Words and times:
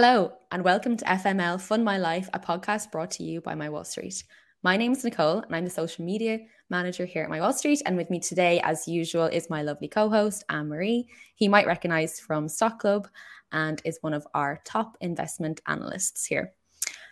Hello, 0.00 0.32
and 0.52 0.62
welcome 0.62 0.96
to 0.96 1.04
FML 1.04 1.60
Fund 1.60 1.84
My 1.84 1.98
Life, 1.98 2.28
a 2.32 2.38
podcast 2.38 2.92
brought 2.92 3.10
to 3.10 3.24
you 3.24 3.40
by 3.40 3.56
My 3.56 3.68
Wall 3.68 3.82
Street. 3.82 4.22
My 4.62 4.76
name 4.76 4.92
is 4.92 5.02
Nicole, 5.02 5.40
and 5.40 5.56
I'm 5.56 5.64
the 5.64 5.70
social 5.70 6.04
media 6.04 6.38
manager 6.70 7.04
here 7.04 7.24
at 7.24 7.30
My 7.30 7.40
Wall 7.40 7.52
Street. 7.52 7.82
And 7.84 7.96
with 7.96 8.08
me 8.08 8.20
today, 8.20 8.60
as 8.60 8.86
usual, 8.86 9.24
is 9.24 9.50
my 9.50 9.62
lovely 9.62 9.88
co 9.88 10.08
host, 10.08 10.44
Anne 10.50 10.68
Marie. 10.68 11.08
He 11.34 11.48
might 11.48 11.66
recognize 11.66 12.20
from 12.20 12.48
Stock 12.48 12.78
Club 12.78 13.08
and 13.50 13.82
is 13.84 13.98
one 14.00 14.14
of 14.14 14.24
our 14.34 14.60
top 14.64 14.96
investment 15.00 15.60
analysts 15.66 16.24
here. 16.24 16.52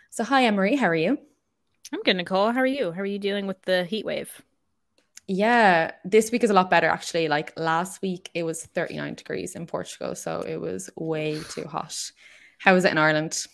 So, 0.09 0.23
hi, 0.23 0.43
Anne 0.43 0.55
Marie, 0.55 0.77
how 0.77 0.87
are 0.87 0.95
you? 0.95 1.17
I'm 1.91 2.03
good, 2.03 2.15
Nicole. 2.15 2.51
How 2.51 2.61
are 2.61 2.65
you? 2.65 2.93
How 2.93 3.01
are 3.01 3.05
you 3.05 3.19
dealing 3.19 3.47
with 3.47 3.61
the 3.63 3.83
heat 3.83 4.05
wave? 4.05 4.31
Yeah, 5.27 5.91
this 6.05 6.31
week 6.31 6.45
is 6.45 6.51
a 6.51 6.53
lot 6.53 6.69
better 6.69 6.87
actually. 6.87 7.27
Like 7.27 7.51
last 7.59 8.01
week, 8.01 8.29
it 8.33 8.43
was 8.43 8.63
39 8.63 9.15
degrees 9.15 9.55
in 9.55 9.67
Portugal, 9.67 10.15
so 10.15 10.39
it 10.39 10.55
was 10.55 10.89
way 10.95 11.41
too 11.49 11.65
hot. 11.65 11.93
How 12.59 12.73
was 12.73 12.85
it 12.85 12.91
in 12.91 12.97
Ireland? 12.97 13.45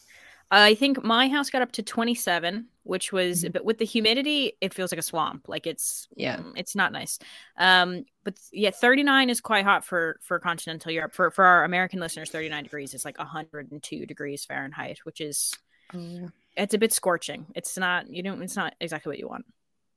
I 0.52 0.75
think 0.75 1.03
my 1.03 1.30
house 1.30 1.49
got 1.49 1.63
up 1.63 1.71
to 1.73 1.81
27, 1.84 2.67
which 2.84 3.11
was 3.11 3.44
Mhm. 3.44 3.53
but 3.53 3.66
with 3.66 3.80
the 3.80 3.85
humidity, 3.85 4.53
it 4.61 4.71
feels 4.73 4.91
like 4.91 4.99
a 4.99 5.03
swamp. 5.03 5.49
Like 5.49 5.66
it's 5.66 6.07
Yeah. 6.16 6.38
mm, 6.38 6.53
it's 6.55 6.75
not 6.75 6.91
nice. 6.91 7.17
Um, 7.58 8.05
but 8.23 8.35
yeah, 8.52 8.70
39 8.70 9.30
is 9.31 9.41
quite 9.41 9.66
hot 9.66 9.84
for 9.84 10.20
for 10.21 10.38
continental 10.39 10.91
Europe. 10.91 11.13
For 11.16 11.31
for 11.31 11.44
our 11.45 11.63
American 11.63 11.99
listeners, 11.99 12.30
39 12.30 12.63
degrees 12.63 12.94
is 12.94 13.03
like 13.03 13.17
102 13.17 14.05
degrees 14.05 14.45
Fahrenheit, 14.45 14.99
which 15.05 15.22
is 15.22 15.53
Oh, 15.94 15.99
yeah. 15.99 16.27
it's 16.55 16.73
a 16.75 16.77
bit 16.77 16.94
scorching. 16.94 17.47
It's 17.55 17.75
not 17.77 18.09
you 18.09 18.22
don't 18.22 18.41
it's 18.44 18.55
not 18.55 18.75
exactly 18.80 19.09
what 19.09 19.20
you 19.20 19.27
want. 19.27 19.45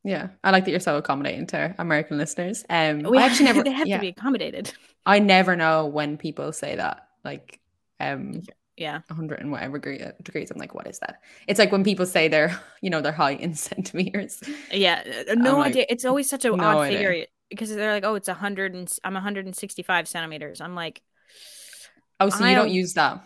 Yeah, 0.04 0.28
I 0.44 0.52
like 0.52 0.64
that 0.64 0.70
you're 0.70 0.80
so 0.80 0.96
accommodating 0.96 1.48
to 1.48 1.58
our 1.58 1.74
American 1.78 2.16
listeners. 2.16 2.64
Um, 2.70 3.00
We 3.00 3.18
I 3.18 3.24
actually 3.26 3.44
never, 3.50 3.62
they 3.64 3.72
have 3.72 3.88
yeah, 3.88 3.96
to 3.96 4.00
be 4.00 4.08
accommodated. 4.08 4.72
I 5.04 5.18
never 5.18 5.54
know 5.56 5.86
when 5.86 6.16
people 6.16 6.52
say 6.52 6.76
that, 6.76 7.08
like, 7.24 7.58
um, 7.98 8.34
Yeah. 8.34 8.40
100 8.78 9.40
and 9.40 9.50
whatever 9.50 9.78
degree, 9.78 10.00
uh, 10.00 10.12
degrees. 10.22 10.50
I'm 10.50 10.58
like, 10.58 10.74
what 10.74 10.86
is 10.86 10.98
that? 11.00 11.22
It's 11.46 11.58
like 11.58 11.72
when 11.72 11.84
people 11.84 12.06
say 12.06 12.28
they're, 12.28 12.58
you 12.82 12.90
know, 12.90 13.00
they're 13.00 13.12
high 13.12 13.32
in 13.32 13.54
centimeters. 13.68 14.40
Yeah, 14.70 15.02
uh, 15.30 15.34
no 15.34 15.58
like, 15.58 15.68
idea. 15.68 15.86
It's 15.88 16.04
always 16.04 16.28
such 16.28 16.44
an 16.44 16.56
no 16.56 16.64
odd 16.64 16.78
idea. 16.78 16.98
figure 16.98 17.26
because 17.50 17.74
they're 17.74 17.92
like, 17.92 18.04
"Oh, 18.04 18.14
it's 18.16 18.28
hundred 18.28 18.74
and 18.74 18.88
s- 18.88 19.00
I'm 19.04 19.14
165 19.14 20.08
centimeters." 20.08 20.60
I'm 20.60 20.74
like, 20.74 21.02
Oh, 22.18 22.28
so 22.30 22.44
you 22.46 22.54
don't 22.54 22.68
I- 22.68 22.70
use 22.72 22.94
that? 22.94 23.22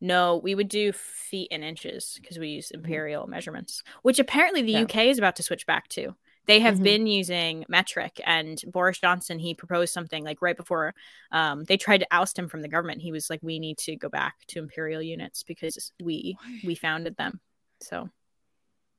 no, 0.00 0.36
we 0.36 0.54
would 0.54 0.68
do 0.68 0.92
feet 0.92 1.48
and 1.50 1.64
inches 1.64 2.18
because 2.20 2.38
we 2.38 2.48
use 2.48 2.70
imperial 2.70 3.26
measurements, 3.26 3.82
which 4.02 4.18
apparently 4.18 4.62
the 4.62 4.72
Yeah. 4.72 4.80
UK 4.82 5.08
is 5.08 5.18
about 5.18 5.36
to 5.36 5.42
switch 5.42 5.66
back 5.66 5.88
to. 5.90 6.14
They 6.46 6.60
have 6.60 6.76
Mhm. 6.78 6.82
been 6.82 7.06
using 7.06 7.64
metric, 7.68 8.20
and 8.24 8.60
Boris 8.66 8.98
Johnson 8.98 9.38
he 9.38 9.54
proposed 9.54 9.92
something 9.92 10.24
like 10.24 10.42
right 10.42 10.56
before 10.56 10.94
um, 11.32 11.64
they 11.64 11.76
tried 11.76 11.98
to 11.98 12.06
oust 12.10 12.38
him 12.38 12.48
from 12.48 12.60
the 12.62 12.68
government. 12.68 13.00
He 13.02 13.12
was 13.12 13.30
like, 13.30 13.40
"We 13.42 13.58
need 13.58 13.78
to 13.78 13.96
go 13.96 14.08
back 14.08 14.44
to 14.48 14.58
imperial 14.58 15.00
units 15.02 15.42
because 15.42 15.92
we 16.02 16.36
we 16.64 16.74
founded 16.74 17.16
them." 17.16 17.40
So 17.80 18.10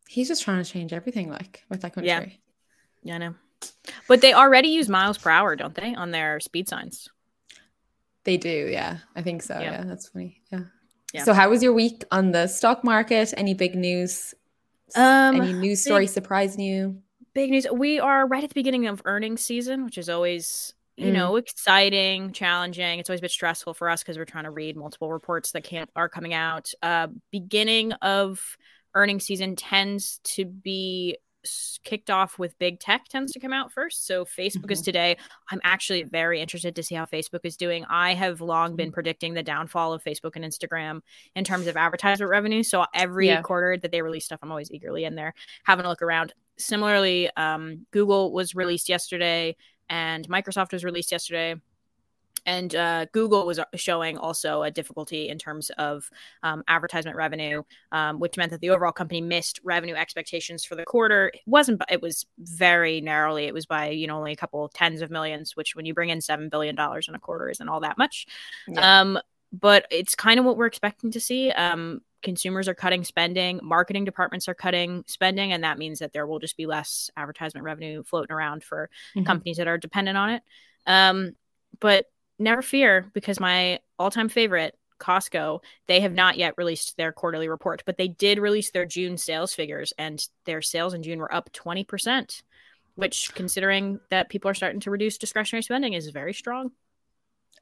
He's 0.07 0.27
just 0.27 0.43
trying 0.43 0.63
to 0.63 0.69
change 0.69 0.93
everything, 0.93 1.31
like 1.31 1.63
with 1.69 1.81
that 1.81 1.93
country. 1.93 2.07
Yeah. 2.09 2.25
yeah, 3.01 3.15
I 3.15 3.17
know. 3.17 3.35
But 4.07 4.21
they 4.21 4.33
already 4.33 4.67
use 4.67 4.87
miles 4.87 5.17
per 5.17 5.31
hour, 5.31 5.55
don't 5.55 5.73
they, 5.73 5.95
on 5.95 6.11
their 6.11 6.39
speed 6.39 6.69
signs? 6.69 7.09
They 8.23 8.37
do, 8.37 8.67
yeah. 8.71 8.99
I 9.15 9.23
think 9.23 9.41
so. 9.41 9.55
Yeah. 9.59 9.71
Yeah, 9.71 9.83
that's 9.83 10.09
funny. 10.09 10.41
Yeah. 10.51 10.59
Yeah. 11.13 11.23
So, 11.23 11.33
how 11.33 11.49
was 11.49 11.63
your 11.63 11.73
week 11.73 12.03
on 12.11 12.31
the 12.31 12.45
stock 12.47 12.83
market? 12.83 13.33
Any 13.35 13.53
big 13.55 13.73
news? 13.75 14.35
Um, 14.95 15.41
Any 15.41 15.53
news 15.53 15.83
story 15.83 16.03
big- 16.05 16.09
surprising 16.13 16.61
you? 16.61 17.01
Big 17.35 17.51
news. 17.51 17.67
We 17.71 17.99
are 17.99 18.25
right 18.25 18.43
at 18.43 18.49
the 18.49 18.53
beginning 18.55 18.87
of 18.87 19.01
earnings 19.03 19.41
season, 19.41 19.83
which 19.83 19.97
is 19.97 20.07
always, 20.09 20.73
you 20.95 21.09
Mm. 21.09 21.13
know, 21.13 21.35
exciting, 21.35 22.31
challenging. 22.31 22.97
It's 22.97 23.09
always 23.09 23.19
a 23.19 23.23
bit 23.23 23.31
stressful 23.31 23.73
for 23.73 23.89
us 23.89 24.01
because 24.01 24.17
we're 24.17 24.23
trying 24.23 24.45
to 24.45 24.51
read 24.51 24.77
multiple 24.77 25.11
reports 25.11 25.51
that 25.51 25.65
can't 25.65 25.89
are 25.97 26.07
coming 26.07 26.33
out. 26.33 26.71
Uh, 26.81 27.09
beginning 27.33 27.91
of 27.93 28.57
earnings 28.93 29.25
season 29.25 29.57
tends 29.57 30.19
to 30.23 30.45
be 30.45 31.17
kicked 31.83 32.09
off 32.09 32.39
with 32.39 32.57
big 32.57 32.79
tech 32.79 33.05
tends 33.09 33.33
to 33.33 33.39
come 33.39 33.53
out 33.53 33.71
first. 33.71 34.07
So 34.07 34.25
Facebook 34.25 34.71
is 34.71 34.81
Mhm. 34.81 34.85
today. 34.85 35.17
I'm 35.51 35.61
actually 35.63 36.01
very 36.03 36.39
interested 36.41 36.75
to 36.77 36.81
see 36.83 36.95
how 36.95 37.05
Facebook 37.05 37.41
is 37.43 37.55
doing. 37.57 37.85
I 37.85 38.13
have 38.15 38.41
long 38.41 38.75
been 38.77 38.91
predicting 38.91 39.33
the 39.35 39.43
downfall 39.43 39.93
of 39.93 40.03
Facebook 40.03 40.35
and 40.37 40.43
Instagram 40.45 41.01
in 41.35 41.43
terms 41.43 41.67
of 41.67 41.77
advertisement 41.77 42.31
revenue. 42.31 42.63
So 42.63 42.85
every 42.95 43.27
Yeah. 43.27 43.41
quarter 43.43 43.77
that 43.77 43.91
they 43.91 44.01
release 44.01 44.25
stuff, 44.25 44.39
I'm 44.41 44.49
always 44.49 44.71
eagerly 44.71 45.03
in 45.03 45.13
there 45.15 45.35
having 45.65 45.85
a 45.85 45.89
look 45.89 46.01
around. 46.01 46.33
Similarly, 46.57 47.29
um, 47.35 47.85
Google 47.91 48.31
was 48.31 48.55
released 48.55 48.89
yesterday 48.89 49.55
and 49.89 50.27
Microsoft 50.27 50.73
was 50.73 50.83
released 50.83 51.11
yesterday. 51.11 51.55
And 52.47 52.75
uh, 52.75 53.05
Google 53.11 53.45
was 53.47 53.59
showing 53.73 54.17
also 54.19 54.61
a 54.61 54.69
difficulty 54.69 55.29
in 55.29 55.39
terms 55.39 55.71
of 55.79 56.09
um, 56.43 56.63
advertisement 56.67 57.17
revenue, 57.17 57.63
um, 57.91 58.19
which 58.19 58.37
meant 58.37 58.51
that 58.51 58.61
the 58.61 58.69
overall 58.69 58.91
company 58.91 59.19
missed 59.19 59.59
revenue 59.63 59.95
expectations 59.95 60.63
for 60.63 60.75
the 60.75 60.85
quarter. 60.85 61.31
It 61.33 61.41
wasn't, 61.47 61.81
it 61.89 62.03
was 62.03 62.27
very 62.37 63.01
narrowly. 63.01 63.45
It 63.45 63.53
was 63.53 63.65
by, 63.65 63.89
you 63.89 64.05
know, 64.05 64.17
only 64.17 64.31
a 64.31 64.35
couple 64.35 64.69
tens 64.69 65.01
of 65.01 65.09
millions, 65.09 65.55
which 65.55 65.75
when 65.75 65.85
you 65.85 65.95
bring 65.95 66.09
in 66.09 66.19
$7 66.19 66.51
billion 66.51 66.75
in 66.77 67.15
a 67.15 67.19
quarter 67.19 67.49
isn't 67.49 67.67
all 67.67 67.79
that 67.79 67.97
much. 67.97 68.27
Yeah. 68.67 69.01
Um, 69.01 69.19
but 69.51 69.87
it's 69.89 70.15
kind 70.15 70.39
of 70.39 70.45
what 70.45 70.57
we're 70.57 70.65
expecting 70.67 71.11
to 71.11 71.19
see. 71.19 71.49
Um, 71.51 72.01
consumers 72.21 72.67
are 72.67 72.73
cutting 72.73 73.03
spending, 73.03 73.59
marketing 73.61 74.05
departments 74.05 74.47
are 74.47 74.53
cutting 74.53 75.03
spending, 75.07 75.51
and 75.51 75.63
that 75.63 75.77
means 75.77 75.99
that 75.99 76.13
there 76.13 76.25
will 76.25 76.39
just 76.39 76.57
be 76.57 76.65
less 76.65 77.09
advertisement 77.15 77.63
revenue 77.63 78.03
floating 78.03 78.33
around 78.33 78.63
for 78.63 78.89
Mhm. 79.15 79.25
companies 79.25 79.57
that 79.57 79.67
are 79.67 79.77
dependent 79.77 80.17
on 80.17 80.29
it. 80.31 80.43
Um, 80.87 81.35
but 81.79 82.11
never 82.39 82.61
fear, 82.61 83.09
because 83.13 83.39
my 83.39 83.79
all-time 83.99 84.29
favorite, 84.29 84.77
Costco, 84.99 85.61
they 85.87 85.99
have 85.99 86.13
not 86.13 86.37
yet 86.37 86.53
released 86.57 86.95
their 86.97 87.11
quarterly 87.11 87.49
report, 87.49 87.83
but 87.85 87.97
they 87.97 88.07
did 88.07 88.39
release 88.39 88.71
their 88.71 88.85
June 88.85 89.17
sales 89.17 89.53
figures, 89.53 89.93
and 89.97 90.25
their 90.45 90.61
sales 90.61 90.93
in 90.93 91.03
June 91.03 91.19
were 91.19 91.33
up 91.33 91.51
20%, 91.51 92.43
which, 92.95 93.33
considering 93.35 93.99
that 94.09 94.29
people 94.29 94.49
are 94.49 94.53
starting 94.53 94.79
to 94.79 94.91
reduce 94.91 95.17
discretionary 95.17 95.63
spending, 95.63 95.93
is 95.93 96.07
very 96.09 96.33
strong. 96.33 96.71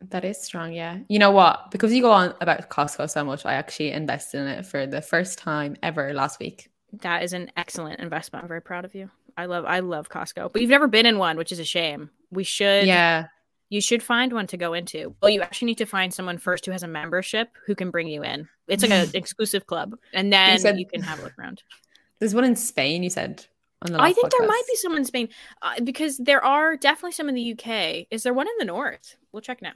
That 0.09 0.25
is 0.25 0.41
strong, 0.41 0.73
yeah. 0.73 0.99
You 1.07 1.19
know 1.19 1.31
what? 1.31 1.71
Because 1.71 1.93
you 1.93 2.01
go 2.01 2.11
on 2.11 2.33
about 2.41 2.69
Costco 2.69 3.09
so 3.09 3.23
much, 3.23 3.45
I 3.45 3.53
actually 3.53 3.91
invested 3.91 4.41
in 4.41 4.47
it 4.47 4.65
for 4.65 4.85
the 4.85 5.01
first 5.01 5.37
time 5.37 5.75
ever 5.83 6.13
last 6.13 6.39
week. 6.39 6.69
That 7.01 7.23
is 7.23 7.33
an 7.33 7.51
excellent 7.57 7.99
investment. 7.99 8.43
I'm 8.43 8.47
very 8.47 8.61
proud 8.61 8.85
of 8.85 8.93
you. 8.95 9.09
I 9.37 9.45
love 9.45 9.65
I 9.65 9.79
love 9.79 10.09
Costco. 10.09 10.53
But 10.53 10.61
you've 10.61 10.69
never 10.69 10.87
been 10.87 11.05
in 11.05 11.17
one, 11.17 11.37
which 11.37 11.51
is 11.51 11.59
a 11.59 11.63
shame. 11.65 12.09
We 12.31 12.43
should 12.43 12.85
Yeah. 12.85 13.27
you 13.69 13.81
should 13.81 14.03
find 14.03 14.31
one 14.31 14.45
to 14.47 14.57
go 14.57 14.73
into. 14.73 15.15
Well, 15.21 15.31
you 15.31 15.41
actually 15.41 15.67
need 15.67 15.79
to 15.79 15.85
find 15.87 16.13
someone 16.13 16.37
first 16.37 16.65
who 16.65 16.71
has 16.71 16.83
a 16.83 16.87
membership 16.87 17.49
who 17.65 17.73
can 17.73 17.89
bring 17.89 18.07
you 18.07 18.23
in. 18.23 18.47
It's 18.67 18.83
like 18.83 18.91
an 18.91 19.09
exclusive 19.15 19.65
club. 19.65 19.97
And 20.13 20.31
then 20.31 20.53
you, 20.53 20.59
said- 20.59 20.77
can 20.91 21.01
have 21.01 21.19
a 21.19 21.23
look 21.23 21.33
around. 21.39 21.63
There's 22.19 22.35
one 22.35 22.43
in 22.45 22.55
Spain, 22.55 23.01
you 23.03 23.09
said. 23.09 23.45
On 23.81 23.91
the 23.91 23.99
I 24.01 24.13
think 24.13 24.31
there 24.31 24.47
might 24.47 24.63
be 24.67 24.75
someone 24.77 24.99
in 24.99 25.05
Spain 25.05 25.27
uh, 25.61 25.73
because 25.83 26.17
there 26.17 26.41
are 26.45 26.77
definitely 26.77 27.11
some 27.11 27.27
in 27.27 27.35
the 27.35 27.51
UK. 27.53 28.07
Is 28.11 28.23
there 28.23 28.33
one 28.33 28.47
in 28.47 28.53
the 28.59 28.65
north? 28.65 29.17
We'll 29.33 29.41
check 29.41 29.61
now. 29.61 29.73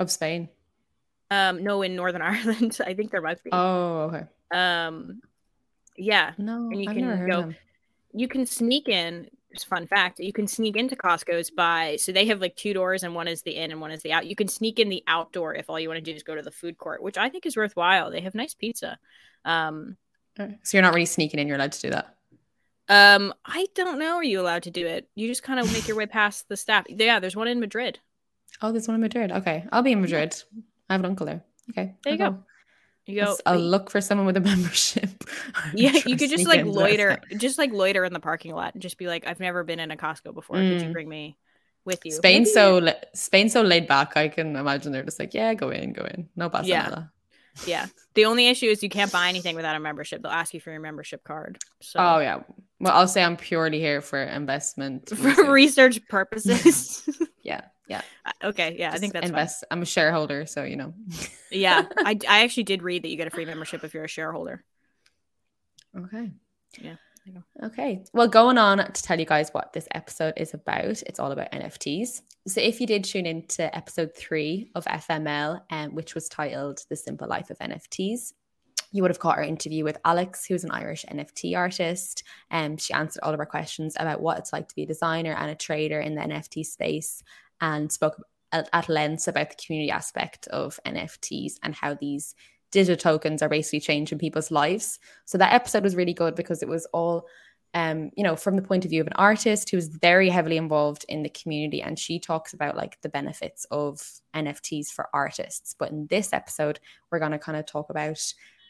Of 0.00 0.10
Spain. 0.10 0.48
Um 1.30 1.62
no 1.62 1.82
in 1.82 1.94
Northern 1.94 2.22
Ireland. 2.32 2.78
I 2.84 2.94
think 2.94 3.12
there 3.12 3.22
might 3.22 3.42
be. 3.44 3.50
Oh, 3.52 4.10
okay. 4.12 4.24
Um 4.52 5.20
yeah. 5.96 6.32
No, 6.38 6.70
And 6.70 6.82
you 6.82 6.88
I've 6.90 6.96
can 6.96 7.04
never 7.06 7.16
heard 7.16 7.30
go- 7.30 7.40
them. 7.42 7.56
you 8.12 8.26
can 8.26 8.46
sneak 8.46 8.88
in 8.88 9.28
just 9.52 9.66
fun 9.66 9.84
fact 9.84 10.20
you 10.20 10.32
can 10.32 10.46
sneak 10.46 10.76
into 10.76 10.94
costco's 10.94 11.50
by 11.50 11.96
so 11.96 12.12
they 12.12 12.24
have 12.26 12.40
like 12.40 12.54
two 12.54 12.72
doors 12.72 13.02
and 13.02 13.16
one 13.16 13.26
is 13.26 13.42
the 13.42 13.56
in 13.56 13.72
and 13.72 13.80
one 13.80 13.90
is 13.90 14.00
the 14.02 14.12
out 14.12 14.24
you 14.24 14.36
can 14.36 14.46
sneak 14.46 14.78
in 14.78 14.88
the 14.88 15.02
outdoor 15.08 15.56
if 15.56 15.68
all 15.68 15.78
you 15.80 15.88
want 15.88 15.96
to 15.98 16.00
do 16.08 16.14
is 16.14 16.22
go 16.22 16.36
to 16.36 16.42
the 16.42 16.52
food 16.52 16.78
court 16.78 17.02
which 17.02 17.18
i 17.18 17.28
think 17.28 17.44
is 17.44 17.56
worthwhile 17.56 18.12
they 18.12 18.20
have 18.20 18.32
nice 18.36 18.54
pizza 18.54 18.96
um 19.44 19.96
Okay. 20.38 20.56
So 20.62 20.76
you're 20.78 20.82
not 20.84 20.94
really 20.94 21.04
sneaking 21.06 21.40
in. 21.40 21.48
You're 21.48 21.56
allowed 21.56 21.72
to 21.72 21.80
do 21.80 21.90
that. 21.90 22.14
um 22.88 23.34
i 23.44 23.66
don't 23.74 23.98
know 23.98 24.14
are 24.14 24.22
you 24.24 24.40
allowed 24.40 24.62
to 24.62 24.70
do 24.70 24.86
it 24.86 25.08
you 25.16 25.26
just 25.26 25.42
kind 25.42 25.58
of 25.58 25.70
make 25.72 25.88
your 25.88 25.96
way 25.96 26.06
past 26.06 26.48
the 26.48 26.56
staff 26.56 26.86
yeah 26.88 27.18
there's 27.18 27.34
one 27.34 27.48
in 27.48 27.58
madrid 27.58 27.98
Oh, 28.62 28.72
there's 28.72 28.88
one 28.88 28.96
in 28.96 29.00
Madrid. 29.00 29.32
Okay, 29.32 29.64
I'll 29.72 29.82
be 29.82 29.92
in 29.92 30.00
Madrid. 30.00 30.34
I 30.88 30.94
have 30.94 31.00
an 31.00 31.06
uncle 31.06 31.26
there. 31.26 31.44
Okay, 31.70 31.94
There 32.04 32.14
you 32.14 32.24
I'll 32.24 32.30
go. 32.32 32.44
you 33.06 33.24
go 33.24 33.36
I'll 33.46 33.58
look 33.58 33.90
for 33.90 34.00
someone 34.00 34.26
with 34.26 34.36
a 34.36 34.40
membership. 34.52 35.24
yeah 35.74 35.92
you 36.06 36.16
could 36.16 36.30
just 36.30 36.46
like 36.46 36.64
loiter 36.64 37.20
just 37.36 37.58
like 37.58 37.72
loiter 37.72 38.04
in 38.04 38.12
the 38.12 38.20
parking 38.20 38.52
lot 38.54 38.74
and 38.74 38.82
just 38.82 38.98
be 38.98 39.06
like 39.06 39.24
i've 39.26 39.40
never 39.40 39.62
been 39.64 39.78
in 39.80 39.90
a 39.90 39.96
costco 39.96 40.34
before 40.34 40.56
could 40.56 40.80
you 40.82 40.88
Mm. 40.88 40.92
bring 40.92 41.08
me 41.08 41.36
with 41.84 42.04
you 42.04 42.10
Spain's 42.12 42.48
Maybe- 42.48 42.54
so 42.54 42.78
la- 42.78 42.92
Spain's 43.14 43.52
so 43.52 43.62
laid 43.62 43.86
back. 43.88 44.16
I 44.16 44.28
can 44.28 44.54
imagine 44.56 44.92
they're 44.92 45.02
just 45.04 45.18
like, 45.18 45.32
yeah, 45.32 45.54
go 45.54 45.70
in, 45.70 45.92
go 45.94 46.04
in. 46.04 46.28
No 46.36 46.50
pasa 46.50 46.68
Yeah. 46.68 46.82
nada. 46.82 47.12
Yeah. 47.66 47.86
The 48.14 48.26
only 48.26 48.48
issue 48.48 48.66
is 48.66 48.82
you 48.82 48.90
can't 48.90 49.10
buy 49.10 49.28
anything 49.28 49.56
without 49.56 49.76
a 49.76 49.80
membership. 49.80 50.22
They'll 50.22 50.30
ask 50.32 50.52
you 50.54 50.60
for 50.60 50.70
your 50.70 50.80
membership 50.80 51.24
card. 51.24 51.58
So 51.80 51.98
Oh 51.98 52.18
yeah. 52.18 52.40
Well, 52.80 52.92
I'll 52.92 53.08
say 53.08 53.22
I'm 53.24 53.36
purely 53.36 53.78
here 53.80 54.00
for 54.02 54.22
investment. 54.22 55.08
for 55.08 55.50
research 55.50 56.00
purposes. 56.08 57.02
yeah, 57.42 57.62
yeah. 57.90 58.02
okay. 58.44 58.76
Yeah, 58.78 58.92
I 58.92 58.98
think 58.98 59.12
Just 59.12 59.14
that's 59.14 59.24
fine. 59.24 59.40
invest. 59.40 59.64
I'm 59.70 59.82
a 59.82 59.86
shareholder, 59.86 60.46
so 60.46 60.62
you 60.64 60.76
know. 60.76 60.94
Yeah. 61.52 61.86
I, 61.98 62.16
I 62.28 62.44
actually 62.44 62.62
did 62.62 62.80
read 62.80 63.02
that 63.02 63.08
you 63.08 63.16
get 63.16 63.26
a 63.26 63.30
free 63.30 63.44
membership 63.44 63.82
if 63.82 63.92
you're 63.92 64.04
a 64.04 64.08
shareholder. 64.08 64.62
Okay. 65.98 66.30
Yeah. 66.80 66.94
Okay. 67.60 68.04
Well, 68.12 68.28
going 68.28 68.56
on 68.56 68.78
to 68.78 69.02
tell 69.02 69.18
you 69.18 69.26
guys 69.26 69.50
what 69.50 69.72
this 69.72 69.88
episode 69.92 70.34
is 70.36 70.54
about, 70.54 71.02
it's 71.02 71.18
all 71.18 71.32
about 71.32 71.50
NFTs. 71.50 72.22
So, 72.46 72.60
if 72.60 72.80
you 72.80 72.86
did 72.86 73.02
tune 73.02 73.26
into 73.26 73.76
episode 73.76 74.14
three 74.16 74.70
of 74.76 74.84
FML, 74.84 75.60
um, 75.70 75.94
which 75.96 76.14
was 76.14 76.28
titled 76.28 76.84
The 76.88 76.94
Simple 76.94 77.26
Life 77.26 77.50
of 77.50 77.58
NFTs, 77.58 78.32
you 78.92 79.02
would 79.02 79.10
have 79.10 79.18
caught 79.18 79.38
our 79.38 79.44
interview 79.44 79.84
with 79.84 79.98
Alex, 80.04 80.46
who's 80.46 80.64
an 80.64 80.70
Irish 80.70 81.04
NFT 81.10 81.56
artist. 81.56 82.22
And 82.50 82.74
um, 82.74 82.76
she 82.76 82.92
answered 82.92 83.22
all 83.22 83.34
of 83.34 83.40
our 83.40 83.46
questions 83.46 83.96
about 83.98 84.20
what 84.20 84.38
it's 84.38 84.52
like 84.52 84.68
to 84.68 84.74
be 84.74 84.84
a 84.84 84.86
designer 84.86 85.34
and 85.34 85.50
a 85.50 85.54
trader 85.54 86.00
in 86.00 86.14
the 86.14 86.22
NFT 86.22 86.64
space 86.64 87.22
and 87.60 87.90
spoke 87.90 88.22
at, 88.52 88.88
length 88.88 89.28
about 89.28 89.50
the 89.50 89.56
community 89.64 89.90
aspect 89.90 90.48
of 90.48 90.80
NFTs 90.86 91.54
and 91.62 91.74
how 91.74 91.94
these 91.94 92.34
digital 92.72 92.96
tokens 92.96 93.42
are 93.42 93.48
basically 93.48 93.80
changing 93.80 94.18
people's 94.18 94.50
lives. 94.50 94.98
So 95.24 95.38
that 95.38 95.52
episode 95.52 95.82
was 95.82 95.96
really 95.96 96.14
good 96.14 96.34
because 96.34 96.62
it 96.62 96.68
was 96.68 96.86
all 96.92 97.26
um, 97.72 98.10
you 98.16 98.24
know, 98.24 98.34
from 98.34 98.56
the 98.56 98.62
point 98.62 98.84
of 98.84 98.90
view 98.90 99.00
of 99.00 99.06
an 99.06 99.12
artist 99.12 99.70
who's 99.70 99.86
very 99.86 100.28
heavily 100.28 100.56
involved 100.56 101.04
in 101.08 101.22
the 101.22 101.28
community, 101.28 101.80
and 101.82 101.98
she 101.98 102.18
talks 102.18 102.52
about 102.52 102.76
like 102.76 103.00
the 103.00 103.08
benefits 103.08 103.64
of 103.70 104.02
NFTs 104.34 104.88
for 104.88 105.08
artists. 105.14 105.76
But 105.78 105.90
in 105.92 106.08
this 106.08 106.32
episode, 106.32 106.80
we're 107.10 107.20
going 107.20 107.30
to 107.30 107.38
kind 107.38 107.56
of 107.56 107.66
talk 107.66 107.90
about 107.90 108.20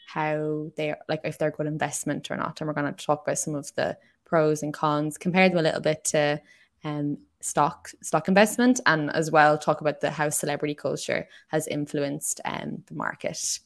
how 0.05 0.71
they 0.77 0.91
are, 0.91 0.99
like 1.09 1.21
if 1.23 1.39
they're 1.39 1.49
a 1.49 1.51
good 1.51 1.65
investment 1.65 2.29
or 2.29 2.37
not, 2.37 2.61
and 2.61 2.67
we're 2.67 2.75
going 2.75 2.93
to 2.93 3.05
talk 3.05 3.23
about 3.23 3.39
some 3.39 3.55
of 3.55 3.73
the 3.75 3.97
pros 4.23 4.61
and 4.61 4.73
cons, 4.73 5.17
compare 5.17 5.49
them 5.49 5.57
a 5.57 5.63
little 5.63 5.81
bit 5.81 6.03
to 6.05 6.39
um, 6.83 7.17
stock 7.43 7.89
stock 8.01 8.27
investment, 8.27 8.79
and 8.85 9.09
as 9.11 9.31
well 9.31 9.57
talk 9.57 9.81
about 9.81 10.01
the 10.01 10.11
how 10.11 10.29
celebrity 10.29 10.75
culture 10.75 11.27
has 11.49 11.67
influenced 11.67 12.41
um, 12.45 12.83
the 12.87 12.95
market. 12.95 13.59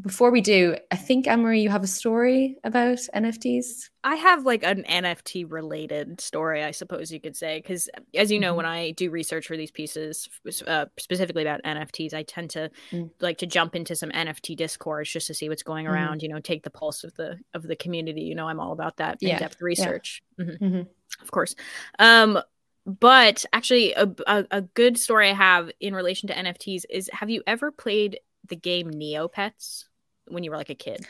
Before 0.00 0.30
we 0.30 0.40
do, 0.40 0.74
I 0.90 0.96
think 0.96 1.28
Anne 1.28 1.42
Marie, 1.42 1.60
you 1.60 1.68
have 1.68 1.84
a 1.84 1.88
story 1.88 2.56
about 2.64 2.98
NFTs. 3.14 3.90
I 4.02 4.16
have 4.16 4.44
like 4.44 4.64
an 4.64 4.84
NFT 4.84 5.50
related 5.50 6.20
story, 6.20 6.64
I 6.64 6.70
suppose 6.70 7.12
you 7.12 7.20
could 7.20 7.36
say, 7.36 7.58
because 7.58 7.90
as 8.14 8.32
you 8.32 8.40
know, 8.40 8.48
mm-hmm. 8.48 8.56
when 8.56 8.66
I 8.66 8.90
do 8.92 9.10
research 9.10 9.46
for 9.46 9.56
these 9.56 9.70
pieces, 9.70 10.28
uh, 10.66 10.86
specifically 10.98 11.42
about 11.42 11.62
NFTs, 11.62 12.14
I 12.14 12.22
tend 12.22 12.50
to 12.50 12.70
mm. 12.90 13.10
like 13.20 13.38
to 13.38 13.46
jump 13.46 13.76
into 13.76 13.94
some 13.94 14.10
NFT 14.10 14.56
discourse 14.56 15.10
just 15.10 15.26
to 15.26 15.34
see 15.34 15.48
what's 15.48 15.62
going 15.62 15.84
mm-hmm. 15.84 15.94
around. 15.94 16.20
Mm. 16.20 16.22
You 16.22 16.28
know, 16.30 16.40
take 16.40 16.64
the 16.64 16.70
pulse 16.70 17.04
of 17.04 17.14
the 17.14 17.38
of 17.52 17.62
the 17.62 17.76
community. 17.76 18.22
You 18.22 18.34
know, 18.34 18.48
I'm 18.48 18.60
all 18.60 18.72
about 18.72 18.96
that 18.96 19.18
in 19.20 19.38
depth 19.38 19.60
research, 19.60 20.22
yeah. 20.38 20.44
mm-hmm. 20.46 20.64
mm-hmm. 20.64 21.22
of 21.22 21.30
course. 21.30 21.54
Um, 21.98 22.40
but 22.86 23.44
actually, 23.52 23.92
a, 23.94 24.08
a, 24.26 24.44
a 24.50 24.60
good 24.62 24.98
story 24.98 25.30
I 25.30 25.34
have 25.34 25.70
in 25.80 25.94
relation 25.94 26.28
to 26.28 26.34
NFTs 26.34 26.82
is: 26.90 27.08
Have 27.12 27.30
you 27.30 27.42
ever 27.46 27.70
played 27.70 28.18
the 28.48 28.56
game 28.56 28.90
Neopets 28.90 29.84
when 30.28 30.42
you 30.42 30.50
were 30.50 30.56
like 30.56 30.70
a 30.70 30.74
kid? 30.74 31.06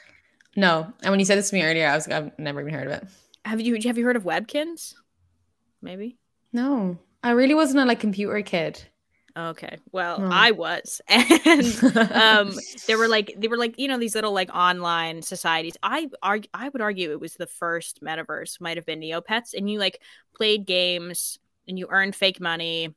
No. 0.57 0.93
And 1.03 1.11
when 1.11 1.19
you 1.19 1.25
said 1.25 1.39
this 1.39 1.51
to 1.51 1.55
me 1.55 1.63
earlier, 1.63 1.89
I 1.89 1.95
was 1.95 2.09
I've 2.09 2.39
never 2.39 2.61
even 2.61 2.75
heard 2.75 2.87
of 2.87 2.93
it. 2.93 3.09
Have 3.45 3.61
you 3.61 3.79
have 3.85 3.99
you 3.99 4.05
heard 4.05 4.17
of 4.17 4.25
Webkinz? 4.25 4.95
Maybe. 5.81 6.19
No. 6.53 6.99
I 7.23 7.31
really 7.31 7.55
wasn't 7.55 7.81
a 7.81 7.85
like 7.85 8.01
computer 8.01 8.43
kid. 8.43 8.83
Okay. 9.35 9.79
Well, 9.93 10.19
oh. 10.21 10.29
I 10.31 10.51
was. 10.51 11.01
And 11.09 12.13
um 12.13 12.55
there 12.87 12.99
were 12.99 13.09
like 13.09 13.35
they 13.39 13.49
were 13.49 13.57
like, 13.57 13.79
you 13.79 13.89
know, 13.89 13.99
these 13.99 14.15
little 14.15 14.33
like 14.33 14.55
online 14.55 15.23
societies. 15.23 15.77
I 15.83 16.11
argue 16.23 16.51
I 16.53 16.69
would 16.69 16.83
argue 16.83 17.13
it 17.13 17.21
was 17.21 17.35
the 17.35 17.47
first 17.47 18.03
metaverse, 18.03 18.61
might 18.61 18.77
have 18.77 18.87
been 18.87 19.01
Neopets, 19.01 19.55
and 19.57 19.71
you 19.71 19.79
like 19.79 20.01
played 20.35 20.67
games 20.67 21.39
and 21.69 21.79
you 21.79 21.87
earn 21.91 22.13
fake 22.13 22.41
money. 22.41 22.95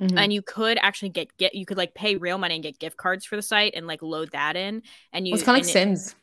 Mm-hmm. 0.00 0.16
and 0.16 0.32
you 0.32 0.42
could 0.42 0.78
actually 0.80 1.08
get 1.08 1.36
get 1.38 1.56
you 1.56 1.66
could 1.66 1.76
like 1.76 1.92
pay 1.92 2.14
real 2.14 2.38
money 2.38 2.54
and 2.54 2.62
get 2.62 2.78
gift 2.78 2.96
cards 2.96 3.24
for 3.24 3.34
the 3.34 3.42
site 3.42 3.74
and 3.74 3.88
like 3.88 4.00
load 4.00 4.30
that 4.30 4.54
in. 4.54 4.82
And 5.12 5.26
you 5.26 5.32
well, 5.32 5.38
it's 5.40 5.44
kind 5.44 5.58
of 5.58 5.66
like 5.66 5.72
sims. 5.72 6.14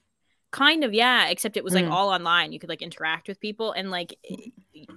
Kind 0.51 0.85
of 0.85 0.93
yeah 0.93 1.27
except 1.27 1.57
it 1.57 1.63
was 1.65 1.73
like 1.73 1.83
mm. 1.83 1.91
all 1.91 2.07
online. 2.07 2.53
You 2.53 2.59
could 2.59 2.69
like 2.69 2.81
interact 2.81 3.27
with 3.27 3.37
people. 3.41 3.73
And 3.73 3.91
like 3.91 4.17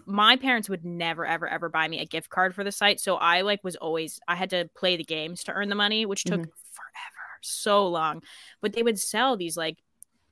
my 0.07 0.37
parents 0.37 0.69
would 0.69 0.85
never 0.85 1.27
ever 1.27 1.49
ever 1.49 1.69
buy 1.69 1.89
me 1.89 1.99
a 1.99 2.05
gift 2.05 2.31
card 2.31 2.55
for 2.55 2.63
the 2.63 2.71
site. 2.71 3.01
So 3.01 3.17
i 3.17 3.41
like 3.41 3.65
was 3.65 3.75
always 3.75 4.21
i 4.29 4.37
had 4.37 4.51
to 4.51 4.71
play 4.77 4.97
the 4.97 5.03
games 5.03 5.43
to 5.45 5.53
earn 5.53 5.69
the 5.71 5.75
money 5.75 6.07
which 6.07 6.23
took 6.23 6.41
mm-hmm. 6.41 6.51
forever 6.73 7.19
so 7.43 7.89
long. 7.89 8.23
But 8.61 8.75
they 8.75 8.85
would 8.85 9.01
sell 9.01 9.37
these 9.37 9.57
like 9.57 9.79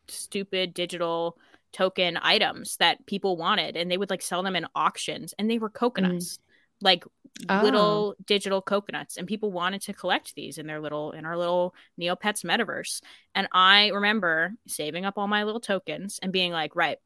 stupid 0.08 0.74
digital 0.74 1.36
token 1.72 2.18
items 2.22 2.76
that 2.78 3.04
people 3.06 3.36
wanted 3.36 3.76
and 3.76 3.90
they 3.90 3.96
would 3.96 4.10
like 4.10 4.22
sell 4.22 4.42
them 4.42 4.56
in 4.56 4.66
auctions 4.74 5.34
and 5.38 5.50
they 5.50 5.58
were 5.58 5.70
mm. 5.70 5.74
coconuts 5.74 6.36
mm 6.36 6.40
like 6.82 7.04
oh. 7.48 7.60
little 7.62 8.14
digital 8.26 8.60
coconuts 8.60 9.16
and 9.16 9.26
people 9.26 9.50
wanted 9.50 9.80
to 9.80 9.92
collect 9.92 10.34
these 10.34 10.58
in 10.58 10.66
their 10.66 10.80
little 10.80 11.12
in 11.12 11.24
our 11.24 11.36
little 11.36 11.74
neopets 12.00 12.44
metaverse 12.44 13.00
and 13.34 13.48
i 13.52 13.88
remember 13.88 14.52
saving 14.66 15.04
up 15.04 15.14
all 15.16 15.28
my 15.28 15.44
little 15.44 15.60
tokens 15.60 16.18
and 16.22 16.32
being 16.32 16.52
like 16.52 16.76
right 16.76 16.98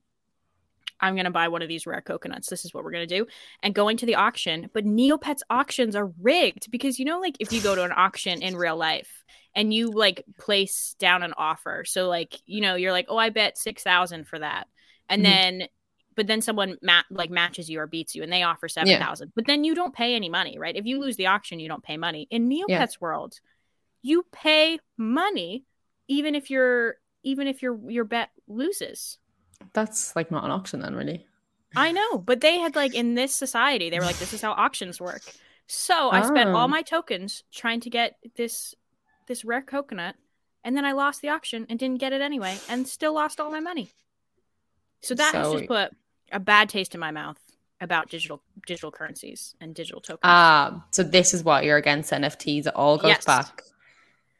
i'm 1.00 1.14
going 1.14 1.24
to 1.24 1.30
buy 1.30 1.48
one 1.48 1.62
of 1.62 1.68
these 1.68 1.86
rare 1.86 2.00
coconuts. 2.00 2.48
This 2.48 2.64
is 2.64 2.74
what 2.74 2.84
we're 2.84 2.92
going 2.92 3.08
to 3.08 3.18
do. 3.18 3.26
And 3.62 3.74
going 3.74 3.96
to 3.98 4.06
the 4.06 4.16
auction. 4.16 4.70
But 4.72 4.84
neopets 4.84 5.40
auctions 5.48 5.96
are 5.96 6.12
rigged 6.20 6.70
because 6.70 6.98
you 6.98 7.04
know 7.04 7.20
like 7.20 7.36
if 7.40 7.52
you 7.52 7.60
go 7.60 7.74
to 7.74 7.84
an 7.84 7.92
auction 7.94 8.42
in 8.42 8.56
real 8.56 8.76
life 8.76 9.24
and 9.54 9.74
you 9.74 9.90
like 9.90 10.24
place 10.38 10.94
down 10.98 11.22
an 11.22 11.34
offer. 11.36 11.84
So 11.86 12.08
like 12.08 12.36
you 12.46 12.60
know 12.60 12.74
you're 12.74 12.92
like 12.92 13.06
oh 13.08 13.16
i 13.16 13.30
bet 13.30 13.58
6000 13.58 14.26
for 14.26 14.38
that. 14.38 14.68
And 15.08 15.24
mm-hmm. 15.24 15.32
then 15.32 15.68
but 16.16 16.26
then 16.26 16.42
someone 16.42 16.76
like 17.10 17.30
matches 17.30 17.70
you 17.70 17.80
or 17.80 17.86
beats 17.86 18.14
you 18.14 18.22
and 18.22 18.32
they 18.32 18.42
offer 18.42 18.68
7000 18.68 19.26
yeah. 19.26 19.32
but 19.34 19.46
then 19.46 19.64
you 19.64 19.74
don't 19.74 19.94
pay 19.94 20.14
any 20.14 20.28
money 20.28 20.58
right? 20.58 20.76
If 20.76 20.86
you 20.86 21.00
lose 21.00 21.16
the 21.16 21.26
auction 21.26 21.60
you 21.60 21.68
don't 21.68 21.82
pay 21.82 21.96
money. 21.96 22.26
In 22.30 22.48
neopets 22.48 22.68
yeah. 22.68 22.86
world 23.00 23.34
you 24.02 24.24
pay 24.32 24.78
money 24.96 25.64
even 26.08 26.34
if 26.34 26.50
your 26.50 26.96
even 27.22 27.46
if 27.46 27.62
your 27.62 27.78
your 27.90 28.04
bet 28.04 28.30
loses 28.48 29.18
that's 29.72 30.14
like 30.16 30.30
not 30.30 30.44
an 30.44 30.50
auction 30.50 30.80
then 30.80 30.94
really 30.94 31.26
i 31.76 31.92
know 31.92 32.18
but 32.18 32.40
they 32.40 32.58
had 32.58 32.74
like 32.74 32.94
in 32.94 33.14
this 33.14 33.34
society 33.34 33.90
they 33.90 33.98
were 33.98 34.04
like 34.04 34.18
this 34.18 34.32
is 34.32 34.42
how 34.42 34.52
auctions 34.52 35.00
work 35.00 35.22
so 35.66 36.10
i 36.10 36.22
spent 36.22 36.50
all 36.50 36.64
oh. 36.64 36.68
my 36.68 36.82
tokens 36.82 37.44
trying 37.52 37.80
to 37.80 37.90
get 37.90 38.16
this 38.36 38.74
this 39.26 39.44
rare 39.44 39.62
coconut 39.62 40.16
and 40.64 40.76
then 40.76 40.84
i 40.84 40.92
lost 40.92 41.20
the 41.22 41.28
auction 41.28 41.66
and 41.68 41.78
didn't 41.78 42.00
get 42.00 42.12
it 42.12 42.20
anyway 42.20 42.58
and 42.68 42.88
still 42.88 43.14
lost 43.14 43.38
all 43.40 43.50
my 43.50 43.60
money 43.60 43.90
so 45.00 45.14
that 45.14 45.32
so, 45.32 45.38
has 45.38 45.52
just 45.52 45.66
put 45.66 45.90
a 46.32 46.40
bad 46.40 46.68
taste 46.68 46.94
in 46.94 47.00
my 47.00 47.10
mouth 47.10 47.38
about 47.80 48.10
digital 48.10 48.42
digital 48.66 48.90
currencies 48.90 49.54
and 49.60 49.74
digital 49.74 50.00
tokens. 50.00 50.20
Ah, 50.24 50.84
so 50.90 51.02
this 51.02 51.32
is 51.32 51.42
what 51.42 51.64
you're 51.64 51.78
against 51.78 52.12
NFTs. 52.12 52.66
It 52.66 52.76
all 52.76 52.98
goes 52.98 53.08
yes. 53.08 53.24
back 53.24 53.62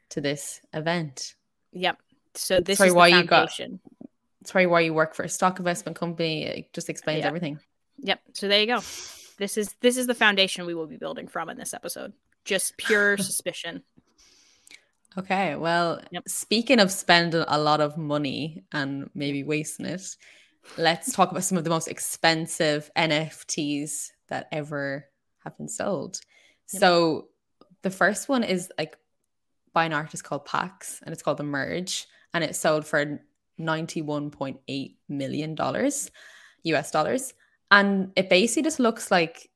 to 0.09 0.21
this 0.21 0.61
event. 0.73 1.35
Yep. 1.73 1.97
So 2.35 2.59
this 2.59 2.77
Sorry, 2.77 2.89
is 2.89 2.95
why 2.95 3.07
you 3.07 3.23
got. 3.23 3.51
Sorry, 4.43 4.65
why 4.65 4.81
you 4.81 4.93
work 4.93 5.13
for 5.13 5.23
a 5.23 5.29
stock 5.29 5.59
investment 5.59 5.97
company. 5.97 6.43
It 6.43 6.73
just 6.73 6.89
explains 6.89 7.19
yep. 7.19 7.27
everything. 7.27 7.59
Yep. 7.99 8.21
So 8.33 8.47
there 8.47 8.59
you 8.59 8.67
go. 8.67 8.79
This 9.37 9.57
is 9.57 9.75
this 9.81 9.97
is 9.97 10.07
the 10.07 10.15
foundation 10.15 10.65
we 10.65 10.73
will 10.73 10.87
be 10.87 10.97
building 10.97 11.27
from 11.27 11.49
in 11.49 11.57
this 11.57 11.73
episode. 11.73 12.13
Just 12.45 12.77
pure 12.77 13.17
suspicion. 13.17 13.83
Okay. 15.17 15.55
Well, 15.55 16.01
yep. 16.11 16.27
speaking 16.27 16.79
of 16.79 16.91
spending 16.91 17.43
a 17.47 17.59
lot 17.59 17.81
of 17.81 17.97
money 17.97 18.63
and 18.71 19.09
maybe 19.13 19.43
wasting 19.43 19.85
it, 19.85 20.15
let's 20.77 21.11
talk 21.13 21.31
about 21.31 21.43
some 21.43 21.57
of 21.57 21.63
the 21.63 21.69
most 21.69 21.87
expensive 21.87 22.89
NFTs 22.97 24.11
that 24.29 24.47
ever 24.51 25.05
have 25.43 25.57
been 25.57 25.67
sold. 25.67 26.19
Yep. 26.73 26.79
So 26.79 27.27
the 27.81 27.89
first 27.89 28.29
one 28.29 28.43
is 28.43 28.71
like 28.77 28.97
by 29.73 29.85
an 29.85 29.93
artist 29.93 30.23
called 30.23 30.45
Pax, 30.45 31.01
and 31.03 31.13
it's 31.13 31.23
called 31.23 31.37
The 31.37 31.43
Merge, 31.43 32.07
and 32.33 32.43
it 32.43 32.55
sold 32.55 32.85
for 32.85 33.21
$91.8 33.61 34.95
million 35.09 35.57
US 36.63 36.91
dollars. 36.91 37.33
And 37.69 38.11
it 38.15 38.29
basically 38.29 38.63
just 38.63 38.79
looks 38.79 39.11
like 39.11 39.49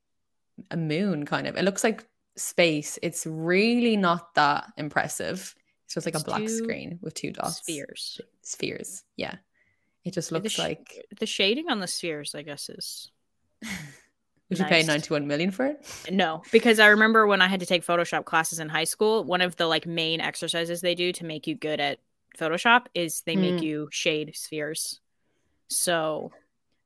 a 0.71 0.77
moon, 0.77 1.25
kind 1.25 1.47
of. 1.47 1.57
It 1.57 1.63
looks 1.63 1.83
like 1.83 2.07
space. 2.37 2.97
It's 3.01 3.25
really 3.25 3.97
not 3.97 4.33
that 4.35 4.71
impressive. 4.77 5.53
So 5.87 5.99
It's 5.99 6.05
just 6.05 6.05
like 6.05 6.15
a 6.15 6.25
black 6.25 6.49
screen 6.49 6.99
with 7.01 7.13
two 7.13 7.31
dots. 7.31 7.57
Spheres. 7.57 8.21
Spheres. 8.41 9.03
Yeah. 9.17 9.35
It 10.03 10.13
just 10.13 10.31
looks 10.31 10.53
sh- 10.53 10.59
like 10.59 11.05
the 11.19 11.25
shading 11.25 11.69
on 11.69 11.79
the 11.79 11.87
spheres, 11.87 12.35
I 12.35 12.43
guess, 12.43 12.69
is. 12.69 13.11
Would 14.49 14.59
nice. 14.59 14.69
you 14.69 14.75
pay 14.75 14.83
91 14.83 15.27
million 15.27 15.49
for 15.51 15.65
it? 15.65 15.85
No, 16.11 16.43
because 16.51 16.79
I 16.79 16.87
remember 16.87 17.25
when 17.25 17.41
I 17.41 17.47
had 17.47 17.61
to 17.61 17.65
take 17.65 17.85
Photoshop 17.85 18.25
classes 18.25 18.59
in 18.59 18.69
high 18.69 18.83
school, 18.83 19.23
one 19.23 19.41
of 19.41 19.55
the 19.55 19.65
like 19.65 19.87
main 19.87 20.21
exercises 20.21 20.81
they 20.81 20.93
do 20.93 21.11
to 21.13 21.25
make 21.25 21.47
you 21.47 21.55
good 21.55 21.79
at 21.79 21.99
Photoshop 22.37 22.85
is 22.93 23.21
they 23.25 23.35
mm. 23.35 23.41
make 23.41 23.61
you 23.61 23.89
shade 23.91 24.35
spheres. 24.35 24.99
So, 25.69 26.31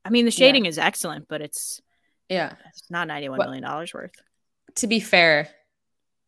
I 0.06 0.10
mean, 0.10 0.26
the 0.26 0.32
shading 0.32 0.66
yeah. 0.66 0.70
is 0.70 0.78
excellent, 0.78 1.28
but 1.28 1.42
it's 1.42 1.82
yeah, 2.30 2.54
it's 2.70 2.90
not 2.90 3.08
ninety-one 3.08 3.38
well, 3.38 3.48
million 3.48 3.64
dollars 3.64 3.94
worth. 3.94 4.14
To 4.76 4.88
be 4.88 5.00
fair, 5.00 5.50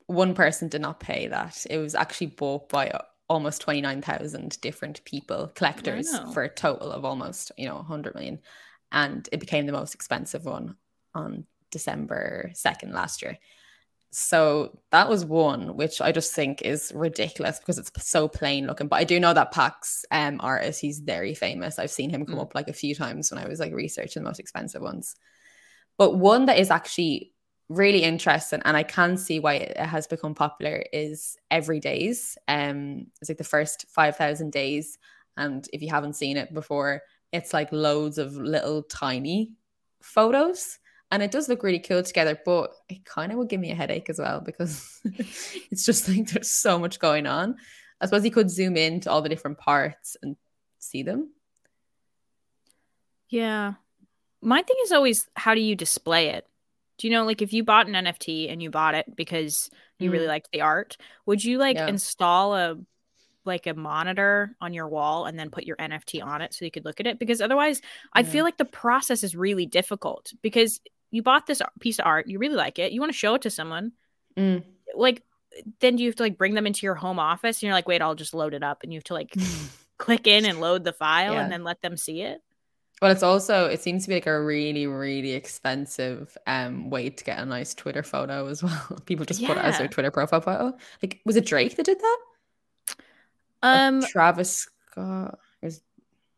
one 0.08 0.34
person 0.34 0.68
did 0.68 0.82
not 0.82 1.00
pay 1.00 1.28
that. 1.28 1.66
It 1.70 1.78
was 1.78 1.96
actually 1.96 2.28
bought 2.28 2.70
by 2.70 2.92
almost 3.30 3.62
29,000 3.62 4.60
different 4.60 5.06
people, 5.06 5.50
collectors, 5.56 6.14
for 6.34 6.44
a 6.44 6.50
total 6.50 6.92
of 6.92 7.06
almost, 7.06 7.50
you 7.58 7.66
know, 7.66 7.76
100 7.76 8.14
million. 8.14 8.40
And 8.92 9.28
it 9.32 9.40
became 9.40 9.66
the 9.66 9.72
most 9.72 9.96
expensive 9.96 10.44
one 10.44 10.76
on 11.16 11.46
December 11.72 12.52
2nd 12.54 12.92
last 12.92 13.22
year. 13.22 13.38
So 14.14 14.78
that 14.92 15.08
was 15.08 15.24
one, 15.24 15.78
which 15.78 16.02
I 16.02 16.12
just 16.12 16.34
think 16.34 16.62
is 16.64 16.92
ridiculous 16.94 17.60
because 17.60 17.78
it's 17.78 17.92
so 18.06 18.28
plain 18.28 18.68
looking. 18.68 18.88
But 18.88 18.98
I 18.98 19.06
do 19.06 19.20
know 19.22 19.34
that 19.34 19.54
Pax 19.54 20.06
um 20.12 20.38
artist, 20.42 20.82
he's 20.82 21.00
very 21.00 21.34
famous. 21.34 21.80
I've 21.80 21.92
seen 21.92 22.10
him 22.10 22.26
come 22.26 22.36
mm. 22.36 22.42
up 22.42 22.54
like 22.54 22.68
a 22.68 22.74
few 22.74 22.94
times 22.94 23.32
when 23.32 23.42
I 23.42 23.48
was 23.48 23.62
like 23.62 23.74
researching 23.74 24.22
the 24.22 24.30
most 24.30 24.40
expensive 24.40 24.82
ones. 24.82 25.16
But 25.98 26.18
one 26.18 26.46
that 26.48 26.60
is 26.60 26.72
actually 26.72 27.32
really 27.70 28.04
interesting 28.04 28.62
and 28.66 28.76
I 28.76 28.84
can 28.84 29.16
see 29.16 29.40
why 29.40 29.54
it 29.54 29.78
has 29.78 30.08
become 30.08 30.36
popular 30.36 30.84
is 30.92 31.38
Everydays. 31.50 32.36
Um 32.50 33.08
it's 33.22 33.30
like 33.30 33.38
the 33.38 33.46
first 33.46 33.86
5000 33.90 34.52
days 34.52 34.98
and 35.38 35.66
if 35.72 35.82
you 35.82 35.90
haven't 35.90 36.18
seen 36.18 36.36
it 36.36 36.54
before, 36.54 37.02
it's 37.32 37.54
like 37.54 37.72
loads 37.72 38.18
of 38.18 38.36
little 38.36 38.84
tiny 38.84 39.54
photos 40.02 40.80
and 41.12 41.22
it 41.22 41.30
does 41.32 41.50
look 41.50 41.62
really 41.62 41.80
cool 41.80 42.02
together 42.02 42.40
but 42.46 42.74
it 42.90 43.06
kind 43.06 43.32
of 43.32 43.38
would 43.38 43.50
give 43.50 43.60
me 43.60 43.72
a 43.72 43.76
headache 43.76 44.10
as 44.10 44.18
well 44.18 44.42
because 44.42 45.00
it's 45.06 45.86
just 45.86 46.08
like 46.08 46.28
there's 46.30 46.50
so 46.50 46.80
much 46.80 47.00
going 47.00 47.28
on. 47.28 47.58
I 48.00 48.06
suppose 48.06 48.26
you 48.26 48.32
could 48.32 48.50
zoom 48.50 48.78
in 48.78 49.02
to 49.02 49.12
all 49.12 49.22
the 49.22 49.30
different 49.30 49.60
parts 49.60 50.18
and 50.24 50.36
see 50.80 51.04
them. 51.04 51.32
Yeah. 53.30 53.74
My 54.42 54.64
thing 54.64 54.78
is 54.84 54.92
always 54.92 55.28
how 55.36 55.54
do 55.54 55.62
you 55.62 55.76
display 55.76 56.30
it? 56.30 56.48
Do 56.98 57.08
you 57.08 57.14
know 57.14 57.26
like 57.26 57.42
if 57.42 57.54
you 57.54 57.64
bought 57.64 57.88
an 57.88 57.94
nft 57.94 58.52
and 58.52 58.62
you 58.62 58.70
bought 58.70 58.96
it 58.96 59.16
because 59.16 59.70
you 60.00 60.10
mm. 60.10 60.14
really 60.14 60.28
liked 60.28 60.50
the 60.52 60.62
art 60.62 60.98
would 61.26 61.44
you 61.44 61.58
like 61.58 61.76
yeah. 61.76 61.88
install 61.88 62.56
a 62.56 62.78
like 63.44 63.66
a 63.66 63.74
monitor 63.74 64.56
on 64.62 64.74
your 64.74 64.88
wall 64.88 65.26
and 65.26 65.38
then 65.38 65.50
put 65.50 65.64
your 65.64 65.78
NFT 65.78 66.24
on 66.24 66.42
it 66.42 66.54
so 66.54 66.64
you 66.64 66.70
could 66.70 66.86
look 66.86 67.00
at 67.00 67.08
it? 67.08 67.18
Because 67.18 67.42
otherwise 67.42 67.82
I 68.14 68.24
feel 68.24 68.44
like 68.44 68.58
the 68.58 68.66
process 68.66 69.24
is 69.24 69.36
really 69.36 69.66
difficult 69.66 70.32
because 70.44 70.80
you 71.12 71.22
bought 71.22 71.46
this 71.46 71.62
piece 71.80 72.00
of 72.00 72.06
art, 72.06 72.28
you 72.28 72.40
really 72.40 72.56
like 72.56 72.80
it, 72.80 72.92
you 72.92 73.00
want 73.00 73.12
to 73.12 73.18
show 73.18 73.36
it 73.36 73.44
to 73.44 73.50
someone. 73.50 73.92
Mm. 74.38 74.64
Like, 74.96 75.24
then 75.82 75.98
do 75.98 76.04
you 76.04 76.10
have 76.10 76.16
to 76.16 76.24
like 76.24 76.38
bring 76.38 76.54
them 76.54 76.66
into 76.66 76.86
your 76.86 76.96
home 76.96 77.20
office 77.20 77.58
and 77.58 77.64
you're 77.64 77.74
like, 77.74 77.88
wait, 77.88 78.02
I'll 78.02 78.16
just 78.16 78.34
load 78.34 78.54
it 78.54 78.64
up. 78.64 78.84
And 78.84 78.92
you 78.92 78.98
have 78.98 79.04
to 79.06 79.14
like 79.14 79.34
click 79.98 80.26
in 80.26 80.46
and 80.46 80.62
load 80.62 80.84
the 80.84 80.94
file 80.94 81.34
yeah. 81.34 81.44
and 81.44 81.52
then 81.52 81.64
let 81.64 81.82
them 81.82 81.98
see 81.98 82.22
it. 82.22 82.42
Well, 83.02 83.12
it's 83.12 83.24
also 83.24 83.66
it 83.66 83.82
seems 83.82 84.04
to 84.04 84.10
be 84.10 84.16
like 84.16 84.28
a 84.28 84.42
really, 84.42 84.86
really 84.86 85.32
expensive 85.32 86.38
um 86.46 86.90
way 86.92 87.10
to 87.10 87.24
get 87.24 87.40
a 87.40 87.46
nice 87.46 87.74
Twitter 87.74 88.04
photo 88.04 88.48
as 88.48 88.64
well. 88.64 89.00
People 89.06 89.26
just 89.26 89.40
yeah. 89.40 89.48
put 89.48 89.58
it 89.58 89.66
as 89.66 89.78
their 89.78 89.88
Twitter 89.88 90.12
profile 90.12 90.42
photo. 90.42 90.78
Like, 91.02 91.20
was 91.26 91.36
it 91.36 91.46
Drake 91.46 91.76
that 91.78 91.86
did 91.86 92.00
that? 92.00 92.18
Um, 93.64 94.00
or 94.00 94.08
Travis 94.08 94.68
Scott 94.92 95.40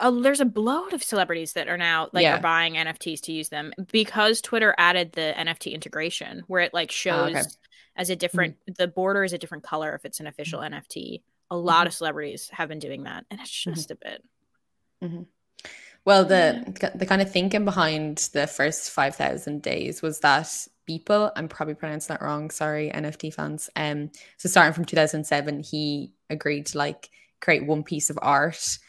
oh, 0.04 0.22
there's 0.22 0.42
a 0.42 0.46
bloat 0.46 0.94
of 0.94 1.02
celebrities 1.02 1.54
that 1.54 1.68
are 1.68 1.78
now 1.78 2.10
like 2.12 2.24
yeah. 2.24 2.38
are 2.38 2.42
buying 2.42 2.74
NFTs 2.74 3.22
to 3.22 3.32
use 3.32 3.50
them 3.50 3.74
because 3.92 4.42
Twitter 4.42 4.76
added 4.78 5.14
the 5.14 5.34
NFT 5.36 5.74
integration 5.74 6.44
where 6.48 6.62
it 6.62 6.74
like 6.74 6.92
shows 6.92 7.36
oh, 7.36 7.40
okay. 7.40 7.50
as 7.96 8.10
a 8.10 8.16
different 8.16 8.56
mm-hmm. 8.58 8.74
the 8.78 8.88
border 8.88 9.24
is 9.24 9.34
a 9.34 9.38
different 9.38 9.64
color 9.64 9.96
if 9.96 10.06
it's 10.06 10.20
an 10.20 10.28
official 10.28 10.60
mm-hmm. 10.60 10.76
NFT. 10.76 11.22
A 11.50 11.58
lot 11.58 11.80
mm-hmm. 11.80 11.88
of 11.88 11.94
celebrities 11.94 12.50
have 12.52 12.70
been 12.70 12.80
doing 12.80 13.04
that, 13.04 13.26
and 13.32 13.40
it's 13.40 13.52
mm-hmm. 13.52 13.74
just 13.74 13.92
a 13.92 13.96
bit. 13.96 14.24
Mm-hmm. 15.04 15.24
Well, 16.06 16.26
the 16.26 16.76
yeah. 16.82 16.90
the 16.94 17.06
kind 17.06 17.22
of 17.22 17.32
thinking 17.32 17.66
behind 17.66 18.30
the 18.34 18.46
first 18.46 18.92
five 18.92 19.16
thousand 19.16 19.62
days 19.62 20.02
was 20.02 20.20
that 20.20 20.68
people, 20.86 21.32
I'm 21.36 21.48
probably 21.48 21.76
pronouncing 21.76 22.14
that 22.14 22.22
wrong. 22.22 22.50
Sorry, 22.50 22.92
NFT 22.94 23.34
fans. 23.34 23.70
Um, 23.78 24.12
so 24.38 24.50
starting 24.50 24.74
from 24.74 24.84
2007, 24.84 25.64
he 25.64 26.12
agreed 26.30 26.66
to 26.68 26.78
like 26.78 27.10
create 27.40 27.66
one 27.66 27.84
piece 27.84 28.10
of 28.10 28.20
art 28.22 28.80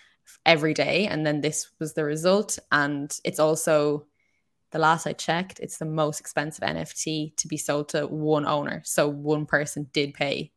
every 0.45 0.75
day. 0.75 1.07
And 1.07 1.27
then 1.27 1.41
this 1.41 1.71
was 1.79 1.95
the 1.95 2.05
result. 2.05 2.59
And 2.73 3.17
it's 3.25 3.39
also, 3.39 4.07
the 4.71 4.79
last 4.79 5.07
I 5.07 5.13
checked, 5.13 5.61
it's 5.61 5.79
the 5.79 5.85
most 5.85 6.21
expensive 6.21 6.65
NFT 6.65 7.37
to 7.37 7.49
be 7.49 7.57
sold 7.57 7.91
to 7.91 8.07
one 8.07 8.45
owner. 8.45 8.83
So 8.85 9.09
one 9.09 9.47
person 9.47 9.89
did 9.93 10.15
pay 10.15 10.53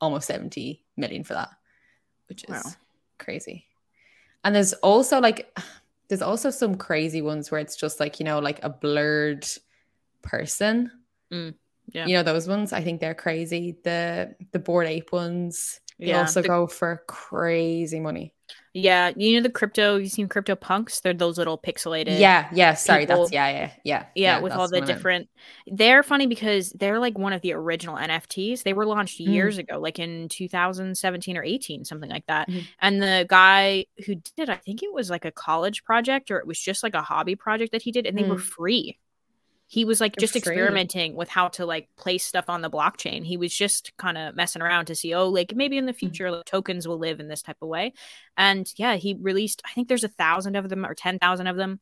almost 0.00 0.26
70 0.26 0.84
million 0.96 1.22
for 1.22 1.34
that, 1.34 1.50
which 2.28 2.44
is 2.44 2.50
wow. 2.50 2.72
crazy. 3.18 3.66
And 4.44 4.54
there's 4.54 4.72
also 4.74 5.20
like, 5.20 5.56
there's 6.08 6.22
also 6.22 6.50
some 6.50 6.74
crazy 6.74 7.22
ones 7.22 7.50
where 7.50 7.60
it's 7.60 7.76
just 7.76 8.00
like, 8.00 8.18
you 8.18 8.24
know, 8.24 8.40
like 8.40 8.62
a 8.64 8.68
blurred 8.68 9.46
person. 10.22 10.90
Mm, 11.32 11.54
yeah. 11.92 12.06
You 12.06 12.14
know, 12.16 12.22
those 12.22 12.48
ones, 12.48 12.72
I 12.72 12.82
think 12.82 13.00
they're 13.00 13.14
crazy. 13.14 13.76
The 13.84 14.34
the 14.50 14.58
Bored 14.58 14.86
Ape 14.86 15.12
ones, 15.12 15.80
they 15.98 16.08
yeah, 16.08 16.20
also 16.20 16.42
the- 16.42 16.48
go 16.48 16.66
for 16.66 17.02
crazy 17.06 18.00
money. 18.00 18.34
Yeah, 18.74 19.12
you 19.16 19.36
know 19.36 19.42
the 19.42 19.50
crypto. 19.50 19.96
You 19.96 20.08
seen 20.08 20.28
CryptoPunks? 20.28 21.02
They're 21.02 21.12
those 21.12 21.36
little 21.36 21.58
pixelated. 21.58 22.18
Yeah, 22.18 22.48
yeah. 22.52 22.72
Sorry, 22.72 23.02
people. 23.02 23.22
that's 23.22 23.32
yeah, 23.32 23.48
yeah, 23.48 23.58
yeah, 23.58 23.70
yeah. 23.84 24.04
Yeah, 24.14 24.40
with 24.40 24.52
all 24.52 24.66
the 24.66 24.80
different. 24.80 25.28
They're 25.66 26.02
funny 26.02 26.26
because 26.26 26.70
they're 26.70 26.98
like 26.98 27.18
one 27.18 27.34
of 27.34 27.42
the 27.42 27.52
original 27.52 27.96
NFTs. 27.96 28.62
They 28.62 28.72
were 28.72 28.86
launched 28.86 29.20
mm. 29.20 29.26
years 29.26 29.58
ago, 29.58 29.78
like 29.78 29.98
in 29.98 30.28
2017 30.28 31.36
or 31.36 31.44
18, 31.44 31.84
something 31.84 32.08
like 32.08 32.26
that. 32.26 32.48
Mm. 32.48 32.64
And 32.80 33.02
the 33.02 33.26
guy 33.28 33.84
who 34.06 34.14
did 34.14 34.24
it, 34.36 34.48
I 34.48 34.56
think 34.56 34.82
it 34.82 34.92
was 34.92 35.10
like 35.10 35.26
a 35.26 35.32
college 35.32 35.84
project 35.84 36.30
or 36.30 36.38
it 36.38 36.46
was 36.46 36.58
just 36.58 36.82
like 36.82 36.94
a 36.94 37.02
hobby 37.02 37.36
project 37.36 37.72
that 37.72 37.82
he 37.82 37.92
did, 37.92 38.06
and 38.06 38.16
they 38.16 38.22
mm. 38.22 38.30
were 38.30 38.38
free 38.38 38.98
he 39.72 39.86
was 39.86 40.02
like 40.02 40.16
just 40.16 40.36
experimenting 40.36 41.16
with 41.16 41.30
how 41.30 41.48
to 41.48 41.64
like 41.64 41.88
place 41.96 42.24
stuff 42.24 42.44
on 42.50 42.60
the 42.60 42.68
blockchain. 42.68 43.24
He 43.24 43.38
was 43.38 43.56
just 43.56 43.96
kind 43.96 44.18
of 44.18 44.36
messing 44.36 44.60
around 44.60 44.84
to 44.84 44.94
see 44.94 45.14
oh 45.14 45.30
like 45.30 45.56
maybe 45.56 45.78
in 45.78 45.86
the 45.86 45.94
mm. 45.94 45.98
future 45.98 46.30
like, 46.30 46.44
tokens 46.44 46.86
will 46.86 46.98
live 46.98 47.20
in 47.20 47.28
this 47.28 47.40
type 47.40 47.56
of 47.62 47.68
way. 47.68 47.94
And 48.36 48.70
yeah 48.76 48.96
he 48.96 49.16
released 49.18 49.62
i 49.64 49.72
think 49.72 49.88
there's 49.88 50.04
a 50.04 50.08
thousand 50.08 50.56
of 50.56 50.68
them 50.68 50.84
or 50.84 50.94
10,000 50.94 51.46
of 51.46 51.56
them 51.56 51.80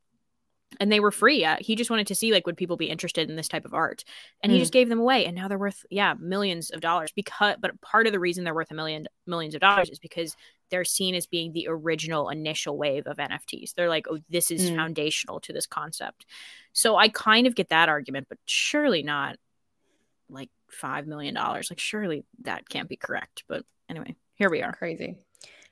and 0.79 0.93
they 0.93 1.01
were 1.01 1.11
free. 1.11 1.45
Uh, 1.45 1.57
he 1.59 1.75
just 1.75 1.91
wanted 1.91 2.07
to 2.07 2.15
see 2.15 2.33
like 2.33 2.47
would 2.47 2.57
people 2.57 2.77
be 2.77 2.89
interested 2.89 3.29
in 3.29 3.37
this 3.37 3.49
type 3.49 3.65
of 3.65 3.75
art, 3.75 4.05
and 4.43 4.51
mm. 4.51 4.55
he 4.55 4.61
just 4.61 4.73
gave 4.73 4.89
them 4.89 5.01
away. 5.01 5.27
And 5.27 5.35
now 5.35 5.49
they're 5.49 5.59
worth 5.59 5.85
yeah 5.91 6.15
millions 6.19 6.71
of 6.71 6.81
dollars. 6.81 7.13
Because 7.13 7.57
but 7.61 7.81
part 7.81 8.07
of 8.07 8.13
the 8.13 8.21
reason 8.21 8.45
they're 8.45 8.55
worth 8.55 8.71
a 8.71 8.75
million 8.75 9.09
millions 9.27 9.55
of 9.55 9.61
dollars 9.61 9.91
is 9.91 9.99
because 9.99 10.37
they're 10.71 10.85
seen 10.85 11.15
as 11.15 11.27
being 11.27 11.53
the 11.53 11.67
original 11.69 12.29
initial 12.29 12.79
wave 12.79 13.07
of 13.07 13.17
NFTs. 13.17 13.75
They're 13.75 13.89
like, 13.89 14.07
oh, 14.09 14.21
this 14.29 14.51
is 14.51 14.71
mm. 14.71 14.77
foundational 14.77 15.41
to 15.41 15.53
this 15.53 15.67
concept. 15.67 16.27
So 16.73 16.97
I 16.97 17.09
kind 17.09 17.49
of 17.49 17.57
get 17.57 17.71
that 17.71 17.89
argument, 17.89 18.27
but 18.29 18.39
surely 18.45 19.03
not 19.03 19.37
like 20.29 20.51
five 20.71 21.07
million 21.07 21.35
dollars. 21.35 21.71
Like 21.71 21.81
surely 21.81 22.25
that 22.43 22.69
can't 22.69 22.89
be 22.89 22.97
correct. 22.97 23.45
But 23.49 23.65
anyway, 23.89 24.15
here 24.35 24.51
we 24.51 24.63
are. 24.63 24.73
Crazy, 24.73 25.17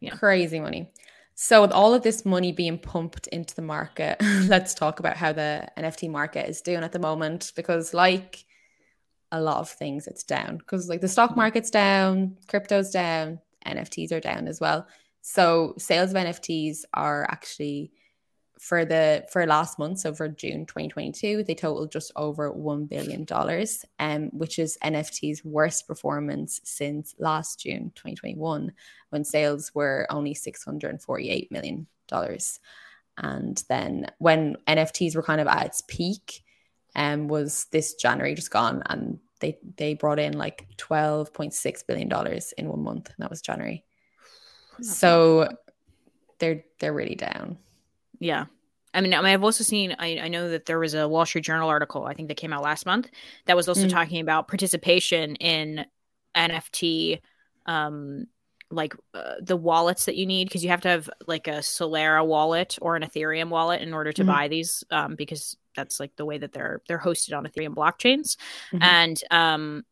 yeah, 0.00 0.16
crazy 0.16 0.58
money. 0.58 0.90
So, 1.40 1.62
with 1.62 1.70
all 1.70 1.94
of 1.94 2.02
this 2.02 2.24
money 2.24 2.50
being 2.50 2.80
pumped 2.80 3.28
into 3.28 3.54
the 3.54 3.62
market, 3.62 4.16
let's 4.48 4.74
talk 4.74 4.98
about 4.98 5.16
how 5.16 5.32
the 5.32 5.68
NFT 5.78 6.10
market 6.10 6.48
is 6.48 6.60
doing 6.62 6.82
at 6.82 6.90
the 6.90 6.98
moment. 6.98 7.52
Because, 7.54 7.94
like 7.94 8.44
a 9.30 9.40
lot 9.40 9.58
of 9.58 9.70
things, 9.70 10.08
it's 10.08 10.24
down. 10.24 10.56
Because, 10.56 10.88
like, 10.88 11.00
the 11.00 11.06
stock 11.06 11.36
market's 11.36 11.70
down, 11.70 12.36
crypto's 12.48 12.90
down, 12.90 13.38
NFTs 13.64 14.10
are 14.10 14.18
down 14.18 14.48
as 14.48 14.60
well. 14.60 14.88
So, 15.22 15.74
sales 15.78 16.10
of 16.10 16.16
NFTs 16.16 16.78
are 16.92 17.22
actually 17.30 17.92
for 18.60 18.84
the 18.84 19.24
for 19.30 19.46
last 19.46 19.78
month, 19.78 20.00
so 20.00 20.12
for 20.12 20.28
June 20.28 20.66
2022, 20.66 21.44
they 21.44 21.54
totaled 21.54 21.92
just 21.92 22.12
over 22.16 22.50
one 22.52 22.86
billion 22.86 23.24
dollars, 23.24 23.84
um, 23.98 24.30
which 24.32 24.58
is 24.58 24.78
NFT's 24.82 25.44
worst 25.44 25.86
performance 25.86 26.60
since 26.64 27.14
last 27.18 27.60
June 27.60 27.92
2021, 27.94 28.72
when 29.10 29.24
sales 29.24 29.72
were 29.74 30.06
only 30.10 30.34
648 30.34 31.52
million 31.52 31.86
dollars. 32.08 32.60
And 33.16 33.62
then 33.68 34.06
when 34.18 34.56
NFTs 34.66 35.16
were 35.16 35.22
kind 35.22 35.40
of 35.40 35.46
at 35.46 35.66
its 35.66 35.82
peak, 35.86 36.44
um, 36.94 37.28
was 37.28 37.66
this 37.70 37.94
January 37.94 38.34
just 38.34 38.50
gone, 38.50 38.82
and 38.86 39.18
they 39.40 39.58
they 39.76 39.94
brought 39.94 40.18
in 40.18 40.36
like 40.36 40.66
12.6 40.78 41.86
billion 41.86 42.08
dollars 42.08 42.52
in 42.58 42.68
one 42.68 42.82
month, 42.82 43.06
and 43.08 43.16
that 43.18 43.30
was 43.30 43.40
January. 43.40 43.84
so 44.80 45.48
they're 46.38 46.64
they're 46.80 46.92
really 46.92 47.14
down. 47.14 47.58
Yeah. 48.18 48.46
I 48.94 49.00
mean, 49.00 49.12
I 49.12 49.18
mean, 49.18 49.26
I've 49.26 49.44
also 49.44 49.64
seen. 49.64 49.94
I, 49.98 50.18
I, 50.18 50.28
know 50.28 50.48
that 50.48 50.66
there 50.66 50.78
was 50.78 50.94
a 50.94 51.06
Wall 51.06 51.26
Street 51.26 51.44
Journal 51.44 51.68
article. 51.68 52.04
I 52.04 52.14
think 52.14 52.28
that 52.28 52.36
came 52.36 52.52
out 52.52 52.62
last 52.62 52.86
month 52.86 53.08
that 53.44 53.54
was 53.54 53.68
also 53.68 53.86
mm. 53.86 53.90
talking 53.90 54.20
about 54.20 54.48
participation 54.48 55.36
in 55.36 55.84
NFT, 56.34 57.20
um, 57.66 58.26
like 58.70 58.94
uh, 59.14 59.34
the 59.40 59.56
wallets 59.56 60.06
that 60.06 60.16
you 60.16 60.26
need 60.26 60.48
because 60.48 60.64
you 60.64 60.70
have 60.70 60.80
to 60.82 60.88
have 60.88 61.10
like 61.26 61.48
a 61.48 61.58
Solana 61.58 62.26
wallet 62.26 62.78
or 62.80 62.96
an 62.96 63.02
Ethereum 63.02 63.50
wallet 63.50 63.82
in 63.82 63.92
order 63.92 64.12
to 64.12 64.22
mm-hmm. 64.22 64.30
buy 64.30 64.48
these, 64.48 64.84
um, 64.90 65.16
because 65.16 65.56
that's 65.76 66.00
like 66.00 66.16
the 66.16 66.24
way 66.24 66.38
that 66.38 66.52
they're 66.52 66.82
they're 66.88 66.98
hosted 66.98 67.36
on 67.36 67.46
Ethereum 67.46 67.74
blockchains. 67.74 68.36
Mm-hmm. 68.72 68.82
And 68.82 69.20
um, 69.30 69.84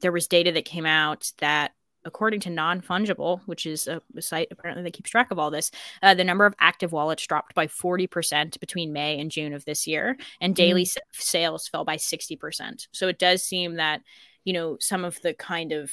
there 0.00 0.12
was 0.12 0.28
data 0.28 0.52
that 0.52 0.64
came 0.64 0.86
out 0.86 1.32
that 1.38 1.72
according 2.06 2.40
to 2.40 2.50
non 2.50 2.80
fungible, 2.80 3.40
which 3.44 3.66
is 3.66 3.86
a, 3.86 4.00
a, 4.16 4.22
site 4.22 4.48
apparently 4.50 4.84
that 4.84 4.92
keeps 4.92 5.10
track 5.10 5.30
of 5.30 5.38
all 5.38 5.50
this, 5.50 5.70
uh, 6.02 6.14
the 6.14 6.24
number 6.24 6.46
of 6.46 6.54
active 6.58 6.92
wallets 6.92 7.26
dropped 7.26 7.54
by 7.54 7.66
40% 7.66 8.58
between 8.60 8.92
May 8.92 9.18
and 9.18 9.30
June 9.30 9.52
of 9.52 9.64
this 9.64 9.86
year, 9.86 10.16
and 10.40 10.54
mm-hmm. 10.54 10.62
daily 10.62 10.84
mm. 10.84 10.96
sales 11.12 11.68
fell 11.68 11.84
by 11.84 11.96
60%. 11.96 12.86
So 12.92 13.08
it 13.08 13.18
does 13.18 13.42
seem 13.42 13.74
that, 13.74 14.00
you 14.44 14.52
know, 14.52 14.78
some 14.80 15.04
of 15.04 15.20
the 15.20 15.34
kind 15.34 15.72
of 15.72 15.92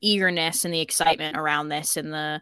eagerness 0.00 0.64
and 0.64 0.72
the 0.72 0.80
excitement 0.80 1.36
around 1.36 1.68
this 1.68 1.96
and 1.96 2.12
the 2.12 2.40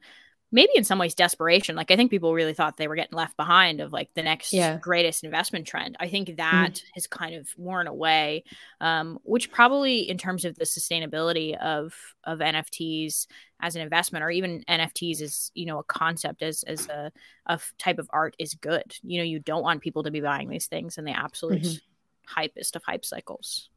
maybe 0.53 0.71
in 0.77 0.85
some 0.85 0.99
ways 0.99 1.15
desperation. 1.15 1.75
Like 1.75 1.91
I 1.91 1.97
think 1.97 2.11
people 2.11 2.35
really 2.35 2.55
thought 2.55 2.77
they 2.77 2.87
were 2.89 2.95
getting 2.97 3.17
left 3.17 3.37
behind 3.37 3.81
of 3.81 3.93
like 3.93 4.13
the 4.15 4.23
next 4.23 4.53
Yeah. 4.53 4.79
greatest 4.79 5.25
investment 5.25 5.67
trend. 5.67 5.97
I 5.99 6.09
think 6.09 6.37
that 6.37 6.83
has 6.95 7.07
kind 7.07 7.35
of 7.35 7.49
worn 7.57 7.87
away, 7.87 8.45
um, 8.81 9.19
which 9.25 9.51
probably 9.51 10.09
in 10.09 10.19
terms 10.19 10.45
of 10.45 10.57
the 10.57 10.65
sustainability 10.65 11.57
of 11.59 11.95
of 12.25 12.41
NFTs 12.41 13.27
as 13.61 13.77
an 13.77 13.83
investment 13.83 14.25
or 14.25 14.31
even 14.31 14.63
NFTs 14.69 15.23
as 15.23 15.51
you 15.55 15.67
know 15.67 15.79
a 15.79 15.85
concept 15.85 16.43
as 16.43 16.63
as 16.65 16.87
a, 16.89 17.11
a 17.47 17.59
type 17.79 17.99
of 17.99 18.09
art 18.13 18.37
is 18.39 18.55
good. 18.55 18.95
You 19.03 19.19
know, 19.19 19.25
you 19.25 19.39
don't 19.41 19.63
want 19.63 19.81
people 19.83 20.03
to 20.05 20.11
be 20.11 20.21
buying 20.21 20.49
these 20.49 20.67
things 20.67 20.99
in 20.99 21.05
the 21.05 21.13
absolute 21.13 21.63
Mhm. 21.63 21.81
hypest 22.29 22.77
of 22.77 22.83
hype 22.85 23.05
cycles. 23.05 23.71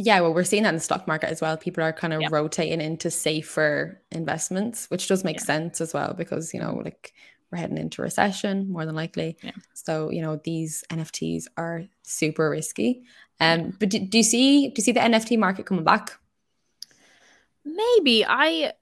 Yeah, 0.00 0.20
well, 0.20 0.32
we're 0.32 0.44
seeing 0.44 0.62
that 0.62 0.68
in 0.68 0.74
the 0.76 0.80
stock 0.80 1.08
market 1.08 1.28
as 1.28 1.40
well. 1.40 1.56
People 1.56 1.82
are 1.82 1.92
kind 1.92 2.12
of 2.12 2.20
Yeah. 2.20 2.28
rotating 2.30 2.80
into 2.80 3.10
safer 3.10 4.00
investments, 4.12 4.88
which 4.90 5.08
does 5.08 5.24
make 5.24 5.38
Yeah. 5.38 5.42
sense 5.42 5.80
as 5.80 5.92
well 5.92 6.14
because, 6.14 6.54
you 6.54 6.60
know, 6.60 6.76
like 6.84 7.12
we're 7.50 7.58
heading 7.58 7.78
into 7.78 8.02
recession 8.02 8.70
more 8.70 8.86
than 8.86 8.94
likely. 8.94 9.36
Yeah. 9.42 9.50
So, 9.74 10.10
you 10.10 10.22
know, 10.22 10.36
these 10.44 10.84
NFTs 10.90 11.48
are 11.56 11.82
super 12.04 12.48
risky. 12.48 13.02
Um, 13.40 13.70
but 13.80 13.88
do, 13.88 13.98
do 13.98 14.18
you 14.18 14.24
see 14.24 14.68
do 14.68 14.74
you 14.76 14.84
see 14.84 14.92
the 14.92 15.00
NFT 15.02 15.36
market 15.36 15.66
coming 15.66 15.82
back? 15.84 16.16
Maybe 17.64 18.24
I 18.24 18.74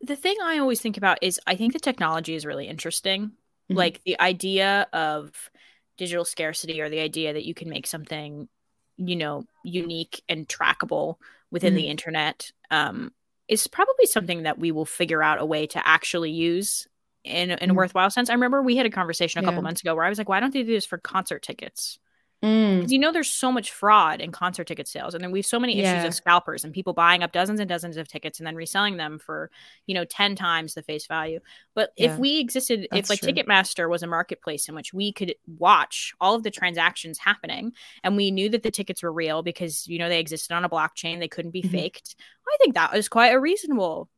the 0.00 0.16
thing 0.16 0.36
I 0.42 0.58
always 0.58 0.80
think 0.80 0.96
about 0.96 1.18
is 1.22 1.40
I 1.46 1.56
think 1.56 1.74
the 1.74 1.78
technology 1.78 2.34
is 2.34 2.46
really 2.46 2.68
interesting. 2.68 3.32
Mhm. 3.70 3.76
Like 3.76 4.02
the 4.04 4.18
idea 4.20 4.86
of 4.94 5.50
digital 5.98 6.24
scarcity 6.24 6.80
or 6.80 6.88
the 6.88 7.00
idea 7.00 7.34
that 7.34 7.44
you 7.44 7.54
can 7.54 7.68
make 7.68 7.86
something, 7.86 8.48
you 8.96 9.16
know, 9.16 9.44
unique 9.62 10.22
and 10.28 10.48
trackable 10.48 11.16
within 11.50 11.74
the 11.74 11.88
internet 11.88 12.50
um, 12.70 13.12
is 13.48 13.66
probably 13.66 14.06
something 14.06 14.42
that 14.44 14.58
we 14.58 14.72
will 14.72 14.84
figure 14.86 15.22
out 15.22 15.40
a 15.40 15.46
way 15.46 15.66
to 15.66 15.86
actually 15.86 16.30
use 16.30 16.86
in, 17.24 17.50
in 17.50 17.70
a 17.70 17.74
Mhm. 17.74 17.74
worthwhile 17.74 18.10
sense. 18.10 18.30
I 18.30 18.34
remember 18.34 18.62
we 18.62 18.76
had 18.76 18.86
a 18.86 18.90
conversation 18.90 19.38
a 19.40 19.42
couple 19.44 19.62
months 19.62 19.80
ago 19.82 19.94
where 19.94 20.04
I 20.04 20.08
was 20.08 20.18
like, 20.18 20.28
why 20.28 20.40
don't 20.40 20.52
they 20.52 20.62
do 20.62 20.72
this 20.72 20.86
for 20.86 20.98
concert 20.98 21.42
tickets? 21.42 21.98
Mm, 22.44 22.76
because 22.76 22.92
you 22.92 22.98
know 22.98 23.10
there's 23.12 23.30
so 23.30 23.50
much 23.50 23.72
fraud 23.72 24.20
in 24.20 24.30
concert 24.30 24.66
ticket 24.66 24.86
sales 24.86 25.14
and 25.14 25.24
then 25.24 25.30
we 25.32 25.38
have 25.38 25.46
so 25.46 25.58
many 25.58 25.78
issues 25.78 26.02
Yeah. 26.02 26.06
of 26.08 26.14
scalpers 26.14 26.62
and 26.64 26.74
people 26.74 26.92
buying 26.92 27.22
up 27.22 27.32
dozens 27.32 27.58
and 27.58 27.68
dozens 27.68 27.96
of 27.96 28.06
tickets 28.06 28.38
and 28.38 28.46
then 28.46 28.54
reselling 28.54 28.98
them 28.98 29.18
for 29.18 29.50
you 29.86 29.94
know 29.94 30.04
10 30.04 30.36
times 30.36 30.74
the 30.74 30.82
face 30.82 31.06
value 31.06 31.40
but 31.74 31.90
Yeah, 31.96 32.12
if 32.12 32.18
we 32.18 32.38
existed 32.40 32.86
if 32.92 33.08
like 33.08 33.20
true. 33.20 33.32
ticketmaster 33.32 33.88
was 33.88 34.02
a 34.02 34.06
marketplace 34.06 34.68
in 34.68 34.74
which 34.74 34.92
we 34.92 35.10
could 35.12 35.34
watch 35.58 36.12
all 36.20 36.34
of 36.34 36.42
the 36.42 36.50
transactions 36.50 37.18
happening 37.18 37.72
and 38.02 38.16
we 38.16 38.30
knew 38.30 38.50
that 38.50 38.62
the 38.62 38.70
tickets 38.70 39.02
were 39.02 39.12
real 39.12 39.42
because 39.42 39.86
you 39.88 39.98
know 39.98 40.08
they 40.10 40.20
existed 40.20 40.54
on 40.54 40.64
a 40.64 40.68
blockchain 40.68 41.20
they 41.20 41.28
couldn't 41.28 41.50
be 41.52 41.62
Mhm. 41.62 41.70
faked 41.70 42.16
i 42.46 42.56
think 42.60 42.74
that 42.74 42.92
was 42.92 43.08
quite 43.08 43.32
a 43.32 43.40
reasonable 43.40 44.08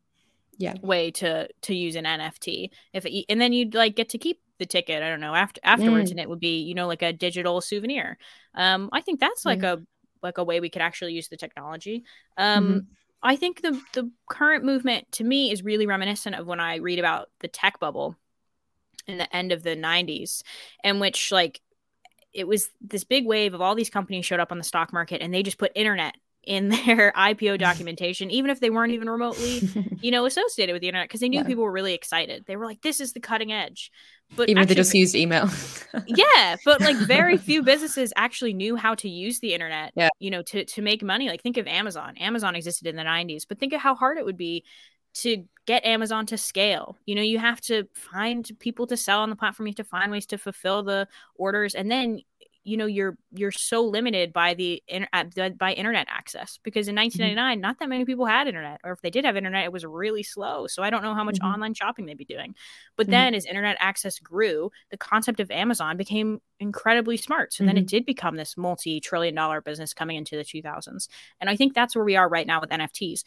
Yeah. 0.59 0.75
way 0.83 1.11
to 1.13 1.49
to 1.63 1.75
use 1.75 1.97
an 1.97 2.05
nft 2.05 2.71
if 2.93 3.05
it, 3.07 3.25
and 3.29 3.41
then 3.41 3.53
you'd 3.53 3.75
like 3.75 3.95
get 3.97 4.09
to 4.11 4.19
keep 4.19 4.41
the 4.59 4.67
ticket 4.67 5.03
i 5.03 5.09
don't 5.11 5.21
know 5.21 5.35
after 5.35 5.61
afterwards 5.65 6.09
Mm. 6.09 6.13
and 6.13 6.21
it 6.21 6.29
would 6.29 6.41
be 6.41 6.61
you 6.63 6.75
know 6.75 6.87
like 6.87 7.03
a 7.03 7.13
digital 7.13 7.61
souvenir 7.61 8.17
um 8.55 8.89
i 8.93 9.01
think 9.03 9.21
that's 9.21 9.45
like 9.45 9.63
a 9.63 9.83
like 10.23 10.39
a 10.39 10.45
way 10.45 10.61
we 10.61 10.71
could 10.71 10.83
actually 10.83 11.13
use 11.13 11.29
the 11.29 11.37
technology 11.37 12.05
um 12.39 12.67
Mhm. 12.67 12.87
i 13.23 13.37
think 13.37 13.61
the 13.61 13.79
the 13.93 14.11
current 14.31 14.65
movement 14.65 15.11
to 15.13 15.25
me 15.25 15.51
is 15.53 15.63
really 15.63 15.87
reminiscent 15.87 16.35
of 16.35 16.47
when 16.47 16.61
i 16.61 16.77
read 16.77 16.99
about 16.99 17.29
the 17.41 17.49
tech 17.49 17.79
bubble 17.81 18.17
in 19.07 19.19
the 19.19 19.37
end 19.37 19.53
of 19.53 19.63
the 19.63 19.77
90s 19.77 20.43
in 20.83 21.01
which 21.01 21.31
like 21.31 21.61
it 22.33 22.49
was 22.49 22.71
this 22.81 23.05
big 23.05 23.27
wave 23.27 23.55
of 23.55 23.61
all 23.61 23.75
these 23.75 23.91
companies 23.91 24.27
showed 24.27 24.41
up 24.41 24.53
on 24.53 24.59
the 24.59 24.65
stock 24.65 24.93
market 24.93 25.21
and 25.23 25.33
they 25.33 25.43
just 25.43 25.59
put 25.59 25.73
internet 25.75 26.17
in 26.47 26.69
their 26.87 27.13
ipo 27.17 27.59
documentation 27.69 28.31
even 28.31 28.51
if 28.51 28.61
they 28.61 28.71
weren't 28.71 28.93
even 28.93 29.11
remotely 29.11 29.69
you 30.01 30.11
know, 30.11 30.27
associated 30.27 30.73
with 30.73 30.83
the 30.83 30.89
internet 30.89 31.09
because 31.09 31.21
they 31.21 31.29
knew 31.29 31.39
Yeah. 31.41 31.45
people 31.45 31.65
were 31.65 31.73
really 31.73 31.95
excited. 31.95 32.45
They 32.47 32.57
were 32.57 32.65
like, 32.67 32.83
"This 32.83 33.01
is 33.01 33.13
the 33.13 33.21
cutting 33.21 33.51
edge." 33.53 33.91
But 34.37 34.49
Even 34.49 34.63
if 34.63 34.69
they 34.69 34.75
just 34.75 34.95
used 34.95 35.15
email. 35.15 35.49
yeah, 36.07 36.57
but 36.65 36.81
like 36.81 36.97
very 36.97 37.37
few 37.39 37.63
businesses 37.63 38.13
actually 38.17 38.53
knew 38.53 38.77
how 38.77 38.95
to 38.97 39.09
use 39.09 39.41
the 39.41 39.55
internet. 39.55 39.93
Yeah. 39.97 40.11
you 40.21 40.31
know, 40.31 40.43
to 40.43 40.65
to 40.65 40.83
make 40.83 41.03
money. 41.03 41.29
Like 41.29 41.43
think 41.43 41.57
of 41.57 41.67
Amazon. 41.67 42.17
Amazon 42.19 42.55
existed 42.55 42.87
in 42.89 42.97
the 42.97 43.03
'90s, 43.03 43.45
but 43.49 43.59
think 43.59 43.73
of 43.73 43.81
how 43.81 43.95
hard 43.95 44.19
it 44.19 44.25
would 44.25 44.37
be 44.37 44.65
to 45.15 45.45
get 45.67 45.85
Amazon 45.85 46.27
to 46.27 46.37
scale. 46.37 46.97
You 47.07 47.15
know, 47.15 47.23
you 47.23 47.39
have 47.39 47.61
to 47.63 47.89
find 47.95 48.49
people 48.61 48.87
to 48.89 48.97
sell 48.97 49.21
on 49.21 49.31
the 49.31 49.37
platform. 49.37 49.67
You 49.67 49.71
have 49.71 49.77
to 49.77 49.85
find 49.85 50.13
ways 50.13 50.27
to 50.27 50.39
fulfill 50.39 50.83
the 50.83 51.09
orders, 51.37 51.75
and 51.75 51.91
then 51.91 52.21
you 52.67 52.77
know 52.77 52.87
you're 52.87 53.17
you're 53.33 53.53
so 53.53 53.83
limited 53.83 54.33
by 54.33 54.55
the 54.55 54.83
uh, 55.13 55.25
by 55.59 55.73
internet 55.75 56.07
access 56.11 56.59
because 56.65 56.89
in 56.89 56.95
1999 56.97 57.61
not 57.61 57.79
that 57.79 57.89
many 57.89 58.05
people 58.05 58.27
had 58.27 58.49
internet 58.49 58.81
or 58.85 58.93
if 58.93 59.01
they 59.03 59.11
did 59.11 59.25
have 59.25 59.37
internet 59.37 59.65
it 59.65 59.73
was 59.73 59.85
really 59.87 60.23
slow. 60.25 60.67
So 60.67 60.83
i 60.83 60.91
don't 60.91 61.03
know 61.03 61.15
how 61.15 61.25
much 61.25 61.39
Mhm. 61.39 61.45
online 61.45 61.75
shopping 61.75 62.07
they'd 62.07 62.19
be 62.19 62.25
doing. 62.27 62.55
But 62.97 63.09
Mhm. 63.09 63.11
then 63.11 63.35
as 63.35 63.47
internet 63.47 63.77
access 63.81 64.19
grew 64.19 64.71
the 64.91 64.97
concept 64.99 65.41
of 65.41 65.51
amazon 65.51 65.97
became 65.97 66.41
incredibly 66.61 67.17
smart. 67.17 67.53
So 67.55 67.65
then 67.65 67.77
it 67.77 67.87
did 67.87 68.07
become 68.07 68.37
this 68.37 68.57
multi-trillion 68.57 69.35
dollar 69.35 69.61
business 69.61 69.95
coming 69.95 70.17
into 70.17 70.37
the 70.37 70.45
2000s 70.45 71.09
and 71.41 71.51
i 71.51 71.57
think 71.57 71.75
that's 71.75 71.95
where 71.97 72.05
we 72.05 72.17
are 72.17 72.29
right 72.29 72.47
now 72.47 72.61
with 72.61 72.71
nfts 72.71 73.25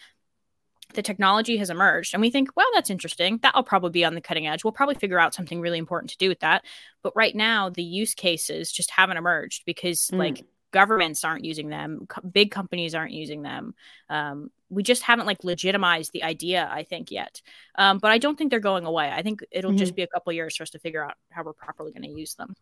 the 0.94 1.02
technology 1.02 1.58
has 1.58 1.70
emerged 1.70 2.14
and 2.14 2.22
we 2.22 2.30
think 2.32 2.50
well 2.56 2.68
that's 2.74 2.90
interesting. 2.90 3.40
That'll 3.42 3.64
probably 3.64 3.92
be 3.92 4.06
on 4.06 4.16
the 4.16 4.22
cutting 4.22 4.48
edge. 4.48 4.64
We'll 4.64 4.72
probably 4.74 4.96
figure 4.96 5.20
out 5.20 5.34
something 5.36 5.62
really 5.62 5.78
important 5.78 6.10
to 6.12 6.18
do 6.18 6.30
with 6.30 6.40
that. 6.40 6.66
But 7.04 7.16
right 7.16 7.36
now 7.36 7.70
the 7.70 7.84
use 7.84 8.14
cases 8.16 8.72
just 8.72 8.92
haven't 8.92 9.18
emerged 9.18 9.64
because 9.66 10.10
Mm. 10.14 10.18
like 10.18 10.46
governments 10.72 11.24
aren't 11.24 11.46
using 11.46 11.70
them 11.70 12.06
co- 12.08 12.22
big 12.28 12.52
companies 12.52 12.94
aren't 12.94 13.12
using 13.12 13.42
them. 13.42 13.74
Um, 14.10 14.52
we 14.70 14.84
just 14.84 15.02
haven't 15.02 15.26
like 15.26 15.44
legitimized 15.44 16.12
the 16.14 16.22
idea 16.24 16.70
i 16.72 16.84
think 16.84 17.10
yet. 17.10 17.42
Um, 17.76 17.98
but 17.98 18.12
i 18.12 18.18
don't 18.20 18.38
think 18.38 18.50
they're 18.52 18.60
going 18.60 18.86
away. 18.86 19.10
I 19.12 19.22
think 19.22 19.42
it'll 19.52 19.74
just 19.74 19.96
be 19.96 20.04
a 20.04 20.08
couple 20.08 20.32
years 20.34 20.56
for 20.56 20.64
us 20.64 20.70
to 20.72 20.80
figure 20.80 21.04
out 21.04 21.16
how 21.32 21.44
we're 21.44 21.54
properly 21.54 21.92
going 21.92 22.04
to 22.04 22.10
use 22.20 22.36
them. 22.36 22.56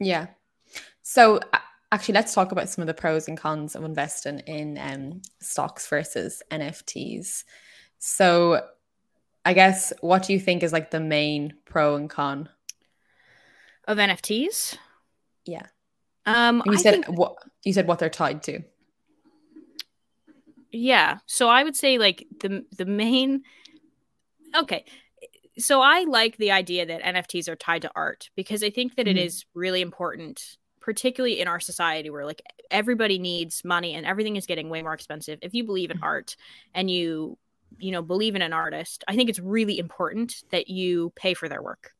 Yeah. 0.00 0.26
So 1.02 1.38
a- 1.52 1.58
actually, 1.94 2.14
let's 2.14 2.34
talk 2.34 2.52
about 2.52 2.68
some 2.68 2.82
of 2.82 2.86
the 2.86 2.94
pros 2.94 3.28
and 3.28 3.38
cons 3.38 3.74
of 3.74 3.84
investing 3.84 4.40
in 4.40 4.78
um, 4.78 5.22
stocks 5.40 5.86
versus 5.88 6.42
NFTs. 6.50 7.44
So 7.98 8.66
I 9.44 9.52
guess 9.54 9.92
what 10.00 10.24
do 10.24 10.32
you 10.32 10.40
think 10.40 10.62
is 10.62 10.72
like 10.72 10.90
the 10.90 11.00
main 11.00 11.54
pro 11.64 11.96
and 11.96 12.10
con? 12.10 12.48
of 13.86 13.98
nfts 13.98 14.78
Yeah. 15.44 15.66
um 16.24 16.62
And 16.62 16.72
you 16.72 16.78
I 16.78 16.82
said 16.82 17.04
think- 17.04 17.18
what 17.18 17.36
you 17.64 17.72
said 17.74 17.86
what 17.86 17.98
they're 17.98 18.08
tied 18.08 18.42
to. 18.44 18.60
Yeah. 20.72 21.18
So 21.26 21.48
I 21.48 21.62
would 21.62 21.76
say 21.76 21.98
like 21.98 22.26
the 22.40 22.64
the 22.76 22.86
main 22.86 23.42
okay. 24.56 24.84
So 25.58 25.80
I 25.82 26.04
like 26.04 26.36
the 26.38 26.50
idea 26.50 26.84
that 26.86 27.02
NFTs 27.02 27.46
are 27.48 27.56
tied 27.56 27.82
to 27.82 27.90
art 27.94 28.30
because 28.34 28.64
I 28.64 28.70
think 28.70 28.96
that 28.96 29.06
it 29.06 29.16
Mhm. 29.16 29.24
is 29.26 29.44
really 29.54 29.82
important 29.82 30.56
particularly 30.84 31.40
in 31.40 31.48
our 31.48 31.60
society 31.60 32.10
where 32.10 32.26
like 32.26 32.42
everybody 32.70 33.18
needs 33.18 33.64
money 33.64 33.94
and 33.94 34.04
everything 34.06 34.36
is 34.36 34.46
getting 34.46 34.68
way 34.68 34.82
more 34.82 34.92
expensive. 34.94 35.38
If 35.42 35.54
you 35.54 35.64
believe 35.64 35.90
in 35.90 35.96
Mhm. 35.96 36.02
art 36.02 36.36
and 36.74 36.90
you 36.90 37.38
you 37.78 37.90
know 37.92 38.02
believe 38.02 38.36
in 38.36 38.42
an 38.42 38.52
artist, 38.52 39.02
I 39.08 39.16
think 39.16 39.30
it's 39.30 39.40
really 39.40 39.78
important 39.78 40.44
that 40.50 40.68
you 40.68 41.12
pay 41.16 41.34
for 41.34 41.48
their 41.48 41.62
work. 41.62 41.93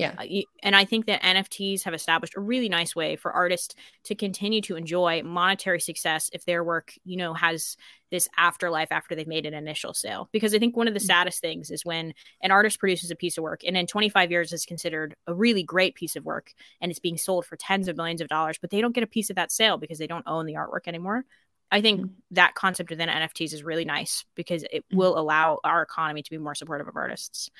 Yeah. 0.00 0.14
Uh, 0.18 0.42
and 0.62 0.74
I 0.74 0.84
think 0.86 1.06
that 1.06 1.22
NFTs 1.22 1.82
have 1.82 1.92
established 1.92 2.34
a 2.36 2.40
really 2.40 2.68
nice 2.70 2.96
way 2.96 3.16
for 3.16 3.32
artists 3.32 3.74
to 4.04 4.14
continue 4.14 4.62
to 4.62 4.76
enjoy 4.76 5.22
monetary 5.22 5.78
success 5.80 6.30
if 6.32 6.44
their 6.46 6.64
work, 6.64 6.94
you 7.04 7.16
know, 7.18 7.34
has 7.34 7.76
this 8.10 8.26
afterlife 8.38 8.90
after 8.90 9.14
they've 9.14 9.26
made 9.26 9.44
an 9.44 9.52
initial 9.52 9.92
sale. 9.92 10.28
Because 10.32 10.54
I 10.54 10.58
think 10.58 10.74
one 10.76 10.88
of 10.88 10.94
the 10.94 11.00
Mm. 11.00 11.06
saddest 11.06 11.40
things 11.40 11.70
is 11.70 11.84
when 11.84 12.14
an 12.40 12.50
artist 12.50 12.78
produces 12.78 13.10
a 13.10 13.16
piece 13.16 13.36
of 13.36 13.42
work 13.42 13.60
and 13.64 13.76
in 13.76 13.86
25 13.86 14.30
years 14.30 14.52
is 14.52 14.64
considered 14.64 15.14
a 15.26 15.34
really 15.34 15.62
great 15.62 15.94
piece 15.94 16.16
of 16.16 16.24
work 16.24 16.52
and 16.80 16.90
it's 16.90 16.98
being 16.98 17.18
sold 17.18 17.44
for 17.44 17.56
tens 17.56 17.86
of 17.86 17.96
millions 17.96 18.22
of 18.22 18.28
dollars, 18.28 18.56
but 18.58 18.70
they 18.70 18.80
don't 18.80 18.94
get 18.94 19.04
a 19.04 19.08
piece 19.08 19.28
of 19.28 19.36
that 19.36 19.52
sale 19.52 19.76
because 19.76 19.98
they 19.98 20.06
don't 20.06 20.26
own 20.26 20.46
the 20.46 20.54
artwork 20.54 20.86
anymore. 20.88 21.24
I 21.70 21.82
think 21.82 22.00
Mm. 22.00 22.10
that 22.30 22.54
concept 22.54 22.88
within 22.88 23.10
NFTs 23.10 23.52
is 23.52 23.62
really 23.62 23.84
nice 23.84 24.24
because 24.34 24.64
it 24.72 24.84
Mm. 24.90 24.96
will 24.96 25.18
allow 25.18 25.60
our 25.62 25.82
economy 25.82 26.22
to 26.22 26.30
be 26.30 26.38
more 26.38 26.54
supportive 26.54 26.88
of 26.88 26.96
artists 26.96 27.50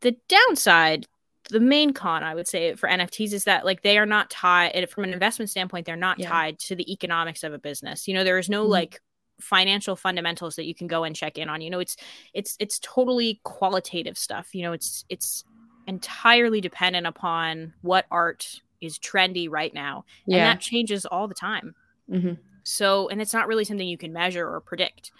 the 0.00 0.16
downside 0.28 1.06
the 1.50 1.60
main 1.60 1.92
con 1.92 2.22
i 2.22 2.34
would 2.34 2.46
say 2.48 2.74
for 2.74 2.88
nfts 2.88 3.32
is 3.32 3.44
that 3.44 3.64
like 3.64 3.82
they 3.82 3.98
are 3.98 4.06
not 4.06 4.30
tied 4.30 4.88
from 4.90 5.04
an 5.04 5.12
investment 5.12 5.50
standpoint 5.50 5.84
they're 5.86 5.96
not 5.96 6.18
Yeah. 6.18 6.28
tied 6.28 6.58
to 6.60 6.76
the 6.76 6.90
economics 6.92 7.42
of 7.42 7.52
a 7.52 7.58
business 7.58 8.06
you 8.06 8.14
know 8.14 8.24
there 8.24 8.38
is 8.38 8.48
no 8.48 8.64
Mhm. 8.64 8.70
like 8.70 9.00
financial 9.40 9.96
fundamentals 9.96 10.54
that 10.56 10.66
you 10.66 10.74
can 10.74 10.86
go 10.86 11.02
and 11.02 11.16
check 11.16 11.36
in 11.38 11.48
on 11.48 11.60
you 11.60 11.68
know 11.70 11.80
it's 11.80 11.96
it's 12.32 12.56
it's 12.60 12.78
totally 12.78 13.40
qualitative 13.42 14.16
stuff 14.16 14.54
you 14.54 14.62
know 14.62 14.72
it's 14.72 15.04
it's 15.08 15.42
entirely 15.88 16.60
dependent 16.60 17.06
upon 17.08 17.74
what 17.82 18.06
art 18.10 18.60
is 18.80 18.98
trendy 19.00 19.48
right 19.50 19.74
now 19.74 20.04
and 20.28 20.36
that 20.44 20.60
changes 20.60 21.04
all 21.06 21.26
the 21.26 21.34
time 21.34 21.74
Mhm. 22.10 22.38
so, 22.64 23.08
and 23.08 23.20
it's 23.20 23.32
not 23.34 23.48
really 23.48 23.64
something 23.64 23.88
you 23.88 23.98
can 23.98 24.12
measure 24.12 24.48
or 24.48 24.60
predict. 24.60 25.10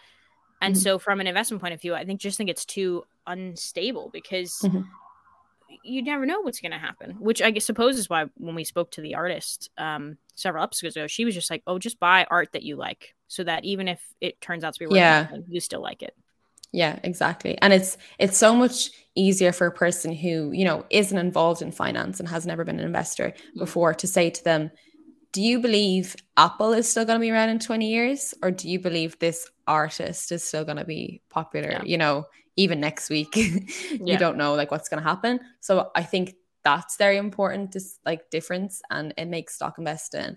And 0.61 0.77
Mhm. 0.77 0.79
so, 0.79 0.99
from 1.01 1.21
an 1.21 1.27
investment 1.27 1.61
point 1.61 1.75
of 1.75 1.81
view, 1.81 1.93
I 1.93 2.05
think 2.05 2.21
just 2.21 2.37
think 2.39 2.49
it's 2.51 2.65
too 2.65 3.05
unstable 3.27 4.11
because 4.13 4.59
Mhm. 4.63 4.87
You 5.85 6.03
never 6.03 6.27
know 6.27 6.41
what's 6.41 6.61
going 6.61 6.73
to 6.73 6.79
happen. 6.79 7.17
Which 7.19 7.43
I 7.43 7.51
guess 7.51 7.65
suppose 7.65 7.99
is 7.99 8.09
why 8.09 8.27
when 8.37 8.55
we 8.55 8.65
spoke 8.65 8.91
to 8.93 9.01
the 9.01 9.15
artist 9.15 9.71
um, 9.79 10.19
several 10.35 10.65
episodes 10.65 10.97
ago, 10.97 11.07
she 11.07 11.25
was 11.25 11.35
just 11.35 11.51
like, 11.51 11.63
"Oh, 11.67 11.79
just 11.79 12.01
buy 12.01 12.27
art 12.31 12.51
that 12.53 12.63
you 12.63 12.77
like, 12.77 13.15
so 13.29 13.45
that 13.45 13.65
even 13.65 13.89
if 13.89 14.01
it 14.21 14.41
turns 14.41 14.65
out 14.65 14.75
to 14.75 14.79
be 14.81 14.87
worth 14.87 14.97
Yeah. 14.97 15.29
you 15.49 15.61
still 15.61 15.83
like 15.83 16.03
it." 16.03 16.15
Yeah, 16.73 16.99
exactly. 17.03 17.59
And 17.61 17.73
it's 17.73 17.99
it's 18.19 18.39
so 18.39 18.55
much 18.55 18.91
easier 19.15 19.53
for 19.53 19.67
a 19.67 19.73
person 19.73 20.15
who, 20.15 20.53
you 20.53 20.65
know, 20.65 20.87
isn't 20.91 21.19
involved 21.19 21.61
in 21.61 21.71
finance 21.71 22.19
and 22.19 22.29
has 22.29 22.47
never 22.47 22.65
been 22.65 22.81
an 22.81 22.87
investor 22.87 23.35
mm. 23.55 23.59
before 23.59 23.93
to 23.95 24.07
say 24.07 24.31
to 24.31 24.43
them, 24.43 24.71
do 25.33 25.43
you 25.43 25.61
believe 25.61 26.17
Apple 26.37 26.73
is 26.73 26.89
still 26.89 27.05
going 27.05 27.19
to 27.19 27.21
be 27.21 27.31
around 27.31 27.51
in 27.51 27.59
20 27.59 27.89
years 27.89 28.35
or 28.43 28.51
do 28.51 28.69
you 28.69 28.79
believe 28.79 29.19
this 29.19 29.49
artist 29.67 30.33
is 30.33 30.45
still 30.45 30.65
going 30.65 30.77
to 30.77 30.85
be 30.85 31.23
popular, 31.31 31.71
yeah. 31.71 31.83
you 31.85 31.99
know, 31.99 32.27
even 32.57 32.81
next 32.81 33.11
week? 33.11 33.35
you 33.37 33.67
yeah. 34.05 34.19
don't 34.19 34.37
know 34.37 34.55
like 34.55 34.71
what's 34.71 34.89
going 34.89 35.03
to 35.03 35.09
happen. 35.09 35.41
So 35.61 35.91
I 35.95 36.03
think 36.03 36.35
that's 36.65 36.97
very 36.97 37.17
important 37.17 37.73
this 37.73 37.99
like 38.07 38.31
difference 38.31 38.83
and 38.91 39.13
it 39.17 39.27
makes 39.27 39.55
stock 39.55 39.79
investing 39.79 40.37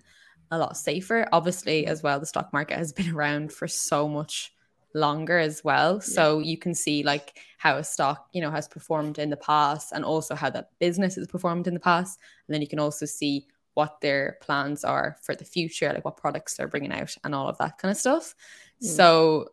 a 0.50 0.58
lot 0.58 0.76
safer. 0.76 1.28
Obviously, 1.32 1.86
as 1.86 2.02
well, 2.02 2.20
the 2.20 2.26
stock 2.26 2.52
market 2.52 2.78
has 2.78 2.92
been 2.92 3.10
around 3.14 3.52
for 3.52 3.68
so 3.68 4.08
much 4.08 4.52
longer 4.94 5.38
as 5.38 5.62
well. 5.62 6.00
So 6.00 6.38
yeah. 6.38 6.46
you 6.46 6.58
can 6.58 6.74
see 6.74 7.02
like 7.02 7.38
how 7.58 7.76
a 7.76 7.84
stock, 7.84 8.28
you 8.32 8.40
know, 8.40 8.50
has 8.50 8.66
performed 8.66 9.18
in 9.18 9.30
the 9.30 9.36
past 9.36 9.92
and 9.92 10.04
also 10.04 10.34
how 10.34 10.50
that 10.50 10.70
business 10.78 11.16
has 11.16 11.26
performed 11.26 11.66
in 11.66 11.74
the 11.74 11.80
past. 11.80 12.18
And 12.48 12.54
then 12.54 12.62
you 12.62 12.68
can 12.68 12.78
also 12.78 13.06
see 13.06 13.46
what 13.74 14.00
their 14.00 14.38
plans 14.40 14.84
are 14.84 15.16
for 15.22 15.34
the 15.34 15.44
future, 15.44 15.92
like 15.92 16.04
what 16.04 16.16
products 16.16 16.56
they're 16.56 16.66
bringing 16.66 16.92
out 16.92 17.14
and 17.24 17.34
all 17.34 17.46
of 17.46 17.58
that 17.58 17.76
kind 17.76 17.90
of 17.90 17.98
stuff. 17.98 18.34
Mm. 18.82 18.86
So 18.86 19.48